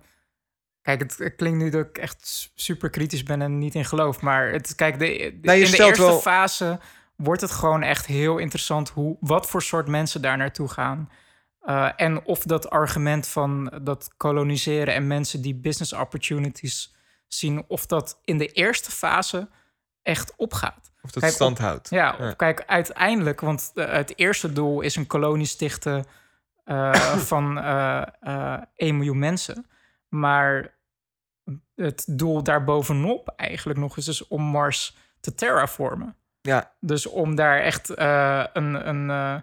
kijk, 0.83 1.01
het, 1.01 1.18
het 1.18 1.35
klinkt 1.37 1.59
nu 1.59 1.70
dat 1.70 1.87
ik 1.89 1.99
echt 1.99 2.51
super 2.55 2.91
kritisch 2.91 3.22
ben 3.22 3.43
en 3.43 3.59
niet 3.59 3.74
in 3.74 3.85
geloof. 3.85 4.20
Maar 4.20 4.49
het, 4.53 4.74
kijk, 4.74 4.99
de, 4.99 5.07
Nou, 5.43 5.59
in 5.59 5.70
de 5.70 5.76
eerste 5.85 6.03
wel- 6.03 6.20
fase 6.20 6.80
wordt 7.16 7.41
het 7.41 7.51
gewoon 7.51 7.83
echt 7.83 8.07
heel 8.07 8.39
interessant 8.39 8.89
hoe, 8.89 9.16
wat 9.20 9.47
voor 9.49 9.62
soort 9.62 9.89
mensen 9.89 10.22
daar 10.22 10.37
naartoe 10.37 10.68
gaan. 10.68 11.11
Eh, 11.61 11.89
en 11.97 12.24
of 12.24 12.43
dat 12.43 12.70
argument 12.70 13.28
van 13.28 13.72
dat 13.83 14.11
koloniseren 14.16 14.95
en 14.95 15.07
mensen 15.07 15.43
die 15.43 15.55
business 15.55 15.93
opportunities 15.93 16.95
zien, 17.28 17.64
of 17.68 17.87
dat 17.87 18.20
in 18.24 18.39
de 18.39 18.47
eerste 18.47 18.91
fase 18.91 19.49
echt 20.03 20.33
opgaat. 20.37 20.93
Of 21.03 21.11
dat 21.11 21.22
Kijk, 21.22 21.35
stand 21.35 21.59
houdt. 21.59 21.91
Ja, 21.91 22.16
Ja. 22.18 22.26
of 22.28 22.37
kijk, 22.37 22.62
uiteindelijk, 22.66 23.41
want 23.41 23.70
eh, 23.74 23.93
het 23.93 24.18
eerste 24.18 24.53
doel 24.53 24.80
is 24.80 24.97
een 24.97 25.07
kolonie 25.07 25.47
stichten 25.47 26.05
eh, 26.65 27.17
van 27.31 27.59
eh 27.59 28.03
eh 28.21 28.63
1 28.75 28.97
miljoen 28.97 29.19
mensen. 29.19 29.67
Maar 30.09 30.75
het 31.75 32.05
doel 32.11 32.43
daarbovenop 32.43 33.29
eigenlijk 33.37 33.79
nog 33.79 33.97
eens 33.97 34.09
is 34.09 34.29
om 34.29 34.43
Mars 34.43 34.97
te 35.21 35.35
terraformen. 35.35 36.17
Ja, 36.41 36.73
Dus 36.81 37.07
om 37.07 37.35
daar 37.35 37.61
echt 37.61 37.91
eh, 37.91 38.45
een, 38.53 38.89
een, 38.89 39.11
eh, 39.11 39.37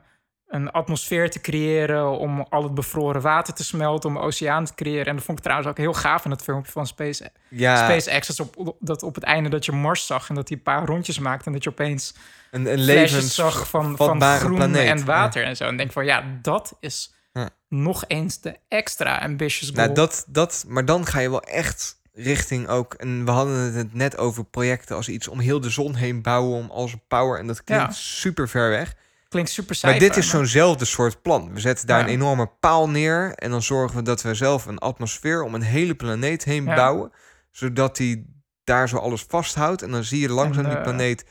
een 0.49 0.71
atmosfeer 0.71 1.29
te 1.31 1.41
creëren, 1.41 2.09
om 2.19 2.45
al 2.49 2.63
het 2.63 2.73
bevroren 2.73 3.21
water 3.21 3.53
te 3.53 3.63
smelten, 3.63 4.09
om 4.09 4.15
een 4.15 4.21
oceaan 4.21 4.65
te 4.65 4.73
creëren. 4.75 5.05
En 5.05 5.15
dat 5.15 5.23
vond 5.23 5.37
ik 5.37 5.43
trouwens 5.43 5.69
ook 5.69 5.77
heel 5.77 5.93
gaaf 5.93 6.25
in 6.25 6.31
het 6.31 6.41
filmpje 6.41 6.71
van 6.71 6.87
Space, 6.87 7.31
ja 7.47 7.75
SpaceX. 7.75 8.27
Dat 8.27 8.49
op, 8.55 8.75
dat 8.79 9.03
op 9.03 9.15
het 9.15 9.23
einde 9.23 9.49
dat 9.49 9.65
je 9.65 9.71
Mars 9.71 10.05
zag 10.05 10.29
en 10.29 10.35
dat 10.35 10.47
hij 10.49 10.57
een 10.57 10.63
paar 10.63 10.85
rondjes 10.85 11.19
maakte 11.19 11.45
en 11.45 11.53
dat 11.53 11.63
je 11.63 11.69
opeens 11.69 12.13
een, 12.51 12.89
een 12.89 13.21
zag 13.21 13.69
van, 13.69 13.97
van 13.97 14.21
groen 14.21 14.55
planeet. 14.55 14.87
en 14.89 15.05
water 15.05 15.43
en 15.43 15.55
zo. 15.55 15.63
En 15.65 15.77
denk 15.77 15.91
van 15.91 16.05
ja, 16.05 16.23
dat 16.41 16.77
is 16.79 17.13
Ja. 17.33 17.49
nog 17.67 18.03
eens 18.07 18.41
de 18.41 18.55
extra 18.67 19.17
ambitious 19.17 19.69
goal. 19.69 19.83
Nou, 19.83 19.93
dat, 19.95 20.25
dat, 20.27 20.65
maar 20.67 20.85
dan 20.85 21.05
ga 21.05 21.19
je 21.19 21.29
wel 21.29 21.43
echt 21.43 21.97
richting 22.13 22.67
ook... 22.67 22.93
En 22.93 23.25
we 23.25 23.31
hadden 23.31 23.73
het 23.73 23.93
net 23.93 24.17
over 24.17 24.43
projecten 24.45 24.95
als 24.95 25.09
iets 25.09 25.27
om 25.27 25.39
heel 25.39 25.59
de 25.61 25.69
zon 25.69 25.95
heen 25.95 26.21
bouwen... 26.21 26.57
om 26.57 26.69
al 26.69 26.87
zijn 26.87 27.01
power. 27.07 27.39
En 27.39 27.47
dat 27.47 27.63
klinkt 27.63 27.95
super 27.95 28.49
ver 28.49 28.69
weg. 28.69 28.95
Klinkt 29.29 29.49
super 29.49 29.77
Maar 29.81 29.91
saai. 29.91 29.99
dit 29.99 30.17
is 30.17 30.29
zo'nzelfde 30.29 30.85
soort 30.85 31.21
plan. 31.21 31.53
We 31.53 31.59
zetten 31.59 31.87
daar 31.87 31.99
Ja. 31.99 32.03
een 32.05 32.11
enorme 32.11 32.51
paal 32.59 32.89
neer... 32.89 33.33
en 33.35 33.49
dan 33.51 33.61
zorgen 33.61 33.97
we 33.97 34.03
dat 34.03 34.21
we 34.21 34.33
zelf 34.33 34.65
een 34.65 34.77
atmosfeer 34.79 35.43
om 35.43 35.55
een 35.55 35.61
hele 35.61 35.95
planeet 35.95 36.43
heen 36.43 36.65
Ja. 36.65 36.75
bouwen... 36.75 37.11
zodat 37.51 37.95
die 37.97 38.41
daar 38.63 38.89
zo 38.89 38.97
alles 38.97 39.23
vasthoudt. 39.27 39.81
En 39.81 39.91
dan 39.91 40.03
zie 40.03 40.19
je 40.19 40.29
langzaam 40.29 40.63
En, 40.63 40.69
die 40.69 40.77
eh, 40.79 40.83
planeet... 40.83 41.25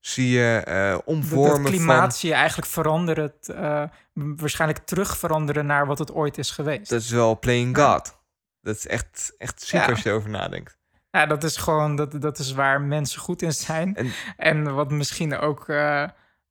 zie 0.00 0.28
je 0.28 0.62
eh 0.64 0.98
omvormen 1.04 1.60
het 1.64 1.70
klimaat 1.74 2.00
van... 2.00 2.12
zie 2.12 2.28
je 2.28 2.34
eigenlijk 2.34 2.68
veranderen, 2.68 3.32
eh, 3.40 3.82
waarschijnlijk 4.14 4.84
terug 4.86 5.16
veranderen 5.18 5.66
naar 5.66 5.86
wat 5.86 5.98
het 5.98 6.12
ooit 6.12 6.38
is 6.38 6.50
geweest. 6.50 6.90
Dat 6.90 7.00
is 7.00 7.10
wel 7.10 7.38
playing. 7.38 7.76
God. 7.76 8.18
Dat 8.60 8.76
is 8.76 8.86
echt, 8.86 9.34
echt 9.38 9.62
super 9.62 9.86
Ja. 9.86 9.92
als 9.92 10.02
je 10.02 10.08
erover 10.10 10.30
nadenkt. 10.30 10.78
Ja, 11.10 11.26
dat 11.26 11.44
is 11.44 11.56
gewoon, 11.56 11.96
dat, 11.96 12.20
dat 12.20 12.38
is 12.38 12.52
waar 12.52 12.80
mensen 12.80 13.20
goed 13.20 13.42
in 13.42 13.52
zijn. 13.52 13.96
En- 13.96 14.12
En, 14.36 14.74
wat 14.74 14.90
misschien 14.90 15.38
ook 15.38 15.68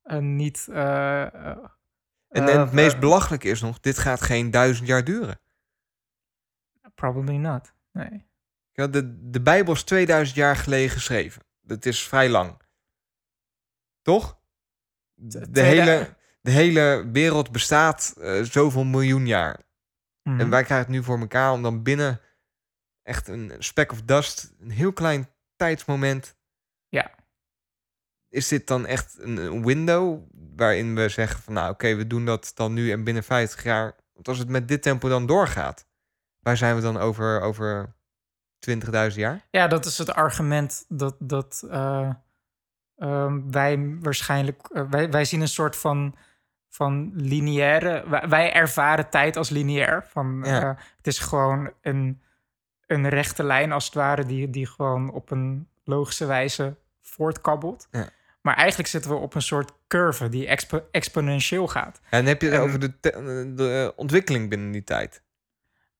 eh, 0.06 0.20
niet... 0.20 0.68
eh, 0.68 1.24
eh, 1.24 1.58
En, 2.30 2.48
en 2.48 2.60
het 2.60 2.72
meest 2.72 2.94
eh, 2.94 3.00
belachelijke 3.00 3.48
is 3.50 3.62
nog... 3.62 3.80
dit 3.80 3.98
gaat 3.98 4.22
geen 4.22 4.52
duizend 4.52 4.88
jaar 4.88 5.04
duren. 5.04 5.40
Probably 6.96 7.36
not, 7.36 7.74
nee. 7.92 8.28
Ja, 8.72 8.88
de, 8.88 9.30
de 9.30 9.42
Bijbel 9.42 9.74
is 9.74 9.84
2000 9.84 10.38
jaar 10.38 10.56
geleden 10.56 10.90
geschreven. 10.90 11.42
Dat 11.62 11.86
is 11.86 12.08
vrij 12.08 12.30
lang. 12.30 12.62
Toch? 14.02 14.40
De, 15.16 15.62
hele, 15.62 16.16
de 16.42 16.52
hele 16.52 17.10
wereld 17.12 17.52
bestaat 17.52 18.16
eh, 18.18 18.42
zoveel 18.42 18.84
miljoen 18.84 19.28
jaar. 19.28 19.60
Mhm. 20.24 20.40
En 20.40 20.50
wij 20.50 20.64
krijgen 20.64 20.88
het 20.88 20.96
nu 20.96 21.04
voor 21.04 21.20
elkaar 21.20 21.52
om 21.52 21.62
dan 21.62 21.84
binnen 21.84 22.22
echt 23.04 23.28
een 23.28 23.52
speck 23.60 23.92
of 23.92 24.02
dust, 24.02 24.54
een 24.60 24.70
heel 24.72 24.94
klein 24.94 25.30
tijdsmoment. 25.56 26.35
Is 28.36 28.48
dit 28.48 28.68
dan 28.68 28.86
echt 28.86 29.16
een, 29.20 29.66
window 29.66 30.20
waarin 30.56 30.96
we 30.96 31.10
zeggen 31.10 31.40
van 31.42 31.54
nou 31.54 31.72
oké, 31.72 31.96
we 31.96 32.08
doen 32.08 32.26
dat 32.26 32.52
dan 32.56 32.74
nu 32.74 32.92
en 32.92 33.04
binnen 33.04 33.24
50 33.24 33.64
jaar. 33.64 33.96
Want 34.14 34.28
als 34.28 34.38
het 34.38 34.50
met 34.50 34.68
dit 34.68 34.82
tempo 34.82 35.10
dan 35.10 35.26
doorgaat, 35.26 35.86
waar 36.40 36.58
zijn 36.58 36.76
we 36.76 36.82
dan 36.82 36.98
over, 36.98 37.42
over 37.42 37.96
20.000 38.70 39.16
jaar? 39.16 39.42
Ja, 39.50 39.68
dat 39.68 39.86
is 39.86 39.98
het 39.98 40.14
argument 40.14 40.86
dat, 40.88 41.16
dat 41.20 41.66
eh, 41.70 42.10
ehm, 42.98 43.52
wij 43.52 43.98
waarschijnlijk... 44.00 44.68
eh, 44.68 44.84
wij, 44.90 45.10
wij 45.10 45.26
zien 45.26 45.42
een 45.42 45.48
soort 45.48 45.76
van, 45.76 46.16
van 46.70 47.12
lineaire... 47.14 48.28
Wij, 48.30 48.54
ervaren 48.54 49.10
tijd 49.10 49.38
als 49.38 49.50
lineair. 49.50 50.06
Van, 50.08 50.42
Ja. 50.44 50.62
eh, 50.62 50.82
het 50.98 51.08
is 51.08 51.20
gewoon 51.20 51.72
een, 51.82 52.22
een 52.86 53.10
rechte 53.10 53.44
lijn 53.44 53.72
als 53.72 53.86
het 53.86 53.94
ware... 53.94 54.26
Die, 54.26 54.50
die 54.50 54.68
gewoon 54.68 55.12
op 55.12 55.32
een 55.32 55.68
logische 55.84 56.26
wijze 56.26 56.76
voortkabbelt. 57.02 57.88
Ja. 57.92 58.10
Maar 58.46 58.56
eigenlijk 58.56 58.90
zitten 58.90 59.12
we 59.12 59.18
op 59.18 59.36
een 59.36 59.42
soort 59.42 59.72
curve 59.88 60.30
die 60.30 60.48
expo- 60.48 60.84
exponentieel 60.92 61.68
gaat. 61.68 62.00
En 62.10 62.18
dan 62.20 62.26
heb 62.28 62.42
je 62.42 62.48
het 62.48 62.56
En- 62.58 62.62
over 62.62 62.80
de, 62.80 62.94
de 63.56 63.94
ontwikkeling 63.96 64.50
binnen 64.50 64.72
die 64.72 64.84
tijd. 64.84 65.22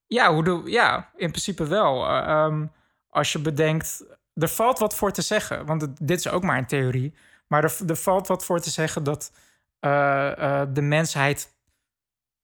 Ja, 0.08 0.34
hoe 0.34 0.44
doe, 0.44 0.70
ja 0.70 1.10
in 1.16 1.30
principe 1.30 1.68
wel. 1.68 2.06
Eh, 2.08 2.18
ehm, 2.18 2.66
als 3.10 3.32
je 3.32 3.40
bedenkt, 3.40 4.04
er 4.34 4.48
valt 4.48 4.80
wat 4.80 4.96
voor 4.96 5.12
te 5.12 5.22
zeggen, 5.22 5.66
want 5.66 5.82
het- 5.82 5.98
dit 6.02 6.18
is 6.20 6.28
ook 6.28 6.44
maar 6.44 6.58
een 6.58 6.66
theorie. 6.66 7.14
Maar 7.48 7.64
er, 7.64 7.76
er 7.88 7.96
valt 7.96 8.28
wat 8.28 8.46
voor 8.46 8.60
te 8.60 8.70
zeggen 8.70 9.04
dat 9.04 9.32
eh, 9.80 10.62
eh, 10.62 10.68
de 10.74 10.82
mensheid 10.82 11.54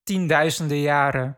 tienduizenden 0.02 0.80
jaren 0.80 1.36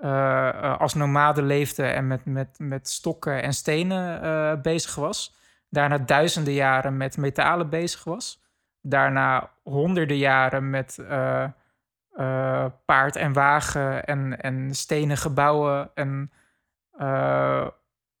eh, 0.00 0.48
eh, 0.48 0.80
als 0.80 0.94
nomade 0.94 1.42
leefde 1.42 1.82
en 1.82 2.06
met, 2.06 2.24
met, 2.24 2.48
met 2.58 2.88
stokken 2.88 3.42
en 3.42 3.52
stenen 3.52 4.22
eh, 4.22 4.60
bezig 4.62 4.94
was. 4.94 5.34
Daarna 5.74 5.98
duizenden 5.98 6.52
jaren 6.52 6.96
met 6.96 7.16
metalen 7.16 7.68
bezig 7.68 8.04
was. 8.04 8.42
Daarna 8.80 9.50
honderden 9.62 10.16
jaren 10.16 10.70
met 10.70 10.98
eh, 10.98 11.44
eh, 12.12 12.66
paard 12.84 13.16
en 13.16 13.32
wagen 13.32 14.04
en, 14.04 14.40
en 14.40 14.74
stenen 14.74 15.16
gebouwen. 15.16 15.90
En 15.94 16.32
eh, 16.92 17.66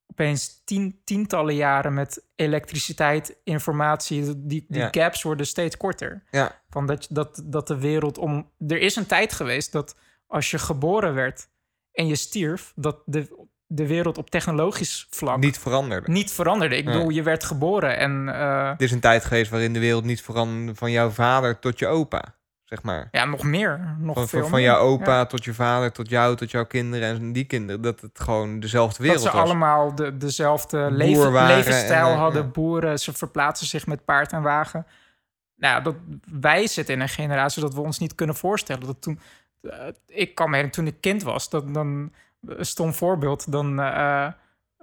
opeens 0.06 0.64
tien, 0.64 1.00
tientallen 1.04 1.54
jaren 1.54 1.94
met 1.94 2.24
elektriciteit, 2.36 3.36
informatie. 3.44 4.46
Die, 4.46 4.64
die 4.68 4.80
Ja. 4.80 4.88
gaps 4.90 5.22
worden 5.22 5.46
steeds 5.46 5.76
korter. 5.76 6.22
Ja, 6.30 6.60
Van 6.70 6.86
dat, 6.86 7.06
dat, 7.10 7.42
dat 7.44 7.66
de 7.66 7.78
wereld 7.78 8.18
om. 8.18 8.50
Er 8.68 8.80
is 8.80 8.96
een 8.96 9.06
tijd 9.06 9.32
geweest 9.32 9.72
dat 9.72 9.96
als 10.26 10.50
je 10.50 10.58
geboren 10.58 11.14
werd 11.14 11.48
en 11.92 12.06
je 12.06 12.16
stierf, 12.16 12.72
dat 12.76 13.02
de, 13.04 13.43
de 13.66 13.86
wereld 13.86 14.18
op 14.18 14.30
technologisch 14.30 15.06
vlak 15.10 15.34
niet, 15.36 15.44
niet 15.44 15.58
veranderde. 15.58 16.28
veranderde. 16.28 16.76
Ik 16.76 16.84
Nee. 16.84 16.94
bedoel, 16.94 17.10
je 17.10 17.22
werd 17.22 17.44
geboren 17.44 17.96
en 17.98 18.28
eh, 18.34 18.68
Het 18.70 18.82
is 18.82 18.92
een 18.92 19.00
tijd 19.00 19.24
geweest 19.24 19.50
waarin 19.50 19.72
de 19.72 19.78
wereld 19.78 20.04
niet 20.04 20.22
veranderde 20.22 20.74
van 20.74 20.90
jouw 20.90 21.10
vader 21.10 21.58
tot 21.58 21.78
je 21.78 21.86
opa, 21.86 22.22
zeg 22.64 22.82
maar. 22.82 23.08
ja, 23.10 23.24
nog 23.24 23.42
meer. 23.42 23.96
Nog 23.98 24.14
Van, 24.14 24.28
veel 24.28 24.46
van, 24.46 24.62
jouw 24.62 24.78
opa 24.78 25.16
Ja. 25.16 25.26
tot 25.26 25.44
je 25.44 25.54
vader, 25.54 25.92
tot 25.92 26.08
jou, 26.08 26.36
tot 26.36 26.50
jouw 26.50 26.64
kinderen 26.66 27.08
en 27.16 27.32
die 27.32 27.44
kinderen. 27.44 27.82
Dat 27.82 28.00
het 28.00 28.20
gewoon 28.20 28.60
dezelfde 28.60 29.02
wereld 29.02 29.22
dat 29.22 29.32
ze 29.32 29.38
was. 29.38 29.48
allemaal 29.48 29.94
de, 29.94 30.16
dezelfde 30.16 30.88
leven, 30.90 31.32
levensstijl 31.46 32.06
en, 32.06 32.12
eh, 32.12 32.18
hadden. 32.18 32.42
ja. 32.42 32.48
Boeren, 32.48 32.98
ze 32.98 33.12
verplaatsen 33.12 33.66
zich 33.66 33.86
met 33.86 34.04
paard 34.04 34.32
en 34.32 34.42
wagen. 34.42 34.86
Nou, 35.56 35.82
dat, 35.82 35.94
wij 36.40 36.66
zitten 36.66 36.94
in 36.94 37.00
een 37.00 37.08
generatie 37.08 37.62
dat 37.62 37.74
we 37.74 37.80
ons 37.80 37.98
niet 37.98 38.14
kunnen 38.14 38.36
voorstellen. 38.36 38.86
Dat 38.86 39.02
toen, 39.02 39.20
eh, 39.62 39.70
ik 40.06 40.34
kan 40.34 40.50
me 40.50 40.70
toen 40.70 40.86
ik 40.86 41.00
kind 41.00 41.22
was, 41.22 41.48
dat, 41.50 41.74
dan 41.74 42.12
stom 42.58 42.94
voorbeeld, 42.94 43.52
dan 43.52 43.80
eh, 43.80 44.26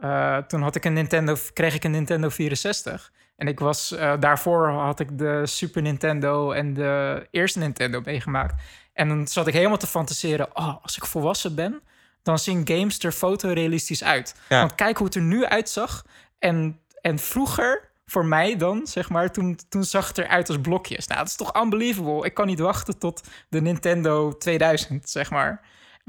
eh, 0.01 0.37
toen 0.37 0.61
had 0.61 0.75
ik 0.75 0.85
een 0.85 0.93
Nintendo, 0.93 1.35
kreeg 1.53 1.75
ik 1.75 1.83
een 1.83 1.91
Nintendo 1.91 2.29
64. 2.29 3.11
En 3.35 3.47
ik 3.47 3.59
was, 3.59 3.91
eh, 3.91 4.13
daarvoor 4.19 4.69
had 4.69 4.99
ik 4.99 5.17
de 5.17 5.41
Super 5.45 5.81
Nintendo 5.81 6.51
en 6.51 6.73
de 6.73 7.27
eerste 7.31 7.59
Nintendo 7.59 8.01
meegemaakt. 8.05 8.61
En 8.93 9.07
dan 9.07 9.27
zat 9.27 9.47
ik 9.47 9.53
helemaal 9.53 9.77
te 9.77 9.87
fantaseren, 9.87 10.47
oh, 10.53 10.75
als 10.81 10.97
ik 10.97 11.05
volwassen 11.05 11.55
ben, 11.55 11.81
dan 12.23 12.39
zien 12.39 12.67
games 12.67 12.99
er 12.99 13.11
fotorealistisch 13.11 14.03
uit. 14.03 14.35
Ja. 14.49 14.59
Want 14.59 14.75
kijk 14.75 14.97
hoe 14.97 15.05
het 15.05 15.15
er 15.15 15.21
nu 15.21 15.45
uitzag. 15.45 16.05
En, 16.39 16.79
en 17.01 17.19
vroeger, 17.19 17.89
voor 18.05 18.25
mij 18.25 18.57
dan, 18.57 18.87
zeg 18.87 19.09
maar, 19.09 19.31
toen, 19.31 19.59
toen 19.69 19.83
zag 19.83 20.07
het 20.07 20.17
eruit 20.17 20.47
als 20.47 20.61
blokjes. 20.61 21.07
Nou, 21.07 21.19
dat 21.19 21.29
is 21.29 21.35
toch 21.35 21.61
unbelievable. 21.61 22.25
Ik 22.25 22.33
kan 22.33 22.47
niet 22.47 22.59
wachten 22.59 22.97
tot 22.97 23.27
de 23.49 23.61
Nintendo 23.61 24.37
2000, 24.37 25.09
zeg 25.09 25.29
maar. 25.29 25.61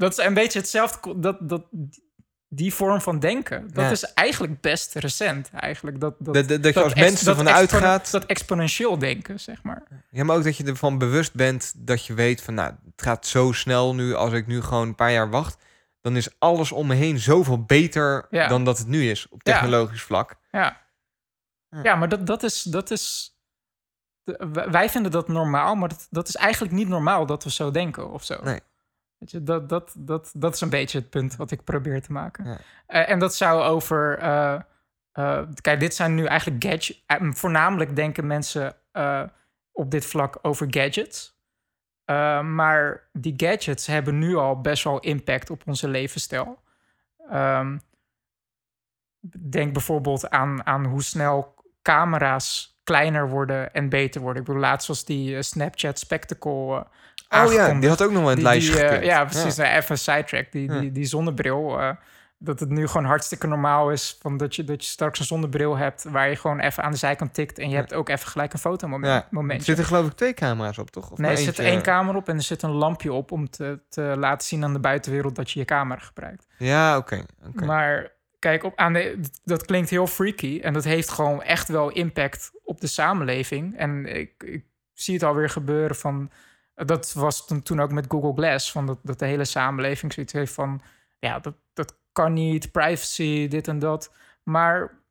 Dat 0.03 0.19
is 0.19 0.25
een 0.25 0.33
beetje 0.33 0.59
hetzelfde, 0.59 1.19
dat, 1.19 1.37
dat, 1.41 1.63
die 2.47 2.73
vorm 2.73 3.01
van 3.01 3.19
denken. 3.19 3.67
Dat 3.73 3.83
Ja. 3.83 3.91
is 3.91 4.03
eigenlijk 4.13 4.61
best 4.61 4.93
recent, 4.95 5.49
eigenlijk. 5.53 5.99
Dat, 5.99 6.15
dat, 6.19 6.33
Dat- 6.33 6.47
dat- 6.47 6.63
dat 6.63 6.73
je 6.73 6.83
als 6.83 6.91
ex- 6.93 7.01
mens 7.01 7.27
ervan 7.27 7.49
uitgaat- 7.49 8.11
Dat 8.11 8.25
exponentieel 8.25 8.97
denken, 8.97 9.39
zeg 9.39 9.63
maar. 9.63 9.83
Ja, 10.09 10.23
maar 10.23 10.35
ook 10.35 10.43
dat 10.43 10.57
je 10.57 10.63
ervan 10.63 10.97
bewust 10.97 11.33
bent 11.33 11.73
dat 11.77 12.05
je 12.05 12.13
weet 12.13 12.41
van, 12.41 12.53
nou, 12.53 12.73
het 12.91 13.01
gaat 13.01 13.25
zo 13.25 13.51
snel 13.51 13.95
nu. 13.95 14.13
Als 14.13 14.33
ik 14.33 14.47
nu 14.47 14.61
gewoon 14.61 14.87
een 14.87 14.95
paar 14.95 15.11
jaar 15.11 15.29
wacht, 15.29 15.63
dan 16.01 16.15
is 16.15 16.39
alles 16.39 16.71
om 16.71 16.87
me 16.87 16.93
heen 16.95 17.19
zoveel 17.19 17.63
beter 17.63 18.27
Ja. 18.29 18.47
dan 18.47 18.63
dat 18.63 18.77
het 18.77 18.87
nu 18.87 19.09
is 19.09 19.27
op 19.29 19.41
Ja. 19.43 19.51
technologisch 19.53 20.01
vlak. 20.01 20.35
Ja, 20.51 20.81
Ja. 21.83 21.95
maar 21.95 22.09
dat, 22.09 22.27
dat 22.27 22.43
is... 22.43 22.61
Dat 22.63 22.91
is 22.91 23.31
wij 24.71 24.89
vinden 24.89 25.11
dat 25.11 25.27
normaal, 25.27 25.75
maar 25.75 25.89
dat, 25.89 26.07
dat 26.09 26.27
is 26.27 26.35
eigenlijk 26.35 26.73
niet 26.73 26.87
normaal 26.87 27.25
dat 27.25 27.43
we 27.43 27.51
zo 27.51 27.71
denken 27.71 28.11
of 28.11 28.23
zo. 28.23 28.39
Nee. 28.43 28.59
Weet 29.23 29.31
je, 29.31 29.43
dat, 29.43 29.69
dat, 29.69 29.93
dat, 29.97 30.31
dat 30.35 30.53
is 30.53 30.61
een 30.61 30.69
beetje 30.69 30.97
het 30.97 31.09
punt 31.09 31.35
wat 31.35 31.51
ik 31.51 31.63
probeer 31.63 32.01
te 32.01 32.11
maken. 32.11 32.45
Ja. 32.45 32.57
Eh, 32.85 33.09
en 33.09 33.19
dat 33.19 33.35
zou 33.35 33.61
over... 33.61 34.17
eh, 34.17 34.59
eh, 35.11 35.41
kijk, 35.61 35.79
dit 35.79 35.95
zijn 35.95 36.15
nu 36.15 36.25
eigenlijk 36.25 36.63
gadgets. 36.63 37.03
voornamelijk 37.29 37.95
denken 37.95 38.27
mensen 38.27 38.75
op 39.71 39.91
dit 39.91 40.05
vlak 40.05 40.39
over 40.41 40.67
gadgets. 40.69 41.41
Maar 42.55 43.09
die 43.13 43.33
gadgets 43.37 43.87
hebben 43.87 44.19
nu 44.19 44.35
al 44.35 44.61
best 44.61 44.83
wel 44.83 44.99
impact 44.99 45.49
op 45.49 45.61
onze 45.65 45.87
levensstijl. 45.87 46.59
Ehm, 47.29 47.77
denk 49.39 49.73
bijvoorbeeld 49.73 50.29
aan, 50.29 50.65
aan 50.65 50.85
hoe 50.85 51.03
snel 51.03 51.55
camera's 51.81 52.79
kleiner 52.83 53.29
worden 53.29 53.73
en 53.73 53.89
beter 53.89 54.21
worden. 54.21 54.41
Ik 54.41 54.47
bedoel, 54.47 54.61
laatst 54.61 54.87
was 54.87 55.05
die 55.05 55.41
Snapchat 55.41 55.99
Spectacle 55.99 56.87
Oh 57.33 57.53
ja, 57.53 57.73
die 57.73 57.89
had 57.89 58.01
ook 58.03 58.11
nog 58.11 58.21
wel 58.21 58.31
in 58.31 58.37
het 58.37 58.37
die, 58.37 58.45
lijstje 58.45 58.73
die, 58.73 58.83
eh, 58.83 59.03
ja, 59.03 59.25
precies. 59.25 59.55
Nou, 59.55 59.69
even 59.75 59.91
een 59.91 59.97
sidetrack. 59.97 60.51
Die, 60.51 60.79
die, 60.79 60.91
die 60.91 61.05
zonnebril. 61.05 61.79
eh, 61.79 61.89
dat 62.37 62.59
het 62.59 62.69
nu 62.69 62.87
gewoon 62.87 63.05
hartstikke 63.05 63.47
normaal 63.47 63.91
is. 63.91 64.17
Van 64.21 64.37
dat, 64.37 64.55
je, 64.55 64.63
dat 64.63 64.83
je 64.83 64.89
straks 64.89 65.19
een 65.19 65.25
zonnebril 65.25 65.77
hebt... 65.77 66.03
waar 66.09 66.29
je 66.29 66.35
gewoon 66.35 66.59
even 66.59 66.83
aan 66.83 66.91
de 66.91 66.97
zijkant 66.97 67.33
tikt... 67.33 67.57
en 67.57 67.65
je 67.65 67.71
Ja. 67.73 67.79
hebt 67.79 67.93
ook 67.93 68.09
even 68.09 68.27
gelijk 68.27 68.53
een 68.53 68.59
fotomoment. 68.59 69.29
Ja, 69.31 69.55
er 69.55 69.61
zitten 69.61 69.85
geloof 69.85 70.07
ik 70.07 70.13
twee 70.13 70.33
camera's 70.33 70.77
op, 70.77 70.89
toch? 70.91 71.11
Of 71.11 71.17
nee, 71.17 71.31
er 71.31 71.37
zit 71.37 71.47
eentje? 71.47 71.63
één 71.63 71.81
camera 71.81 72.17
op 72.17 72.29
en 72.29 72.35
er 72.35 72.41
zit 72.41 72.61
een 72.61 72.71
lampje 72.71 73.13
op... 73.13 73.31
om 73.31 73.49
te, 73.49 73.79
te 73.89 74.01
laten 74.17 74.47
zien 74.47 74.63
aan 74.63 74.73
de 74.73 74.79
buitenwereld 74.79 75.35
dat 75.35 75.51
je 75.51 75.59
je 75.59 75.65
camera 75.65 75.99
gebruikt. 75.99 76.47
Ja, 76.57 76.97
oké. 76.97 77.23
oké. 77.47 77.65
Maar 77.65 78.11
kijk, 78.39 78.63
op, 78.63 78.73
aan 78.75 78.93
de, 78.93 79.19
dat 79.43 79.65
klinkt 79.65 79.89
heel 79.89 80.07
freaky. 80.07 80.59
En 80.61 80.73
dat 80.73 80.83
heeft 80.83 81.09
gewoon 81.09 81.43
echt 81.43 81.67
wel 81.67 81.89
impact 81.89 82.51
op 82.63 82.81
de 82.81 82.87
samenleving. 82.87 83.77
En 83.77 84.05
ik, 84.05 84.43
ik 84.45 84.63
zie 84.93 85.13
het 85.13 85.23
alweer 85.23 85.49
gebeuren 85.49 85.95
van... 85.95 86.31
Dat 86.75 87.13
was 87.13 87.47
toen, 87.47 87.61
toen 87.63 87.81
ook 87.81 87.91
met 87.91 88.05
Google 88.07 88.33
Glass. 88.33 88.71
Van 88.71 88.85
dat, 88.85 88.97
dat 89.01 89.19
de 89.19 89.25
hele 89.25 89.45
samenleving 89.45 90.13
zoiets 90.13 90.33
heeft 90.33 90.53
van... 90.53 90.81
Ja, 91.19 91.39
dat, 91.39 91.53
dat 91.73 91.95
kan 92.11 92.33
niet, 92.33 92.71
privacy, 92.71 93.47
dit 93.47 93.67
en 93.67 93.79
dat. 93.79 94.11
Maar 94.43 95.01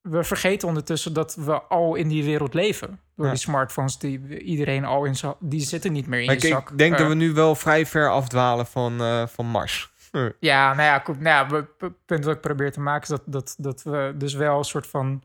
we 0.00 0.24
vergeten 0.24 0.68
ondertussen 0.68 1.12
dat 1.12 1.34
we 1.34 1.62
al 1.62 1.94
in 1.94 2.08
die 2.08 2.24
wereld 2.24 2.54
leven. 2.54 3.00
Door 3.16 3.26
Ja. 3.26 3.32
die 3.32 3.40
smartphones 3.40 3.98
die 3.98 4.38
iedereen 4.42 4.84
al 4.84 5.04
in. 5.04 5.14
Die 5.38 5.60
zitten 5.60 5.92
niet 5.92 6.06
meer 6.06 6.18
in 6.20 6.24
je 6.24 6.32
ik, 6.32 6.40
zak. 6.40 6.70
ik 6.70 6.78
denk 6.78 6.92
Eh, 6.92 6.98
dat 6.98 7.08
we 7.08 7.14
nu 7.14 7.32
wel 7.32 7.54
vrij 7.54 7.86
ver 7.86 8.10
afdwalen 8.10 8.66
van, 8.66 9.00
eh, 9.00 9.26
van 9.26 9.46
Mars. 9.46 9.90
Ja, 10.40 10.68
nou 10.74 10.82
ja, 10.82 10.98
goed, 10.98 11.20
nou 11.20 11.50
ja, 11.50 11.64
het 11.78 12.06
punt 12.06 12.24
wat 12.24 12.34
ik 12.34 12.40
probeer 12.40 12.72
te 12.72 12.80
maken 12.80 13.02
is 13.02 13.08
dat, 13.08 13.22
dat, 13.26 13.54
dat 13.58 13.82
we 13.82 14.14
dus 14.16 14.34
wel 14.34 14.58
een 14.58 14.64
soort 14.64 14.86
van 14.86 15.22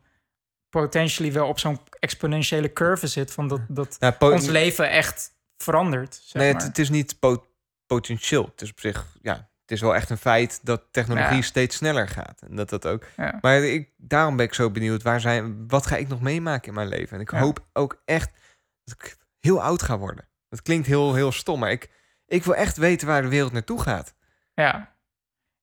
potentially 0.68 1.32
wel 1.32 1.48
op 1.48 1.58
zo'n 1.58 1.78
exponentiële 1.98 2.72
curve 2.72 3.06
zit 3.06 3.32
van 3.32 3.48
dat, 3.48 3.60
dat 3.68 3.98
ons 4.18 4.46
leven 4.46 4.90
echt 4.90 5.33
verandert. 5.58 6.14
Zeg 6.14 6.42
nee, 6.42 6.52
maar. 6.52 6.60
het, 6.60 6.68
het 6.68 6.78
is 6.78 6.90
niet 6.90 7.18
po- 7.18 7.46
potentieel. 7.86 8.44
Het 8.44 8.62
is 8.62 8.70
op 8.70 8.80
zich, 8.80 9.06
ja, 9.22 9.32
het 9.34 9.70
is 9.70 9.80
wel 9.80 9.94
echt 9.94 10.10
een 10.10 10.16
feit 10.18 10.60
dat 10.62 10.82
technologie 10.90 11.36
Ja. 11.36 11.42
steeds 11.42 11.76
sneller 11.76 12.08
gaat. 12.08 12.42
En 12.48 12.56
dat 12.56 12.68
dat 12.68 12.86
ook. 12.86 13.06
Ja. 13.16 13.38
Maar 13.40 13.56
ik, 13.62 13.90
daarom 13.96 14.36
ben 14.36 14.46
ik 14.46 14.54
zo 14.54 14.70
benieuwd, 14.70 15.02
waar 15.02 15.20
zijn, 15.20 15.68
wat 15.68 15.86
ga 15.86 15.96
ik 15.96 16.08
nog 16.08 16.20
meemaken 16.20 16.68
in 16.68 16.74
mijn 16.74 16.88
leven? 16.88 17.16
En 17.16 17.22
ik 17.22 17.30
Ja. 17.30 17.38
hoop 17.38 17.66
ook 17.72 18.02
echt 18.04 18.30
dat 18.84 18.94
ik 18.98 19.16
heel 19.40 19.62
oud 19.62 19.82
ga 19.82 19.98
worden. 19.98 20.28
Dat 20.48 20.62
klinkt 20.62 20.86
heel, 20.86 21.14
heel 21.14 21.32
stom, 21.32 21.58
maar 21.60 21.70
ik, 21.70 21.90
ik 22.26 22.44
wil 22.44 22.54
echt 22.54 22.76
weten 22.76 23.06
waar 23.06 23.22
de 23.22 23.28
wereld 23.28 23.52
naartoe 23.52 23.80
gaat. 23.82 24.14
Ja. 24.54 24.94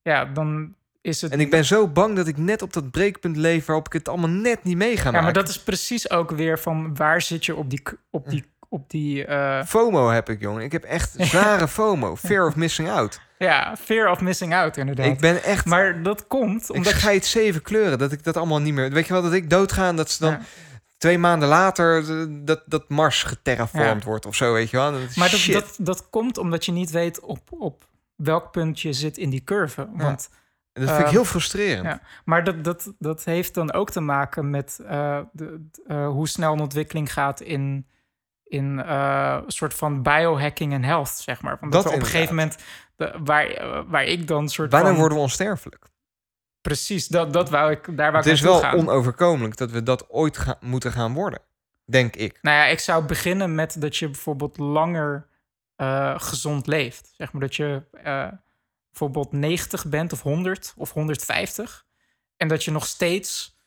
ja, 0.02 0.26
dan 0.26 0.76
is 1.02 1.22
het... 1.22 1.32
En 1.32 1.40
ik 1.40 1.50
ben 1.50 1.66
zo 1.66 1.88
bang 1.88 2.16
dat 2.16 2.28
ik 2.28 2.38
net 2.38 2.62
op 2.62 2.74
dat 2.74 2.92
breekpunt 2.92 3.38
leef 3.38 3.66
waarop 3.66 3.86
ik 3.86 3.94
het 3.94 4.08
allemaal 4.08 4.30
net 4.30 4.64
niet 4.64 4.78
mee 4.78 4.98
ga 4.98 5.04
ja, 5.04 5.12
maken. 5.12 5.24
maar 5.24 5.34
dat 5.34 5.50
is 5.50 5.64
precies 5.64 6.10
ook 6.10 6.32
weer 6.32 6.60
van 6.60 6.96
waar 6.96 7.22
zit 7.22 7.46
je 7.46 7.56
op 7.56 7.70
die... 7.70 7.82
Op 8.10 8.30
die, 8.30 8.51
op 8.72 8.90
die 8.90 9.26
eh, 9.26 9.64
FOMO 9.66 10.10
heb 10.10 10.30
ik, 10.30 10.40
jongen. 10.40 10.64
Ik 10.64 10.72
heb 10.72 10.84
echt 10.84 11.14
zware 11.32 11.68
FOMO. 11.68 12.16
Fear 12.16 12.48
of 12.48 12.56
missing 12.56 12.90
out. 12.90 13.22
ja, 13.38 13.76
fear 13.78 14.12
of 14.12 14.22
missing 14.22 14.54
out 14.54 14.78
inderdaad. 14.78 15.06
Ik 15.06 15.20
ben 15.20 15.44
echt... 15.44 15.66
Maar 15.66 16.04
dat 16.04 16.28
komt 16.28 16.64
ik 16.64 16.76
omdat... 16.76 16.94
scheid 16.94 17.26
zeven 17.26 17.62
kleuren. 17.62 18.00
Dat 18.00 18.12
ik 18.12 18.24
dat 18.24 18.38
allemaal 18.38 18.60
niet 18.60 18.74
meer... 18.74 18.92
Weet 18.92 19.08
je 19.08 19.14
wel, 19.14 19.22
dat 19.22 19.34
ik 19.34 19.50
doodga 19.50 19.88
en 19.88 19.96
dat 19.96 20.10
ze 20.12 20.24
dan... 20.24 20.32
Ja. 20.32 20.40
Twee 20.98 21.18
maanden 21.18 21.48
later 21.48 22.10
eh, 22.10 22.26
dat, 22.30 22.64
dat 22.66 22.90
Mars 22.90 23.24
geterraformd 23.24 24.04
Ja. 24.04 24.10
wordt 24.10 24.26
of 24.26 24.36
zo, 24.36 24.54
weet 24.54 24.70
je 24.70 24.78
wel. 24.78 24.92
Dat 24.92 25.16
Maar 25.16 25.30
dat, 25.30 25.40
shit. 25.40 25.54
dat, 25.54 25.76
dat 25.78 26.10
komt 26.10 26.38
omdat 26.38 26.66
je 26.66 26.72
niet 26.72 26.92
weet 26.92 27.20
op, 27.20 27.40
op 27.50 27.88
welk 28.16 28.52
punt 28.52 28.80
je 28.80 28.94
zit 28.94 29.18
in 29.18 29.30
die 29.30 29.44
curve. 29.44 29.88
Want 29.94 30.30
dat 30.74 30.84
vind 30.90 31.00
ik 31.00 31.06
eh, 31.06 31.12
heel 31.12 31.26
frustrerend. 31.26 31.86
ja. 31.86 32.02
Maar 32.26 32.44
dat, 32.44 32.64
dat, 32.64 32.94
dat 33.00 33.24
heeft 33.24 33.54
dan 33.54 33.74
ook 33.74 33.90
te 33.90 34.00
maken 34.02 34.50
met 34.50 34.80
de, 35.32 35.60
hoe 35.88 36.28
snel 36.28 36.54
een 36.54 36.60
ontwikkeling 36.60 37.14
gaat 37.14 37.42
in, 37.42 37.86
in 38.52 38.80
eh, 38.80 39.38
een 39.46 39.52
soort 39.52 39.74
van 39.74 40.02
biohacking 40.02 40.74
en 40.74 40.84
health, 40.84 41.10
zeg 41.10 41.42
maar. 41.42 41.58
Want 41.60 41.72
dat, 41.72 41.84
Dat 41.84 41.92
we 41.92 41.98
op 41.98 42.04
een 42.06 42.10
gegeven 42.12 42.36
moment, 42.36 42.58
de, 42.96 43.20
waar, 43.24 43.46
eh, 43.48 43.82
waar 43.88 44.04
ik 44.04 44.28
dan 44.28 44.50
soort 44.50 44.72
Wanneer 44.72 44.90
van... 44.90 45.00
worden 45.00 45.18
we 45.18 45.24
onsterfelijk? 45.24 45.86
Precies, 46.62 47.08
dat, 47.08 47.34
dat 47.34 47.50
wou 47.50 47.72
ik, 47.72 47.86
daar 47.86 48.12
wou 48.12 48.16
Het 48.18 48.26
ik 48.26 48.32
is 48.32 48.42
wel 48.42 48.60
gaan. 48.60 48.78
onoverkomelijk 48.78 49.58
dat 49.58 49.72
we 49.72 49.84
dat 49.84 50.10
ooit 50.10 50.46
moeten 50.60 50.92
gaan 50.92 51.14
worden. 51.14 51.40
Denk 51.86 52.16
ik. 52.16 52.40
Nou 52.42 52.58
ja, 52.58 52.66
ik 52.66 52.80
zou 52.80 53.06
beginnen 53.06 53.56
met 53.56 53.82
dat 53.82 53.98
je 53.98 54.06
bijvoorbeeld 54.10 54.58
langer 54.58 55.28
eh, 55.76 56.20
gezond 56.20 56.68
leeft. 56.68 57.12
Zeg 57.18 57.32
maar 57.32 57.42
dat 57.42 57.56
je 57.56 57.84
eh, 58.04 58.28
bijvoorbeeld 58.90 59.32
90 59.32 59.86
bent 59.86 60.14
of 60.14 60.22
100 60.22 60.74
of 60.78 60.92
150. 60.94 61.86
En 62.38 62.48
dat 62.48 62.64
je 62.64 62.72
nog 62.72 62.86
steeds 62.86 63.58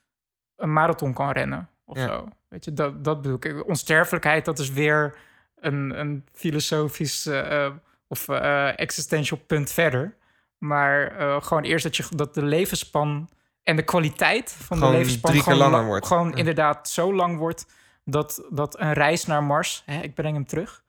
een 0.56 0.72
marathon 0.72 1.12
kan 1.12 1.30
rennen 1.30 1.68
of 1.84 1.96
Ja. 1.96 2.06
zo. 2.06 2.28
Weet 2.54 2.64
je, 2.64 2.72
dat, 2.72 3.04
dat 3.04 3.22
bedoel 3.22 3.36
ik. 3.40 3.68
Onsterfelijkheid, 3.68 4.44
dat 4.44 4.58
is 4.58 4.70
weer 4.70 5.16
een, 5.56 6.00
een 6.00 6.26
filosofisch 6.32 7.26
eh, 7.26 7.64
eh, 7.64 7.72
of 8.08 8.28
eh, 8.28 8.78
existential 8.78 9.38
punt 9.46 9.70
verder. 9.70 10.16
Maar 10.58 11.12
gewoon 11.42 11.62
eerst 11.62 11.84
dat, 11.84 11.96
je, 11.96 12.04
dat 12.10 12.34
de 12.34 12.44
levensspan 12.44 13.28
en 13.62 13.76
de 13.76 13.82
kwaliteit 13.82 14.52
van 14.52 14.76
Gewoon 14.76 14.92
de 14.92 14.98
levensspan 14.98 15.30
drie 15.30 15.42
keer 15.42 15.54
gewoon, 15.54 15.84
wordt. 15.84 16.06
gewoon 16.06 16.28
Ja. 16.28 16.36
inderdaad 16.36 16.88
zo 16.88 17.14
lang 17.14 17.38
wordt 17.38 17.66
dat, 18.04 18.46
dat 18.50 18.80
een 18.80 18.92
reis 18.92 19.26
naar 19.26 19.44
Mars, 19.44 19.82
hè, 19.86 20.00
ik 20.00 20.14
breng 20.14 20.34
hem 20.34 20.46
terug, 20.46 20.82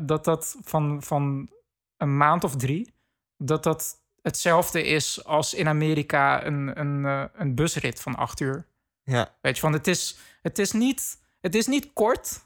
dat 0.00 0.24
dat 0.24 0.56
van, 0.62 1.02
van 1.02 1.50
een 1.96 2.16
maand 2.16 2.44
of 2.44 2.56
drie, 2.56 2.94
dat 3.36 3.62
dat 3.62 3.94
hetzelfde 4.22 4.82
is 4.82 5.24
als 5.24 5.54
in 5.54 5.68
Amerika 5.68 6.44
een, 6.44 6.80
een, 6.80 7.28
een 7.34 7.54
busrit 7.54 8.00
van 8.00 8.14
acht 8.14 8.40
uur. 8.40 8.66
Ja. 9.06 9.34
Weet 9.40 9.54
je, 9.54 9.60
van 9.60 9.72
het 9.72 9.86
is, 9.86 10.18
het 10.42 10.58
is, 10.58 10.72
niet, 10.72 11.18
het 11.40 11.54
is 11.54 11.66
niet 11.66 11.92
kort, 11.92 12.40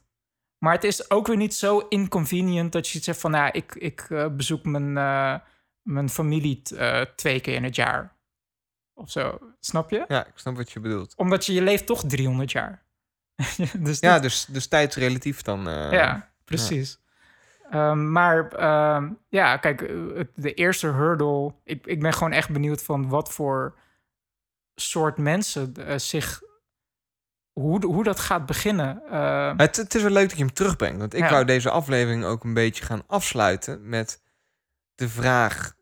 maar 0.58 0.72
het 0.72 0.84
is 0.84 1.10
ook 1.10 1.26
weer 1.26 1.36
niet 1.36 1.54
zo 1.54 1.78
inconvenient 1.78 2.72
dat 2.72 2.88
je 2.88 2.98
zegt 3.02 3.20
van, 3.20 3.30
nou, 3.30 3.50
ik, 3.52 3.74
ik 3.74 4.00
eh, 4.00 4.26
bezoek 4.28 4.64
mijn, 4.64 4.96
eh, 4.96 5.34
mijn 5.82 6.08
familie 6.08 6.62
eh, 6.76 7.00
twee 7.00 7.40
keer 7.40 7.54
in 7.54 7.64
het 7.64 7.76
jaar. 7.76 8.16
Of 8.94 9.10
zo, 9.10 9.38
snap 9.60 9.90
je? 9.90 10.04
ja, 10.08 10.26
ik 10.26 10.32
snap 10.34 10.56
wat 10.56 10.70
je 10.70 10.80
bedoelt. 10.80 11.14
Omdat 11.16 11.46
je, 11.46 11.52
je 11.52 11.62
leeft 11.62 11.86
toch 11.86 12.04
300 12.06 12.52
jaar. 12.52 12.82
dus 13.78 14.00
Ja, 14.00 14.18
dus, 14.18 14.44
dus 14.44 14.66
tijdsrelatief 14.66 15.42
dan. 15.42 15.68
eh, 15.68 15.92
ja, 15.92 16.32
precies. 16.44 16.98
Ehm, 17.70 18.12
maar 18.12 18.52
ehm, 18.52 19.12
ja, 19.28 19.56
kijk, 19.56 19.78
de 20.34 20.54
eerste 20.54 20.86
hurdle... 20.86 21.54
Ik, 21.64 21.86
ik 21.86 22.00
ben 22.00 22.12
gewoon 22.12 22.32
echt 22.32 22.50
benieuwd 22.50 22.82
van 22.82 23.08
wat 23.08 23.32
voor 23.32 23.78
soort 24.74 25.16
mensen 25.18 25.74
zich 26.00 26.42
hoe, 27.60 27.86
hoe 27.86 28.04
dat 28.04 28.20
gaat 28.20 28.46
beginnen. 28.46 29.02
eh, 29.10 29.52
Het, 29.56 29.76
het 29.76 29.94
is 29.94 30.02
wel 30.02 30.10
leuk 30.10 30.28
dat 30.28 30.38
je 30.38 30.44
hem 30.44 30.52
terugbrengt. 30.52 30.98
Want 30.98 31.14
ik 31.14 31.20
Ja. 31.22 31.30
wou 31.30 31.44
deze 31.44 31.70
aflevering 31.70 32.24
ook 32.24 32.44
een 32.44 32.54
beetje 32.54 32.84
gaan 32.84 33.02
afsluiten 33.06 33.88
met 33.88 34.20
de 34.94 35.08
vraag 35.08 35.74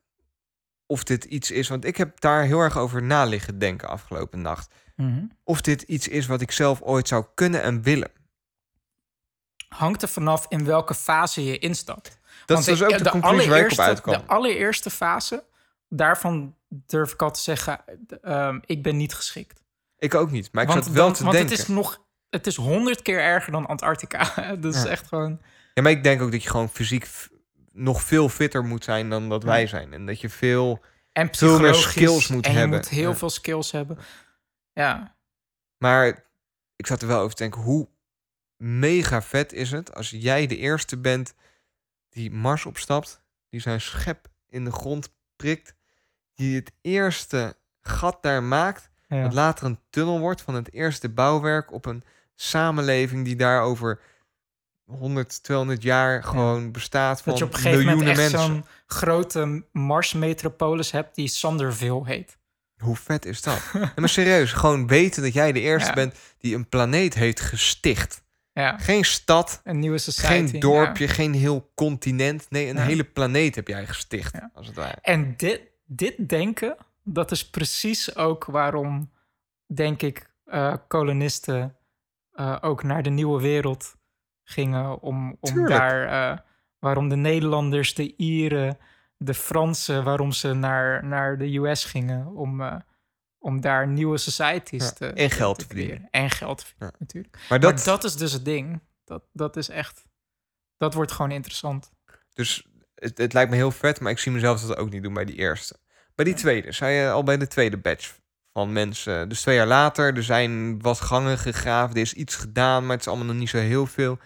of 0.87 1.03
dit 1.05 1.25
iets 1.25 1.51
is. 1.51 1.69
Want 1.69 1.85
ik 1.85 1.97
heb 1.97 2.21
daar 2.21 2.43
heel 2.43 2.61
erg 2.61 2.77
over 2.79 3.03
na 3.03 3.25
liggen 3.25 3.59
denken 3.59 3.89
afgelopen 3.89 4.41
nacht. 4.43 4.75
mhm. 4.97 5.25
Of 5.45 5.61
dit 5.61 5.83
iets 5.83 6.09
is 6.09 6.27
wat 6.27 6.41
ik 6.41 6.51
zelf 6.51 6.81
ooit 6.83 7.09
zou 7.09 7.25
kunnen 7.35 7.63
en 7.63 7.83
willen. 7.83 8.11
hangt 9.69 10.03
er 10.03 10.09
vanaf 10.09 10.47
in 10.49 10.65
welke 10.65 10.95
fase 10.95 11.45
je 11.45 11.59
instapt. 11.59 12.19
Dat 12.47 12.59
is 12.59 12.65
dus 12.65 12.83
ook 12.83 12.99
de, 12.99 13.11
conclusie 13.11 13.51
waar 13.51 13.59
ik 13.61 13.73
op 13.73 13.79
uitkwam. 13.79 14.15
De 14.15 14.27
allereerste 14.27 14.91
fase, 14.91 15.45
daarvan 15.89 16.55
durf 16.69 17.13
ik 17.13 17.23
al 17.23 17.31
te 17.31 17.41
zeggen, 17.41 17.81
ehm, 18.23 18.59
ik 18.67 18.83
ben 18.83 18.97
niet 18.97 19.15
geschikt. 19.15 19.63
Ik 19.99 20.15
ook 20.15 20.31
niet, 20.31 20.53
maar 20.53 20.63
ik 20.63 20.69
want 20.69 20.85
zat 20.85 20.93
wel 20.95 21.05
want- 21.05 21.17
te 21.17 21.23
want 21.23 21.35
denken. 21.37 21.53
het 21.57 21.61
is 21.61 21.69
nog, 21.75 22.05
het 22.31 22.47
is 22.47 22.57
honderd 22.57 23.03
keer 23.03 23.21
erger 23.21 23.53
dan 23.53 23.67
Antarctica. 23.67 24.35
dat 24.61 24.75
is 24.75 24.83
Ja. 24.83 24.89
echt 24.89 25.07
gewoon. 25.07 25.41
Ja, 25.75 25.83
maar 25.83 25.93
ik 25.93 26.03
denk 26.03 26.23
ook 26.23 26.31
dat 26.33 26.43
je 26.43 26.51
gewoon 26.51 26.69
fysiek 26.69 27.09
nog 27.73 28.03
veel 28.03 28.29
fitter 28.29 28.65
moet 28.65 28.85
zijn 28.85 29.11
dan 29.11 29.29
dat 29.29 29.43
wij 29.45 29.67
zijn. 29.67 29.93
En 29.93 30.07
dat 30.07 30.21
je 30.21 30.29
veel... 30.29 30.85
En 31.13 31.29
Veel 31.35 31.61
meer 31.61 31.75
skills 31.75 32.29
moet 32.29 32.45
en 32.47 32.53
je 32.53 32.59
hebben. 32.59 32.77
moet 32.79 32.89
heel 32.89 33.11
Ja. 33.11 33.17
veel 33.17 33.31
skills 33.31 33.71
hebben. 33.71 33.99
Ja, 34.73 35.17
Maar 35.79 36.25
ik 36.77 36.87
zat 36.87 37.03
er 37.03 37.09
wel 37.09 37.21
over 37.21 37.35
te 37.37 37.43
denken, 37.43 37.61
hoe 37.61 37.89
mega 38.57 39.23
vet 39.23 39.53
is 39.53 39.71
het 39.71 39.95
als 39.95 40.11
jij 40.11 40.47
de 40.47 40.57
eerste 40.57 40.97
bent 40.99 41.35
die 42.11 42.31
Mars 42.31 42.67
opstapt, 42.67 43.23
die 43.51 43.61
zijn 43.61 43.81
schep 43.81 44.29
in 44.49 44.65
de 44.65 44.71
grond 44.73 45.15
prikt, 45.37 45.75
die 46.35 46.57
het 46.57 46.73
eerste 46.81 47.57
gat 47.81 48.23
daar 48.23 48.43
maakt, 48.43 48.88
ja. 49.09 49.23
dat 49.23 49.33
later 49.33 49.67
een 49.67 49.79
tunnel 49.91 50.19
wordt 50.19 50.43
van 50.43 50.55
het 50.55 50.73
eerste 50.73 51.09
bouwwerk 51.09 51.73
op 51.73 51.87
een 51.87 52.05
samenleving 52.35 53.25
die 53.25 53.37
daar 53.37 53.63
over 53.63 54.01
100, 54.85 55.43
200 55.43 55.83
jaar 55.83 56.23
gewoon 56.23 56.73
bestaat 56.73 57.23
van 57.23 57.31
dat 57.33 57.39
je 57.39 57.45
op 57.45 57.53
een 57.55 57.59
gegeven 57.59 57.79
moment 57.87 57.97
miljoenen 57.99 58.23
echt 58.25 58.33
mensen. 58.33 58.55
zo'n 58.55 58.65
grote 58.87 59.65
Mars-metropolis 59.73 60.91
hebt 60.91 61.15
die 61.15 61.29
Sanderville 61.29 62.03
heet. 62.07 62.37
Hoe 62.79 62.97
vet 62.97 63.25
is 63.25 63.43
dat? 63.43 63.61
Ja, 63.73 63.93
maar 63.97 64.09
serieus, 64.09 64.53
gewoon 64.53 64.87
weten 64.87 65.23
dat 65.23 65.33
jij 65.33 65.53
de 65.53 65.61
eerste 65.61 65.89
Ja. 65.89 65.95
bent 65.95 66.15
die 66.39 66.55
een 66.55 66.69
planeet 66.69 67.15
heeft 67.15 67.41
gesticht. 67.41 68.23
Ja, 68.53 68.79
Geen 68.79 69.05
stad, 69.05 69.61
een 69.65 69.79
nieuwe 69.79 69.99
society. 69.99 70.51
geen 70.51 70.61
dorpje, 70.61 71.09
geen 71.09 71.35
heel 71.35 71.71
continent. 71.75 72.47
Nee, 72.49 72.69
een 72.69 72.79
hele 72.79 73.05
planeet 73.05 73.55
heb 73.55 73.69
jij 73.69 73.87
gesticht, 73.87 74.35
als 74.55 74.67
het 74.67 74.77
ware. 74.77 74.99
En 75.03 75.35
dit, 75.37 75.61
dit 75.87 76.29
denken, 76.29 76.77
dat 77.13 77.31
is 77.31 77.51
precies 77.51 78.17
ook 78.17 78.45
waarom, 78.45 79.11
denk 79.67 80.03
ik, 80.03 80.31
eh, 80.45 80.75
kolonisten 80.89 81.77
eh, 82.33 82.57
ook 82.61 82.83
naar 82.83 83.03
de 83.03 83.11
nieuwe 83.11 83.41
wereld 83.41 83.97
gingen. 84.45 85.01
Om, 85.01 85.37
om 85.41 85.53
Tuurlijk. 85.53 85.69
daar, 85.81 86.33
eh, 86.33 86.39
waarom 86.79 87.09
de 87.09 87.17
Nederlanders, 87.17 87.95
de 87.95 88.17
Ieren, 88.17 88.79
de 89.17 89.35
Fransen, 89.35 90.05
waarom 90.05 90.33
ze 90.33 90.53
naar, 90.53 91.05
naar 91.05 91.39
de 91.39 91.57
US 91.57 91.85
gingen. 91.85 92.27
Om, 92.27 92.83
om 93.39 93.61
daar 93.61 93.89
nieuwe 93.89 94.19
societies 94.19 94.85
Ja, 94.85 94.91
te 94.91 95.07
en 95.07 95.31
geld 95.31 95.59
te 95.59 95.67
verdienen. 95.67 96.09
En 96.11 96.31
geld 96.31 96.59
te 96.59 96.65
verdienen, 96.65 96.93
Ja. 96.93 97.05
natuurlijk. 97.05 97.39
Maar 97.49 97.61
dat, 97.61 97.75
Maar 97.75 97.85
dat 97.85 98.05
is 98.05 98.17
dus 98.17 98.33
het 98.33 98.45
ding. 98.45 98.81
Dat, 99.05 99.25
dat 99.33 99.57
is 99.57 99.69
echt, 99.69 100.05
dat 100.77 100.95
wordt 100.95 101.13
gewoon 101.13 101.31
interessant. 101.31 101.91
dus 102.33 102.67
het, 102.95 103.19
het 103.19 103.33
lijkt 103.33 103.51
me 103.51 103.57
heel 103.57 103.71
vet, 103.71 104.01
maar 104.01 104.13
ik 104.13 104.19
zie 104.19 104.33
mezelf 104.33 104.61
dat 104.61 104.77
ook 104.77 104.91
niet 104.91 105.03
doen 105.03 105.15
bij 105.15 105.25
die 105.25 105.37
eerste. 105.37 105.79
Bij 106.19 106.27
die 106.27 106.37
tweede, 106.37 106.73
zei 106.73 106.95
je 106.95 107.11
al 107.11 107.23
bij 107.23 107.37
de 107.37 107.47
tweede 107.47 107.77
batch 107.77 108.17
van 108.53 108.73
mensen. 108.73 109.29
Dus 109.29 109.41
twee 109.41 109.55
jaar 109.57 109.67
later, 109.67 110.17
er 110.17 110.23
zijn 110.23 110.83
wat 110.83 111.01
gangen 111.01 111.39
gegraven, 111.39 111.95
er 111.95 112.01
is 112.01 112.13
iets 112.15 112.35
gedaan, 112.35 112.83
maar 112.83 112.91
het 112.91 113.01
is 113.01 113.09
allemaal 113.09 113.27
nog 113.27 113.37
niet 113.37 113.49
zo 113.49 113.59
heel 113.59 113.87
veel. 113.87 114.19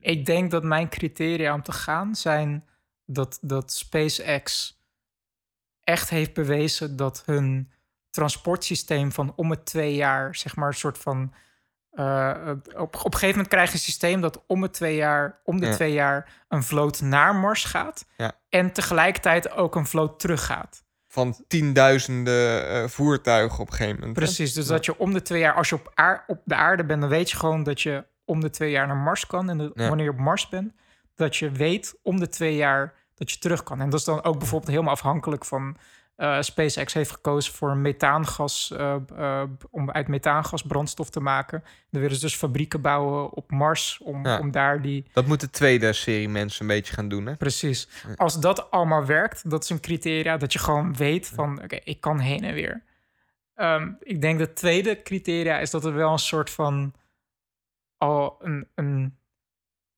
Ik 0.00 0.26
denk 0.26 0.50
dat 0.50 0.62
mijn 0.62 0.88
criteria 0.88 1.54
om 1.54 1.62
te 1.62 1.72
gaan 1.72 2.14
zijn 2.14 2.64
dat, 3.04 3.38
dat 3.40 3.72
SpaceX 3.72 4.74
echt 5.84 6.08
heeft 6.10 6.34
bewezen 6.34 6.96
dat 6.96 7.22
hun 7.26 7.72
transportsysteem 8.10 9.12
van 9.12 9.32
om 9.36 9.50
het 9.50 9.64
twee 9.66 9.94
jaar, 9.94 10.34
zeg 10.36 10.56
maar, 10.56 10.68
een 10.68 10.74
soort 10.74 10.98
van. 10.98 11.34
eh, 11.90 12.50
op, 12.74 12.94
op 12.94 13.04
een 13.04 13.12
gegeven 13.12 13.28
moment 13.28 13.48
krijg 13.48 13.68
je 13.68 13.74
een 13.74 13.80
systeem 13.80 14.20
dat 14.20 14.44
om 14.46 14.62
het 14.62 14.72
twee 14.72 14.96
jaar, 14.96 15.40
om 15.44 15.60
de 15.60 15.66
Ja. 15.66 15.72
twee 15.74 15.92
jaar 15.92 16.44
een 16.48 16.62
vloot 16.62 17.00
naar 17.00 17.34
Mars 17.34 17.64
gaat. 17.64 18.06
Ja. 18.16 18.32
En 18.48 18.72
tegelijkertijd 18.72 19.50
ook 19.50 19.74
een 19.74 19.86
vloot 19.86 20.20
teruggaat. 20.20 20.84
Van 21.16 21.34
tienduizenden 21.48 22.68
eh, 22.68 22.88
voertuigen 22.88 23.58
op 23.60 23.66
een 23.70 23.72
gegeven 23.74 23.98
moment. 23.98 24.14
Precies, 24.18 24.52
dus 24.52 24.66
Ja. 24.66 24.72
dat 24.72 24.84
je 24.84 24.98
om 24.98 25.12
de 25.12 25.22
twee 25.22 25.40
jaar, 25.40 25.54
als 25.54 25.68
je 25.68 25.74
op, 25.74 25.92
op 26.26 26.40
de 26.44 26.54
aarde 26.54 26.84
bent, 26.84 27.00
dan 27.00 27.10
weet 27.10 27.30
je 27.30 27.36
gewoon 27.36 27.62
dat 27.62 27.80
je 27.80 28.04
om 28.24 28.40
de 28.40 28.50
twee 28.50 28.70
jaar 28.70 28.86
naar 28.86 28.96
Mars 28.96 29.26
kan. 29.26 29.50
En 29.50 29.58
de- 29.58 29.70
Ja. 29.74 29.88
wanneer 29.88 30.04
je 30.04 30.10
op 30.12 30.18
Mars 30.18 30.48
bent, 30.48 30.72
dat 31.14 31.36
je 31.36 31.50
weet 31.50 31.98
om 32.02 32.20
de 32.20 32.28
twee 32.28 32.56
jaar 32.56 32.94
dat 33.14 33.30
je 33.30 33.38
terug 33.38 33.62
kan. 33.62 33.80
En 33.80 33.90
dat 33.90 33.98
is 33.98 34.04
dan 34.04 34.24
ook 34.24 34.38
bijvoorbeeld 34.38 34.70
helemaal 34.70 34.92
afhankelijk 34.92 35.44
van. 35.44 35.76
Eh, 36.16 36.40
SpaceX 36.40 36.92
heeft 36.92 37.10
gekozen 37.10 37.52
voor 37.52 37.76
methaangas, 37.76 38.70
eh, 38.70 38.96
eh, 39.16 39.48
om 39.70 39.90
uit 39.90 40.08
methaangas 40.08 40.62
brandstof 40.62 41.10
te 41.10 41.20
maken. 41.20 41.64
Dan 41.90 42.00
willen 42.00 42.16
ze 42.16 42.22
dus 42.22 42.34
fabrieken 42.36 42.80
bouwen 42.80 43.32
op 43.32 43.50
Mars 43.50 43.98
om, 44.02 44.24
Ja. 44.26 44.38
om 44.38 44.50
daar 44.50 44.82
die 44.82 45.06
Dat 45.12 45.26
moet 45.26 45.40
de 45.40 45.50
tweede 45.50 45.92
serie 45.92 46.28
mensen 46.28 46.60
een 46.60 46.76
beetje 46.76 46.94
gaan 46.94 47.08
doen, 47.08 47.26
hè? 47.26 47.36
Precies. 47.36 47.88
Als 48.16 48.40
dat 48.40 48.70
allemaal 48.70 49.04
werkt, 49.04 49.50
dat 49.50 49.62
is 49.62 49.70
een 49.70 49.80
criteria 49.80 50.36
dat 50.36 50.52
je 50.52 50.58
gewoon 50.58 50.94
weet 50.96 51.28
van, 51.28 51.62
oké, 51.62 51.76
ik 51.84 52.00
kan 52.00 52.18
heen 52.18 52.44
en 52.44 52.54
weer. 52.54 52.82
Ehm, 53.54 53.92
ik 54.00 54.20
denk 54.20 54.38
dat 54.38 54.56
tweede 54.56 55.02
criteria 55.02 55.58
is 55.58 55.70
dat 55.70 55.84
er 55.84 55.94
wel 55.94 56.12
een 56.12 56.18
soort 56.18 56.50
van 56.50 56.94
al 57.96 58.36
een, 58.40 58.68
een 58.74 59.18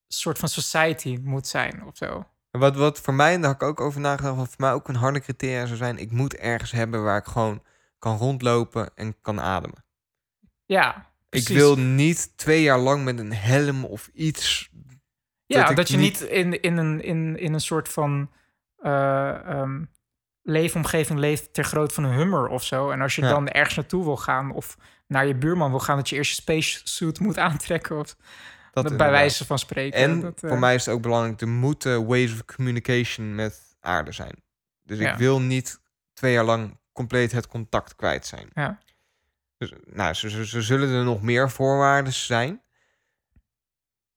soort 0.09 0.39
van 0.39 0.49
society 0.49 1.19
moet 1.23 1.47
zijn 1.47 1.85
of 1.85 1.97
zo. 1.97 2.27
Wat, 2.59 2.77
wat 2.77 3.01
voor 3.01 3.15
mij, 3.15 3.35
en 3.35 3.41
daar 3.41 3.51
had 3.53 3.63
ik 3.63 3.69
ook 3.69 3.81
over 3.81 4.01
nagedacht, 4.01 4.37
wat 4.37 4.47
voor 4.49 4.61
mij 4.61 4.73
ook 4.73 4.89
een 4.89 4.95
harde 4.95 5.21
criteria 5.21 5.67
zou 5.67 5.77
zijn, 5.77 5.99
ik 5.99 6.11
moet 6.11 6.35
ergens 6.37 6.71
hebben 6.71 7.03
waar 7.05 7.19
ik 7.19 7.25
gewoon 7.27 7.63
kan 7.99 8.17
rondlopen 8.17 8.91
en 8.95 9.21
kan 9.21 9.41
ademen. 9.41 9.85
Ja, 10.67 11.07
precies. 11.29 11.49
Ik 11.51 11.57
wil 11.57 11.77
niet 11.79 12.33
twee 12.37 12.63
jaar 12.63 12.79
lang 12.79 13.05
met 13.05 13.19
een 13.19 13.33
helm 13.33 13.85
of 13.85 14.11
iets. 14.15 14.71
ja, 15.47 15.73
dat 15.73 15.89
je 15.89 15.97
niet- 15.97 16.21
in, 16.21 16.61
in, 16.61 16.77
een, 16.77 17.03
in, 17.03 17.39
in 17.39 17.53
een 17.55 17.61
soort 17.61 17.89
van 17.89 18.31
eh, 18.79 19.29
ehm, 19.51 19.85
leefomgeving 20.43 21.19
leeft 21.19 21.53
ter 21.55 21.65
grootte 21.65 21.95
van 21.95 22.05
een 22.05 22.15
hummer 22.17 22.49
of 22.49 22.65
zo. 22.65 22.91
En 22.91 23.01
als 23.01 23.15
je 23.17 23.23
Ja. 23.23 23.29
dan 23.29 23.49
ergens 23.49 23.77
naartoe 23.77 24.05
wil 24.05 24.17
gaan 24.17 24.51
of 24.53 24.77
naar 25.07 25.27
je 25.27 25.35
buurman 25.35 25.71
wil 25.71 25.81
gaan, 25.81 25.97
dat 25.97 26.09
je 26.09 26.17
eerst 26.17 26.35
je 26.37 26.43
spacesuit 26.43 27.21
moet 27.21 27.39
aantrekken. 27.39 27.99
Of, 27.99 28.17
Dat 28.83 28.97
bij 28.97 29.11
wijze 29.11 29.47
van 29.47 29.59
spreken. 29.59 29.99
En 30.01 30.21
dat, 30.21 30.43
eh, 30.43 30.49
voor 30.51 30.59
mij 30.59 30.75
is 30.75 30.85
het 30.87 30.95
ook 30.95 31.03
belangrijk, 31.03 31.41
er 31.41 31.49
moeten 31.49 32.07
ways 32.07 32.33
of 32.33 32.45
communication 32.45 33.35
met 33.35 33.77
aarde 33.81 34.13
zijn. 34.13 34.43
Dus 34.83 34.99
Ja. 34.99 35.13
ik 35.13 35.19
wil 35.19 35.41
niet 35.41 35.81
twee 36.13 36.33
jaar 36.33 36.45
lang 36.45 36.79
compleet 36.93 37.33
het 37.33 37.47
contact 37.47 37.95
kwijt 37.97 38.27
zijn. 38.27 38.49
Ja. 38.55 38.79
Dus, 39.57 39.73
nou, 39.85 40.15
ze, 40.15 40.31
ze, 40.31 40.47
ze 40.47 40.63
zullen 40.63 40.89
er 40.89 41.05
nog 41.05 41.23
meer 41.23 41.51
voorwaarden 41.51 42.13
zijn. 42.13 42.63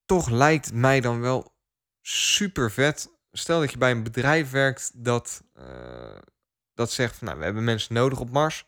Toch 0.04 0.28
lijkt 0.30 0.72
mij 0.72 1.00
dan 1.00 1.20
wel 1.20 1.54
super 2.00 2.70
vet. 2.70 3.10
Stel 3.32 3.60
dat 3.60 3.70
je 3.70 3.78
bij 3.78 3.90
een 3.90 4.02
bedrijf 4.02 4.50
werkt 4.50 5.04
dat, 5.04 5.42
eh, 5.54 6.18
dat 6.74 6.90
zegt 6.92 7.16
van, 7.16 7.26
nou, 7.26 7.38
we 7.38 7.44
hebben 7.44 7.64
mensen 7.64 7.94
nodig 7.94 8.20
op 8.20 8.30
Mars. 8.30 8.66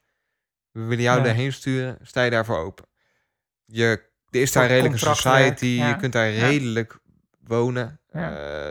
We 0.70 0.80
willen 0.80 1.04
jou 1.04 1.18
Ja. 1.18 1.24
daarheen 1.24 1.52
sturen. 1.52 1.98
Sta 2.02 2.22
je 2.22 2.30
daarvoor 2.30 2.58
open? 2.58 2.84
Je, 3.64 4.10
er 4.34 4.40
is 4.40 4.52
daar 4.52 4.66
redelijk 4.66 4.94
een 4.94 5.14
society. 5.14 5.66
ja. 5.66 5.88
Je 5.88 5.96
kunt 5.96 6.12
daar 6.12 6.30
redelijk 6.30 6.98
wonen. 7.46 8.00
Eh, 8.10 8.22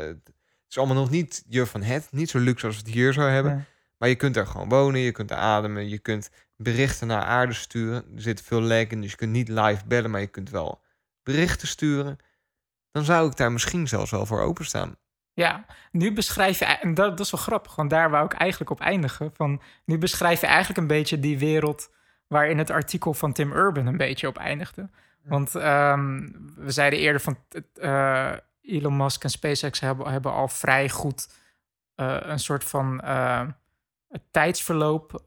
het 0.05 0.31
is 0.69 0.77
allemaal 0.77 0.95
nog 0.95 1.09
niet 1.09 1.43
je 1.47 1.65
van 1.65 1.81
het. 1.81 2.07
Niet 2.11 2.29
zo 2.29 2.39
luxe 2.39 2.65
als 2.65 2.75
we 2.75 2.81
het 2.85 2.93
hier 2.93 3.13
zou 3.13 3.29
hebben. 3.29 3.65
Maar 3.97 4.09
je 4.09 4.15
kunt 4.15 4.37
er 4.37 4.47
gewoon 4.47 4.69
wonen, 4.69 4.99
je 4.99 5.11
kunt 5.11 5.31
ademen, 5.31 5.89
je 5.89 5.99
kunt 5.99 6.29
berichten 6.57 7.07
naar 7.07 7.21
aarde 7.21 7.53
sturen. 7.53 8.05
Er 8.15 8.21
zit 8.21 8.41
veel 8.41 8.61
lag 8.61 8.87
in, 8.87 9.01
dus 9.01 9.11
je 9.11 9.17
kunt 9.17 9.31
niet 9.31 9.47
live 9.47 9.85
bellen, 9.87 10.11
maar 10.11 10.21
je 10.21 10.27
kunt 10.27 10.49
wel 10.49 10.81
berichten 11.23 11.67
sturen. 11.67 12.17
Dan 12.91 13.03
zou 13.03 13.29
ik 13.29 13.37
daar 13.37 13.51
misschien 13.51 13.87
zelfs 13.87 14.11
wel 14.11 14.25
voor 14.25 14.41
openstaan. 14.41 14.95
Ja, 15.33 15.65
nu 15.91 16.13
beschrijf 16.13 16.59
je, 16.59 16.65
en 16.65 16.93
dat, 16.93 17.17
dat 17.17 17.25
is 17.25 17.31
wel 17.31 17.41
grappig, 17.41 17.75
want 17.75 17.89
daar 17.89 18.09
wou 18.09 18.25
ik 18.25 18.33
eigenlijk 18.33 18.71
op 18.71 18.79
eindigen. 18.79 19.31
Van, 19.33 19.61
nu 19.85 19.97
beschrijf 19.97 20.41
je 20.41 20.47
eigenlijk 20.47 20.79
een 20.79 20.87
beetje 20.87 21.19
die 21.19 21.37
wereld 21.37 21.89
waarin 22.27 22.57
het 22.57 22.69
artikel 22.69 23.13
van 23.13 23.33
Tim 23.33 23.51
Urban 23.51 23.85
een 23.85 23.97
beetje 23.97 24.27
op 24.27 24.37
eindigde. 24.37 24.89
Want 25.23 25.55
ehm, 25.55 26.29
we 26.55 26.71
zeiden 26.71 26.99
eerder 26.99 27.21
van 27.21 27.37
eh, 27.73 28.33
Elon 28.61 28.97
Musk 28.97 29.23
en 29.23 29.29
SpaceX 29.29 29.79
hebben, 29.79 30.11
hebben 30.11 30.31
al 30.31 30.47
vrij 30.47 30.89
goed 30.89 31.39
eh, 31.95 32.17
een 32.21 32.39
soort 32.39 32.63
van 32.63 33.01
eh, 33.01 33.47
tijdsverloop 34.31 35.23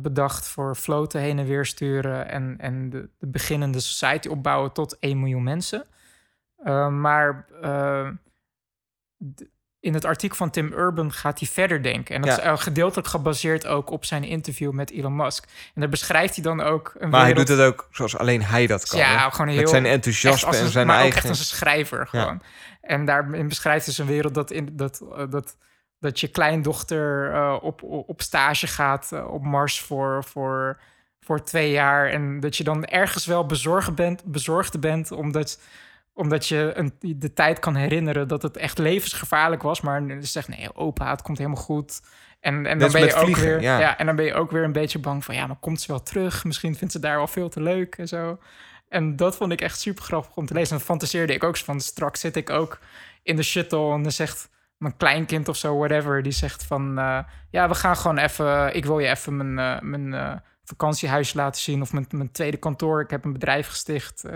bedacht 0.00 0.48
voor 0.48 0.74
floten 0.74 1.20
heen 1.20 1.38
en 1.38 1.46
weer 1.46 1.66
sturen 1.66 2.28
en, 2.28 2.56
en 2.58 2.90
de, 2.90 3.10
de 3.18 3.26
beginnende 3.26 3.80
society 3.80 4.28
opbouwen 4.28 4.72
tot 4.72 4.98
1 4.98 5.18
miljoen 5.18 5.42
mensen. 5.42 5.84
Uh, 6.64 6.88
maar 6.88 7.46
uh, 7.62 8.10
in 9.82 9.94
het 9.94 10.04
artikel 10.04 10.36
van 10.36 10.50
Tim 10.50 10.72
Urban 10.72 11.12
gaat 11.12 11.38
hij 11.38 11.48
verder 11.48 11.82
denken. 11.82 12.14
En 12.14 12.20
dat 12.22 12.30
Ja. 12.30 12.36
is 12.36 12.42
eh, 12.42 12.58
gedeeltelijk 12.58 13.08
gebaseerd 13.08 13.66
ook 13.66 13.90
op 13.90 14.04
zijn 14.04 14.24
interview 14.24 14.72
met 14.72 14.90
Elon 14.90 15.16
Musk. 15.16 15.44
En 15.74 15.80
daar 15.80 15.90
beschrijft 15.90 16.34
hij 16.34 16.44
dan 16.44 16.60
ook 16.60 16.94
een 16.98 17.08
Maar 17.08 17.20
hij 17.24 17.32
doet 17.34 17.48
het 17.48 17.60
ook 17.60 17.88
zoals 17.90 18.16
alleen 18.16 18.42
hij 18.42 18.66
dat 18.66 18.88
kan. 18.88 18.98
Ja, 18.98 19.24
hè? 19.24 19.30
gewoon 19.30 19.48
heel... 19.48 19.60
Met 19.60 19.68
zijn 19.68 19.86
enthousiasme 19.86 20.46
als 20.46 20.58
een, 20.58 20.64
en 20.64 20.70
zijn 20.70 20.86
maar 20.86 20.96
ook 20.96 21.02
eigen... 21.02 21.20
echt 21.20 21.28
als 21.28 21.38
een 21.38 21.44
schrijver 21.56 22.06
gewoon. 22.06 22.42
En 22.80 23.04
daarin 23.04 23.48
beschrijft 23.48 23.84
hij 23.84 23.94
zijn 23.94 24.08
wereld 24.08 24.34
dat, 24.34 24.50
in, 24.50 24.68
dat, 24.72 25.02
eh, 25.16 25.24
dat, 25.30 25.56
dat 25.98 26.20
je 26.20 26.28
kleindochter 26.28 27.32
eh, 27.34 27.56
op, 27.60 27.82
op 27.82 28.22
stage 28.22 28.66
gaat 28.66 29.12
op 29.26 29.42
Mars 29.44 29.80
voor, 29.80 30.24
voor, 30.24 30.80
voor 31.20 31.42
twee 31.42 31.70
jaar. 31.70 32.08
En 32.08 32.40
dat 32.40 32.56
je 32.56 32.64
dan 32.64 32.84
ergens 32.84 33.26
wel 33.26 33.46
bezorgd 33.46 33.94
bent, 33.94 34.24
bezorgd 34.24 34.80
bent 34.80 35.10
omdat, 35.10 35.60
omdat 36.14 36.46
je 36.46 36.72
een, 36.74 37.18
de 37.18 37.32
tijd 37.32 37.58
kan 37.58 37.74
herinneren 37.74 38.28
dat 38.28 38.42
het 38.42 38.56
echt 38.56 38.78
levensgevaarlijk 38.78 39.62
was. 39.62 39.80
Maar 39.80 40.02
je 40.02 40.22
zegt, 40.22 40.48
nee, 40.48 40.76
opa, 40.76 41.10
het 41.10 41.22
komt 41.22 41.38
helemaal 41.38 41.62
goed. 41.62 42.00
En, 42.40 42.66
en 42.66 42.78
dan 42.78 42.92
ben 42.92 43.04
je 43.04 43.14
ook 43.14 43.22
vliegen, 43.22 43.44
weer, 43.44 43.60
ja. 43.60 43.78
ja. 43.78 43.98
en 43.98 44.06
dan 44.06 44.16
ben 44.16 44.24
je 44.24 44.34
ook 44.34 44.50
weer 44.50 44.64
een 44.64 44.72
beetje 44.72 44.98
bang 44.98 45.24
van, 45.24 45.34
ja, 45.34 45.46
maar 45.46 45.56
komt 45.60 45.80
ze 45.80 45.86
wel 45.86 46.02
terug? 46.02 46.44
Misschien 46.44 46.76
vindt 46.76 46.92
ze 46.92 46.98
daar 46.98 47.16
wel 47.16 47.26
veel 47.26 47.48
te 47.48 47.60
leuk 47.60 47.94
en 47.94 48.08
zo. 48.08 48.38
En 48.88 49.16
dat 49.16 49.36
vond 49.36 49.52
ik 49.52 49.60
echt 49.60 49.80
super 49.80 50.04
grappig 50.04 50.36
om 50.36 50.46
te 50.46 50.54
lezen. 50.54 50.70
En 50.70 50.76
dan 50.76 50.86
fantaseerde 50.86 51.34
ik 51.34 51.44
ook 51.44 51.56
van, 51.56 51.80
straks 51.80 52.20
zit 52.20 52.36
ik 52.36 52.50
ook 52.50 52.78
in 53.22 53.36
de 53.36 53.42
shuttle 53.42 53.92
en 53.92 54.02
dan 54.02 54.12
zegt 54.12 54.50
mijn 54.76 54.96
kleinkind 54.96 55.48
of 55.48 55.56
zo, 55.56 55.76
whatever, 55.76 56.22
die 56.22 56.32
zegt 56.32 56.64
van, 56.64 56.98
eh, 56.98 57.18
ja, 57.50 57.68
we 57.68 57.74
gaan 57.74 57.96
gewoon 57.96 58.18
even, 58.18 58.74
ik 58.74 58.84
wil 58.84 58.98
je 58.98 59.08
even 59.08 59.36
mijn, 59.36 59.58
eh, 59.58 59.82
mijn 59.82 60.14
eh, 60.14 60.36
vakantiehuis 60.64 61.32
laten 61.34 61.60
zien 61.60 61.82
of 61.82 61.92
mijn, 61.92 62.06
mijn 62.10 62.32
tweede 62.32 62.56
kantoor. 62.56 63.00
Ik 63.00 63.10
heb 63.10 63.24
een 63.24 63.32
bedrijf 63.32 63.66
gesticht, 63.68 64.24
eh, 64.24 64.32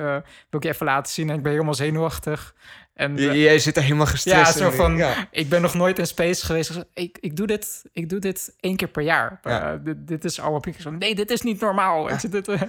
wil 0.50 0.60
ik 0.60 0.62
je 0.62 0.68
even 0.68 0.86
laten 0.86 1.12
zien 1.12 1.30
en 1.30 1.36
ik 1.36 1.42
ben 1.42 1.52
helemaal 1.52 1.74
zenuwachtig. 1.74 2.54
En 2.94 3.16
Jij 3.16 3.58
zit 3.58 3.76
er 3.76 3.82
helemaal 3.82 4.06
gestrest 4.06 4.58
ja, 4.58 4.64
zo 4.64 4.70
van, 4.70 4.96
Ja. 4.96 5.28
ik 5.30 5.48
ben 5.48 5.62
nog 5.62 5.74
nooit 5.74 5.98
in 5.98 6.06
space 6.06 6.46
geweest. 6.46 6.84
Ik, 6.94 7.18
ik, 7.20 7.36
doe, 7.36 7.46
dit, 7.46 7.84
ik 7.92 8.08
doe 8.08 8.18
dit 8.18 8.56
één 8.60 8.76
keer 8.76 8.88
per 8.88 9.02
jaar. 9.02 9.40
Ja. 9.42 9.72
Eh, 9.72 9.78
dit, 9.84 10.06
dit 10.06 10.24
is 10.24 10.40
al 10.40 10.54
op 10.54 10.66
ik 10.66 10.80
zo, 10.80 10.90
nee, 10.90 11.14
dit 11.14 11.30
is 11.30 11.40
niet 11.40 11.60
normaal. 11.60 12.06
Weet 12.06 12.22
je, 12.22 12.28
dit, 12.28 12.48
eh, 12.48 12.62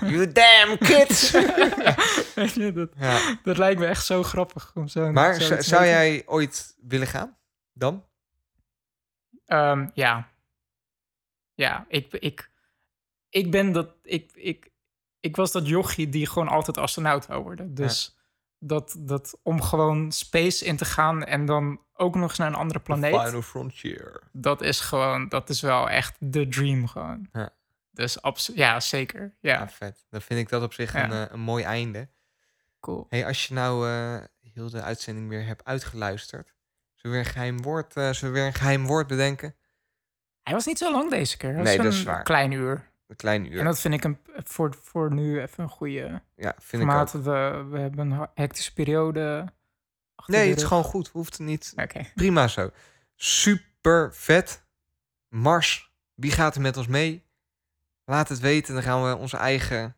You 0.12 0.32
damn 0.32 0.78
kids! 0.78 1.30
weet 2.34 2.54
je, 2.54 2.72
dat, 2.72 2.90
dat 3.42 3.58
lijkt 3.58 3.80
me 3.80 3.86
echt 3.86 4.04
zo 4.06 4.22
grappig. 4.22 4.72
Om 4.74 4.88
zo, 4.88 5.12
Maar 5.12 5.40
zo 5.40 5.60
zou, 5.60 5.84
jij 5.84 6.22
ooit 6.26 6.76
willen 6.80 7.06
gaan? 7.06 7.36
Dan? 7.72 8.04
Ehm, 9.46 9.86
ja. 9.94 10.28
Ja, 11.54 11.84
ik, 11.88 12.12
ik, 12.12 12.50
ik 13.36 13.50
ben 13.50 13.72
dat... 13.72 13.88
Ik, 14.02 14.30
ik, 14.34 14.70
ik 15.20 15.36
was 15.36 15.52
dat 15.52 15.68
jochie 15.68 16.08
die 16.08 16.26
gewoon 16.26 16.48
altijd 16.48 16.78
astronaut 16.78 17.26
wou 17.26 17.42
worden. 17.42 17.74
Dus 17.74 18.16
dat, 18.58 18.96
dat 18.98 19.38
om 19.42 19.62
gewoon 19.62 20.12
space 20.12 20.64
in 20.64 20.76
te 20.76 20.84
gaan 20.84 21.24
en 21.24 21.46
dan 21.46 21.80
ook 21.94 22.14
nog 22.14 22.28
eens 22.28 22.38
naar 22.38 22.48
een 22.48 22.54
andere 22.54 22.80
planeet... 22.80 23.20
Final 23.20 23.42
Frontier. 23.42 24.22
dat 24.32 24.62
is 24.62 24.80
gewoon, 24.80 25.28
dat 25.28 25.48
is 25.48 25.60
wel 25.60 25.90
echt 25.90 26.16
de 26.18 26.48
dream 26.48 26.86
gewoon. 26.86 27.28
Ja. 27.32 27.50
Dus 27.90 28.22
absoluut, 28.22 28.60
ja, 28.60 28.80
zeker. 28.80 29.36
Ja, 29.40 29.52
Ja, 29.52 29.68
vet. 29.68 30.06
Dan 30.10 30.20
vind 30.22 30.40
ik 30.40 30.48
dat 30.48 30.62
op 30.62 30.72
zich 30.72 30.94
een, 30.94 31.12
eh, 31.12 31.24
een 31.28 31.40
mooi 31.40 31.64
einde. 31.64 32.08
cool. 32.80 33.06
Hey, 33.08 33.26
als 33.26 33.46
je 33.46 33.54
nou 33.54 33.88
eh, 33.88 34.16
heel 34.52 34.70
de 34.70 34.82
uitzending 34.82 35.28
weer 35.28 35.46
hebt 35.46 35.64
uitgeluisterd, 35.64 36.54
zullen 36.94 37.02
we 37.02 37.08
weer 37.08 37.18
een 37.18 37.32
geheim 37.32 37.62
woord, 37.62 37.96
eh, 37.96 38.12
zullen 38.12 38.34
we 38.34 38.38
weer 38.38 38.48
een 38.48 38.54
geheim 38.54 38.86
woord 38.86 39.06
bedenken? 39.06 39.54
Hij 40.42 40.54
was 40.54 40.66
niet 40.66 40.78
zo 40.78 40.92
lang 40.92 41.10
deze 41.10 41.36
keer. 41.36 41.52
Nee, 41.52 41.62
was 41.62 41.76
dat 41.76 41.92
is 41.92 41.98
een 41.98 42.04
waar. 42.04 42.22
klein 42.22 42.50
uur. 42.50 42.94
Een 43.06 43.16
klein 43.16 43.52
uur. 43.52 43.58
En 43.58 43.64
dat 43.64 43.80
vind 43.80 43.94
ik 43.94 44.04
een, 44.04 44.18
voor, 44.44 44.76
voor 44.82 45.12
nu 45.12 45.40
even 45.40 45.62
een 45.62 45.70
goede 45.70 46.22
ja, 46.36 46.54
vind 46.58 46.82
formaat. 46.82 47.12
We, 47.12 47.66
we 47.70 47.78
hebben 47.78 48.10
een 48.10 48.28
hectische 48.34 48.72
periode. 48.72 49.52
Nee, 50.26 50.48
het 50.48 50.58
is 50.58 50.64
gewoon 50.64 50.84
goed. 50.84 51.08
Hoeft 51.08 51.38
niet. 51.38 51.72
Oké. 51.76 52.10
Prima 52.14 52.48
zo. 52.48 52.70
Super 53.14 54.14
vet. 54.14 54.66
Mars. 55.28 55.94
Wie 56.14 56.30
gaat 56.30 56.54
er 56.54 56.60
met 56.60 56.76
ons 56.76 56.86
mee? 56.86 57.26
Laat 58.04 58.28
het 58.28 58.38
weten. 58.38 58.74
Dan 58.74 58.82
gaan 58.82 59.08
we 59.08 59.16
onze 59.16 59.36
eigen 59.36 59.96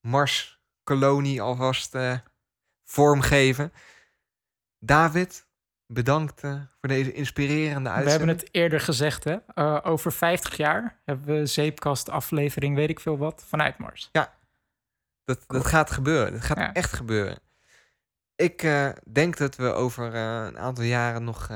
Mars-kolonie 0.00 1.42
alvast 1.42 1.94
eh, 1.94 2.18
vormgeven. 2.84 3.72
David, 4.78 5.46
bedankt 5.92 6.40
voor 6.40 6.88
deze 6.88 7.12
inspirerende 7.12 7.88
We 7.90 7.94
uitzending. 7.96 8.28
hebben 8.28 8.44
het 8.46 8.54
eerder 8.54 8.80
gezegd, 8.80 9.24
hè? 9.24 9.36
Eh, 9.54 9.78
over 9.82 10.12
50 10.12 10.56
jaar 10.56 11.00
hebben 11.04 11.26
we 11.38 11.46
zeepkast 11.46 12.08
aflevering, 12.08 12.74
weet 12.74 12.90
ik 12.90 13.00
veel 13.00 13.18
wat, 13.18 13.44
vanuit 13.48 13.78
Mars. 13.78 14.08
Dat, 15.24 15.44
dat 15.46 15.66
gaat 15.66 15.90
gebeuren. 15.90 16.32
Dat 16.32 16.42
gaat 16.42 16.58
Ja. 16.58 16.72
echt 16.72 16.92
gebeuren. 16.92 17.38
Ik 18.36 18.62
eh, 18.62 18.88
denk 19.12 19.36
dat 19.36 19.56
we 19.56 19.72
over 19.72 20.14
eh, 20.14 20.44
een 20.46 20.58
aantal 20.58 20.84
jaren 20.84 21.24
nog 21.24 21.48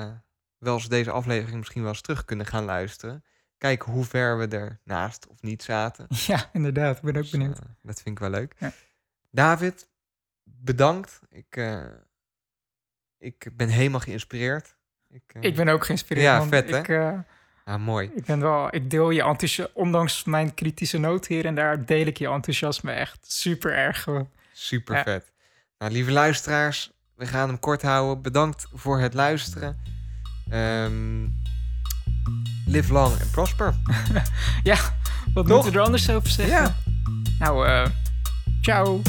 wel 0.58 0.74
eens 0.74 0.88
deze 0.88 1.10
aflevering 1.10 1.58
misschien 1.58 1.82
wel 1.82 1.90
eens 1.90 2.00
terug 2.00 2.24
kunnen 2.24 2.46
gaan 2.46 2.64
luisteren. 2.64 3.24
Kijken 3.58 3.92
hoe 3.92 4.04
ver 4.04 4.38
we 4.38 4.48
er 4.48 4.80
naast 4.84 5.26
of 5.26 5.42
niet 5.42 5.62
zaten. 5.62 6.06
Ja, 6.26 6.50
inderdaad. 6.52 6.96
Ik 6.96 7.02
ben 7.02 7.16
ook 7.16 7.22
Dus, 7.22 7.30
benieuwd. 7.30 7.58
dat 7.82 8.02
vind 8.02 8.08
ik 8.16 8.18
wel 8.18 8.30
leuk. 8.30 8.54
Ja. 8.58 8.72
David, 9.30 9.88
bedankt. 10.42 11.20
Ik, 11.28 11.56
ik 13.24 13.48
ben 13.56 13.68
helemaal 13.68 14.00
geïnspireerd. 14.00 14.74
Ik, 15.10 15.22
eh, 15.26 15.42
Ik 15.42 15.54
ben 15.56 15.68
ook 15.68 15.84
geïnspireerd. 15.84 16.26
Ja, 16.26 16.42
vet, 16.46 16.70
hè? 16.70 16.78
ik, 16.78 16.88
eh, 16.88 17.12
ah, 17.64 17.80
mooi. 17.80 18.10
ik 18.14 18.24
ben 18.24 18.40
wel, 18.40 18.74
ik 18.74 18.90
deel 18.90 19.10
je 19.10 19.22
enthousiasme, 19.22 19.74
ondanks 19.74 20.24
mijn 20.24 20.54
kritische 20.54 20.98
noot 20.98 21.26
hier 21.26 21.46
en 21.46 21.54
daar 21.54 21.84
deel 21.86 22.06
ik 22.06 22.18
je 22.18 22.28
enthousiasme 22.28 22.92
echt 22.92 23.32
super 23.32 23.72
erg 23.74 24.02
gewoon. 24.02 24.28
Super 24.52 24.96
Ja. 24.96 25.02
vet. 25.02 25.32
Nou, 25.78 25.92
lieve 25.92 26.10
luisteraars, 26.10 26.90
we 27.16 27.26
gaan 27.26 27.48
hem 27.48 27.58
kort 27.58 27.82
houden. 27.82 28.22
Bedankt 28.22 28.66
voor 28.72 28.98
het 29.00 29.14
luisteren. 29.14 29.76
Ehm, 30.50 31.22
live 32.66 32.92
long 32.92 33.16
en 33.18 33.30
prosper. 33.30 33.74
Ja, 34.62 34.76
wat 35.34 35.46
Toch? 35.46 35.54
moeten 35.54 35.72
we 35.72 35.78
er 35.78 35.84
anders 35.84 36.10
over 36.10 36.28
zeggen? 36.28 36.54
Ja. 36.56 36.76
Nou, 37.38 37.66
eh 37.66 37.86
ciao. 38.60 39.02